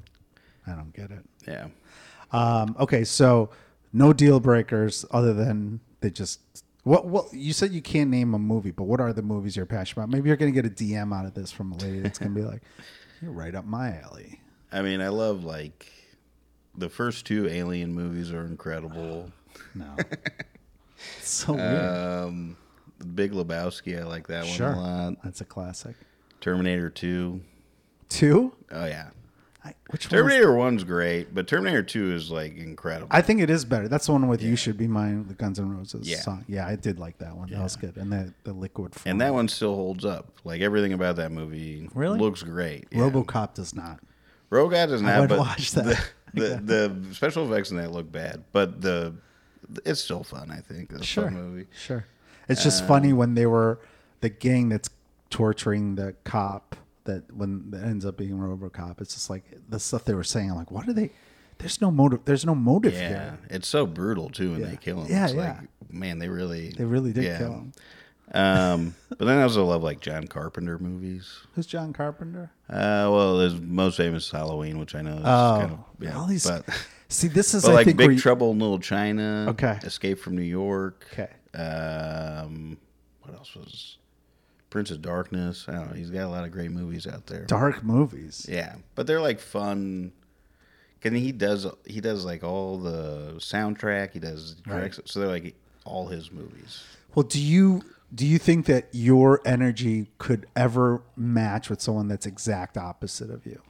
I 0.66 0.72
don't 0.72 0.92
get 0.92 1.10
it. 1.10 1.24
yeah, 1.46 1.68
Um, 2.32 2.76
okay, 2.80 3.04
so 3.04 3.50
no 3.92 4.12
deal 4.12 4.40
breakers 4.40 5.04
other 5.10 5.32
than 5.34 5.80
they 6.00 6.10
just. 6.10 6.40
What? 6.84 7.06
What? 7.06 7.32
You 7.32 7.52
said 7.52 7.72
you 7.72 7.80
can't 7.82 8.10
name 8.10 8.34
a 8.34 8.38
movie, 8.38 8.70
but 8.70 8.84
what 8.84 9.00
are 9.00 9.12
the 9.12 9.22
movies 9.22 9.56
you're 9.56 9.64
passionate 9.66 10.02
about? 10.04 10.10
Maybe 10.14 10.28
you're 10.28 10.36
gonna 10.36 10.50
get 10.50 10.66
a 10.66 10.70
DM 10.70 11.14
out 11.14 11.24
of 11.26 11.32
this 11.34 11.50
from 11.50 11.72
a 11.72 11.76
lady 11.76 12.00
that's 12.00 12.18
gonna 12.18 12.34
be 12.34 12.42
like, 12.42 12.62
"You're 13.22 13.32
right 13.32 13.54
up 13.54 13.64
my 13.64 13.98
alley." 14.02 14.40
I 14.72 14.82
mean, 14.82 15.00
I 15.00 15.08
love 15.08 15.44
like 15.44 15.86
the 16.76 16.88
first 16.90 17.24
two 17.26 17.46
Alien 17.48 17.94
movies 17.94 18.32
are 18.32 18.44
incredible. 18.44 19.30
No, 19.76 19.94
it's 21.18 21.28
so 21.30 21.52
weird. 21.54 21.84
Um, 21.84 22.56
Big 23.14 23.32
Lebowski, 23.32 23.98
I 24.00 24.04
like 24.04 24.26
that 24.28 24.46
Sure, 24.46 24.74
one 24.74 24.78
a 24.78 24.80
lot. 25.10 25.14
that's 25.24 25.40
a 25.40 25.44
classic. 25.44 25.94
Terminator 26.40 26.90
Two, 26.90 27.40
Two. 28.08 28.52
oh 28.72 28.84
yeah. 28.86 29.10
I, 29.64 29.74
which 29.90 30.06
one? 30.10 30.10
Terminator 30.18 30.52
One's 30.54 30.84
great, 30.84 31.34
but 31.34 31.48
Terminator 31.48 31.82
Two 31.82 32.12
is 32.12 32.30
like 32.30 32.56
incredible. 32.56 33.08
I 33.10 33.22
think 33.22 33.40
it 33.40 33.48
is 33.48 33.64
better. 33.64 33.88
That's 33.88 34.06
the 34.06 34.12
one 34.12 34.28
with 34.28 34.42
"You 34.42 34.56
Should 34.56 34.76
Be 34.76 34.86
Mine," 34.86 35.26
the 35.26 35.34
Guns 35.34 35.58
N' 35.58 35.74
Roses 35.74 36.06
Yeah. 36.08 36.20
song. 36.20 36.44
Yeah, 36.48 36.66
I 36.66 36.76
did 36.76 36.98
like 36.98 37.16
that 37.18 37.34
one. 37.36 37.48
That 37.50 37.62
was 37.62 37.76
good. 37.76 37.96
And 37.96 38.12
the 38.12 38.34
the 38.44 38.52
liquid. 38.52 38.94
Form. 38.94 39.10
and 39.10 39.20
that 39.22 39.32
one 39.32 39.48
still 39.48 39.74
holds 39.74 40.04
up. 40.04 40.32
Like 40.44 40.60
everything 40.60 40.92
about 40.92 41.16
that 41.16 41.32
movie 41.32 41.88
Really? 41.94 42.18
looks 42.18 42.42
great. 42.42 42.88
Yeah. 42.90 42.98
RoboCop 43.00 43.54
does 43.54 43.74
not. 43.74 44.00
Rogat 44.50 44.90
is 44.92 45.00
not, 45.00 45.20
would 45.20 45.28
but 45.30 45.38
watch 45.38 45.72
that. 45.72 45.84
The, 46.34 46.40
the, 46.62 46.88
the 47.06 47.14
special 47.14 47.50
effects 47.50 47.70
in 47.70 47.78
that 47.78 47.90
look 47.90 48.12
bad, 48.12 48.44
but 48.52 48.82
the 48.82 49.14
it's 49.86 50.00
still 50.02 50.22
fun. 50.24 50.50
I 50.50 50.60
think 50.60 50.92
it's 50.92 51.10
a 51.16 51.22
fun 51.22 51.34
movie. 51.34 51.66
sure. 51.74 52.04
It's 52.50 52.62
just 52.62 52.84
uh, 52.84 52.86
funny 52.86 53.14
when 53.14 53.34
they 53.34 53.46
were 53.46 53.80
the 54.20 54.28
gang 54.28 54.68
that's 54.68 54.90
torturing 55.30 55.94
the 55.94 56.14
cop. 56.24 56.76
That 57.04 57.30
when 57.34 57.70
that 57.70 57.82
ends 57.84 58.06
up 58.06 58.16
being 58.16 58.32
RoboCop, 58.38 59.00
it's 59.00 59.14
just 59.14 59.28
like 59.30 59.44
the 59.68 59.78
stuff 59.78 60.04
they 60.04 60.14
were 60.14 60.24
saying. 60.24 60.50
I'm 60.50 60.56
like, 60.56 60.70
what 60.70 60.88
are 60.88 60.92
they? 60.94 61.10
There's 61.58 61.80
no 61.80 61.90
motive. 61.90 62.20
There's 62.24 62.44
no 62.46 62.54
motive 62.54 62.94
Yeah, 62.94 63.08
here. 63.08 63.38
it's 63.50 63.68
so 63.68 63.86
brutal 63.86 64.28
too 64.30 64.52
when 64.52 64.60
Yeah. 64.60 64.66
they 64.70 64.76
kill 64.76 65.02
him. 65.02 65.10
Yeah, 65.10 65.24
it's 65.26 65.34
yeah. 65.34 65.58
like 65.60 65.92
man, 65.92 66.18
they 66.18 66.28
really 66.28 66.70
They 66.70 66.84
really 66.84 67.12
did 67.12 67.24
yeah. 67.24 67.38
kill 67.38 67.52
him. 67.52 67.72
Um, 68.32 68.94
but 69.10 69.18
then 69.20 69.38
I 69.38 69.42
also 69.42 69.64
love 69.66 69.82
like 69.82 70.00
John 70.00 70.26
Carpenter 70.26 70.78
movies. 70.78 71.30
Who's 71.54 71.66
John 71.66 71.92
Carpenter? 71.92 72.50
Uh, 72.70 73.06
well, 73.12 73.38
his 73.40 73.54
most 73.60 73.98
famous 73.98 74.24
is 74.26 74.30
Halloween, 74.32 74.78
which 74.78 74.94
I 74.94 75.02
know 75.02 75.12
is 75.16 75.20
Oh, 75.20 75.56
kind 75.60 75.72
of 75.72 75.78
yeah, 76.00 76.18
all 76.18 76.26
these. 76.26 76.46
but, 76.46 76.64
see, 77.08 77.28
this 77.28 77.52
is 77.52 77.64
but 77.64 77.72
I 77.72 77.74
like 77.74 77.84
think 77.84 77.98
Big 77.98 78.12
you- 78.12 78.18
Trouble 78.18 78.50
in 78.52 78.58
Little 78.58 78.78
China, 78.78 79.46
Okay. 79.50 79.78
Escape 79.84 80.18
from 80.18 80.36
New 80.36 80.42
York, 80.42 81.06
Okay. 81.12 81.28
Um, 81.54 82.78
what 83.22 83.34
else 83.34 83.54
was 83.54 83.98
Prince 84.74 84.90
of 84.90 85.00
Darkness? 85.02 85.66
I 85.68 85.74
don't 85.74 85.90
know. 85.90 85.94
He's 85.96 86.10
got 86.10 86.24
a 86.24 86.28
lot 86.28 86.42
of 86.42 86.50
great 86.50 86.72
movies 86.72 87.06
out 87.06 87.26
there. 87.26 87.44
dark 87.44 87.84
movies. 87.84 88.44
Yeah, 88.50 88.74
but 88.96 89.06
they're 89.06 89.20
like 89.20 89.38
fun. 89.38 90.10
Can 91.00 91.14
he 91.14 91.30
does 91.30 91.64
he 91.86 92.00
does 92.00 92.24
like 92.24 92.42
all 92.42 92.78
the 92.78 93.34
soundtrack? 93.38 94.10
He 94.14 94.18
does 94.18 94.56
directs, 94.66 94.98
so 95.04 95.20
they're 95.20 95.28
like 95.28 95.54
all 95.84 96.08
his 96.08 96.32
movies. 96.32 96.82
Well, 97.14 97.22
do 97.22 97.40
you 97.40 97.82
do 98.12 98.26
you 98.26 98.36
think 98.40 98.66
that 98.66 98.88
your 98.90 99.40
energy 99.46 100.08
could 100.18 100.44
ever 100.56 101.02
match 101.16 101.70
with 101.70 101.80
someone 101.80 102.08
that's 102.08 102.26
exact 102.26 102.76
opposite 102.76 103.30
of 103.30 103.46
you? 103.46 103.62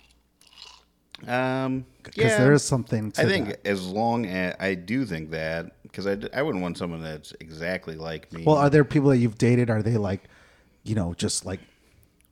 Um, 1.31 1.85
Because 2.03 2.17
yeah, 2.25 2.39
there 2.39 2.55
is 2.55 2.63
something. 2.63 3.13
To 3.13 3.21
I 3.21 3.25
think 3.27 3.49
that. 3.49 3.67
as 3.67 3.87
long 3.87 4.25
as 4.25 4.57
I 4.59 4.73
do 4.75 5.05
think 5.05 5.33
that 5.33 5.71
because 5.83 6.07
I, 6.07 6.17
I 6.33 6.41
wouldn't 6.41 6.63
want 6.63 6.79
someone 6.79 7.03
that's 7.03 7.35
exactly 7.41 7.95
like 7.95 8.33
me. 8.33 8.43
Well, 8.47 8.57
are 8.57 8.71
there 8.71 8.85
people 8.85 9.11
that 9.11 9.19
you've 9.19 9.37
dated? 9.39 9.69
Are 9.69 9.83
they 9.83 9.99
like, 9.99 10.23
you 10.85 10.95
know, 10.95 11.15
just 11.15 11.45
like 11.45 11.61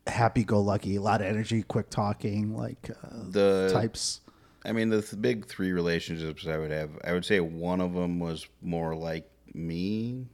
happy-go-lucky, 0.07 0.95
a 0.95 1.01
lot 1.01 1.21
of 1.21 1.27
energy, 1.27 1.63
quick 1.63 1.89
talking, 1.89 2.55
like 2.55 2.89
uh, 3.03 3.07
the 3.29 3.69
types? 3.73 4.21
I 4.65 4.71
mean, 4.71 4.89
the 4.89 5.01
th- 5.01 5.21
big 5.21 5.45
three 5.45 5.71
relationships 5.71 6.47
I 6.47 6.57
would 6.57 6.71
have, 6.71 6.91
I 7.03 7.11
would 7.13 7.25
say 7.25 7.39
one 7.41 7.81
of 7.81 7.93
them 7.93 8.19
was 8.19 8.47
more 8.61 8.95
like 8.95 9.29
me, 9.53 10.27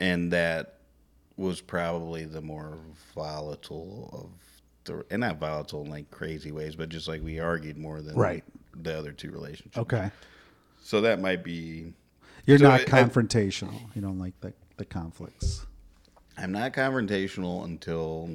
and 0.00 0.32
that 0.32 0.78
was 1.36 1.60
probably 1.60 2.24
the 2.24 2.42
more 2.42 2.78
volatile 3.14 4.10
of 4.12 4.30
the, 4.84 5.04
and 5.10 5.20
not 5.20 5.38
volatile 5.38 5.82
in 5.82 5.90
like 5.90 6.10
crazy 6.10 6.52
ways, 6.52 6.74
but 6.76 6.88
just 6.88 7.08
like 7.08 7.22
we 7.22 7.38
argued 7.40 7.78
more 7.78 8.00
than 8.02 8.14
Right. 8.16 8.44
the 8.76 8.96
other 8.98 9.12
two 9.12 9.30
relationships. 9.30 9.78
Okay, 9.78 10.10
So 10.82 11.00
that 11.02 11.20
might 11.20 11.42
be. 11.44 11.92
you're 12.46 12.58
So 12.58 12.64
not 12.64 12.80
I- 12.92 13.00
I- 13.00 13.04
confrontational. 13.04 13.80
you 13.94 14.02
don't 14.02 14.18
like 14.18 14.38
the 14.40 14.52
the 14.78 14.84
conflicts. 14.84 15.64
I'm 16.38 16.52
not 16.52 16.72
confrontational 16.72 17.64
until 17.64 18.30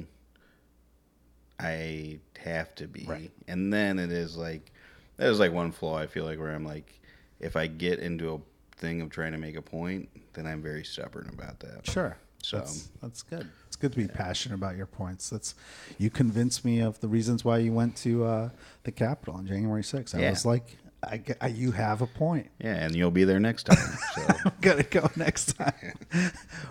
I 1.60 2.18
have 2.38 2.74
to 2.76 2.86
be. 2.86 3.04
Right. 3.08 3.30
And 3.48 3.72
then 3.72 3.98
it 3.98 4.12
is 4.12 4.36
like 4.36 4.70
that 5.16 5.28
is 5.30 5.38
like 5.40 5.52
one 5.52 5.72
flaw 5.72 5.96
I 5.98 6.06
feel 6.06 6.24
like 6.24 6.38
where 6.38 6.54
I'm 6.54 6.64
like 6.64 7.00
if 7.40 7.56
I 7.56 7.66
get 7.66 7.98
into 7.98 8.34
a 8.34 8.38
thing 8.76 9.00
of 9.00 9.10
trying 9.10 9.32
to 9.32 9.38
make 9.38 9.56
a 9.56 9.62
point, 9.62 10.08
then 10.34 10.46
I'm 10.46 10.62
very 10.62 10.84
stubborn 10.84 11.28
about 11.32 11.60
that. 11.60 11.86
Sure. 11.88 12.16
So- 12.42 12.58
that's, 12.58 12.88
that's 13.02 13.22
good. 13.22 13.48
It's 13.66 13.76
good 13.76 13.92
to 13.92 13.98
be 13.98 14.06
passionate 14.08 14.54
about 14.54 14.76
your 14.76 14.86
points. 14.86 15.28
That's 15.30 15.54
you 15.98 16.10
convinced 16.10 16.64
me 16.64 16.80
of 16.80 16.98
the 17.00 17.08
reasons 17.08 17.44
why 17.44 17.58
you 17.58 17.72
went 17.72 17.96
to 17.98 18.24
uh, 18.24 18.50
the 18.84 18.92
Capitol 18.92 19.34
on 19.34 19.46
January 19.46 19.82
6th. 19.82 20.14
I 20.14 20.20
Yeah. 20.22 20.30
was 20.30 20.46
like, 20.46 20.78
I, 21.02 21.22
I, 21.40 21.48
you 21.48 21.70
have 21.72 22.02
a 22.02 22.06
point. 22.06 22.50
Yeah, 22.58 22.74
and 22.74 22.94
you'll 22.94 23.10
be 23.10 23.24
there 23.24 23.38
next 23.38 23.64
time. 23.64 23.98
So 24.14 24.22
I'm 24.44 24.52
gonna 24.60 24.82
go 24.82 25.08
next 25.16 25.56
time. 25.56 25.94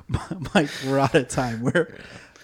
Mike, 0.54 0.70
we're 0.86 1.00
out 1.00 1.16
of 1.16 1.28
time. 1.30 1.62
We're 1.62 1.98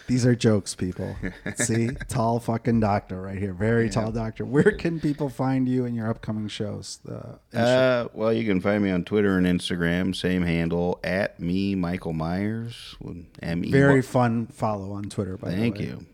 these 0.07 0.25
are 0.25 0.35
jokes, 0.35 0.75
people. 0.75 1.15
See, 1.55 1.89
tall 2.09 2.39
fucking 2.39 2.79
doctor 2.79 3.21
right 3.21 3.37
here, 3.37 3.53
very 3.53 3.89
tall 3.89 4.11
doctor. 4.11 4.45
Where 4.45 4.71
can 4.71 4.99
people 4.99 5.29
find 5.29 5.67
you 5.67 5.85
in 5.85 5.95
your 5.95 6.09
upcoming 6.09 6.47
shows? 6.49 6.99
The 7.05 7.39
uh, 7.57 8.07
well, 8.13 8.33
you 8.33 8.45
can 8.45 8.59
find 8.59 8.83
me 8.83 8.91
on 8.91 9.05
Twitter 9.05 9.37
and 9.37 9.45
Instagram, 9.47 10.15
same 10.15 10.43
handle 10.43 10.99
at 11.03 11.39
me 11.39 11.75
Michael 11.75 12.13
Meyers. 12.13 12.95
M 13.41 13.63
E 13.65 13.71
very 13.71 14.01
fun 14.01 14.47
follow 14.47 14.91
on 14.91 15.05
Twitter. 15.05 15.37
By 15.37 15.51
Thank 15.51 15.77
the 15.77 15.83
way. 15.83 15.89
you. 15.89 16.05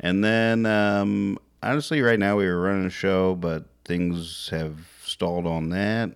And 0.00 0.22
then, 0.22 0.64
um, 0.64 1.38
honestly, 1.60 2.00
right 2.02 2.18
now 2.18 2.36
we 2.36 2.46
were 2.46 2.60
running 2.60 2.86
a 2.86 2.90
show, 2.90 3.34
but 3.34 3.64
things 3.88 4.48
have 4.52 4.76
stalled 5.02 5.46
on 5.46 5.70
that. 5.70 6.12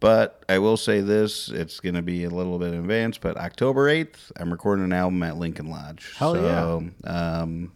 But 0.00 0.44
I 0.48 0.58
will 0.58 0.76
say 0.76 1.00
this: 1.00 1.48
it's 1.48 1.78
going 1.80 1.94
to 1.94 2.02
be 2.02 2.24
a 2.24 2.30
little 2.30 2.58
bit 2.58 2.74
in 2.74 2.80
advance. 2.80 3.16
But 3.18 3.36
October 3.36 3.88
eighth, 3.88 4.32
I'm 4.36 4.50
recording 4.50 4.84
an 4.84 4.92
album 4.92 5.22
at 5.22 5.36
Lincoln 5.38 5.70
Lodge. 5.70 6.12
Hell 6.16 6.34
so, 6.34 6.90
Um, 7.04 7.72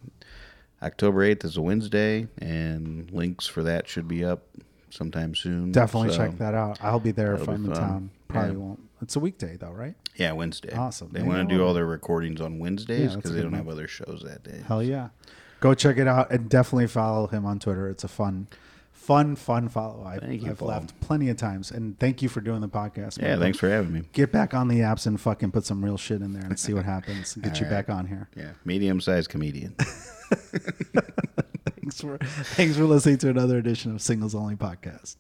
October 0.82 1.22
eighth 1.22 1.44
is 1.44 1.56
a 1.56 1.62
Wednesday, 1.62 2.26
and 2.38 3.10
links 3.12 3.46
for 3.46 3.62
that 3.62 3.88
should 3.88 4.08
be 4.08 4.24
up 4.24 4.42
sometime 4.90 5.34
soon. 5.34 5.70
Definitely 5.72 6.10
So, 6.10 6.16
check 6.16 6.38
that 6.38 6.54
out. 6.54 6.78
I'll 6.82 7.00
be 7.00 7.12
there 7.12 7.34
if 7.34 7.48
I'm 7.48 7.64
in 7.66 7.72
town. 7.72 8.10
Probably 8.28 8.50
Yeah. 8.52 8.56
won't. 8.56 8.80
It's 9.02 9.14
a 9.14 9.20
weekday 9.20 9.56
though, 9.56 9.72
right? 9.72 9.94
Yeah, 10.16 10.32
Wednesday. 10.32 10.74
Awesome. 10.74 11.10
They 11.12 11.22
want 11.22 11.48
to 11.48 11.54
do 11.54 11.62
all 11.64 11.74
their 11.74 11.86
recordings 11.86 12.40
on 12.40 12.58
Wednesdays 12.58 13.14
because 13.14 13.32
they 13.34 13.42
don't 13.42 13.50
move. 13.52 13.58
have 13.60 13.68
other 13.68 13.86
shows 13.86 14.22
that 14.24 14.42
day. 14.42 14.62
Hell 14.66 14.82
yeah. 14.82 15.08
Go 15.60 15.74
check 15.74 15.96
it 15.98 16.08
out 16.08 16.30
and 16.32 16.48
definitely 16.48 16.86
follow 16.86 17.26
him 17.28 17.44
on 17.46 17.58
Twitter. 17.58 17.88
It's 17.88 18.04
a 18.04 18.08
fun, 18.08 18.46
fun, 19.06 19.36
fun 19.36 19.68
follow. 19.68 20.04
I, 20.04 20.18
thank 20.18 20.42
you, 20.42 20.50
I've 20.50 20.58
Paul. 20.58 20.68
left 20.68 20.98
plenty 21.00 21.28
of 21.30 21.36
times, 21.36 21.70
and 21.70 21.98
thank 21.98 22.22
you 22.22 22.28
for 22.28 22.40
doing 22.40 22.60
the 22.60 22.68
podcast. 22.68 23.18
Yeah, 23.18 23.28
man. 23.28 23.40
thanks 23.40 23.58
for 23.58 23.70
having 23.70 23.92
me. 23.92 24.02
Get 24.12 24.32
back 24.32 24.52
on 24.52 24.68
the 24.68 24.80
apps 24.80 25.06
and 25.06 25.20
fucking 25.20 25.52
put 25.52 25.64
some 25.64 25.84
real 25.84 25.96
shit 25.96 26.22
in 26.22 26.32
there 26.32 26.44
and 26.44 26.58
see 26.58 26.74
what 26.74 26.84
happens. 26.84 27.34
Get 27.34 27.52
All 27.52 27.58
you 27.58 27.64
right. 27.66 27.86
back 27.86 27.90
on 27.90 28.06
here. 28.06 28.28
Yeah, 28.36 28.50
medium 28.64 29.00
sized 29.00 29.30
comedian. 29.30 29.74
thanks 29.78 32.00
for 32.00 32.18
thanks 32.18 32.76
for 32.76 32.84
listening 32.84 33.18
to 33.18 33.30
another 33.30 33.58
edition 33.58 33.94
of 33.94 34.02
Singles 34.02 34.34
Only 34.34 34.56
Podcast. 34.56 35.16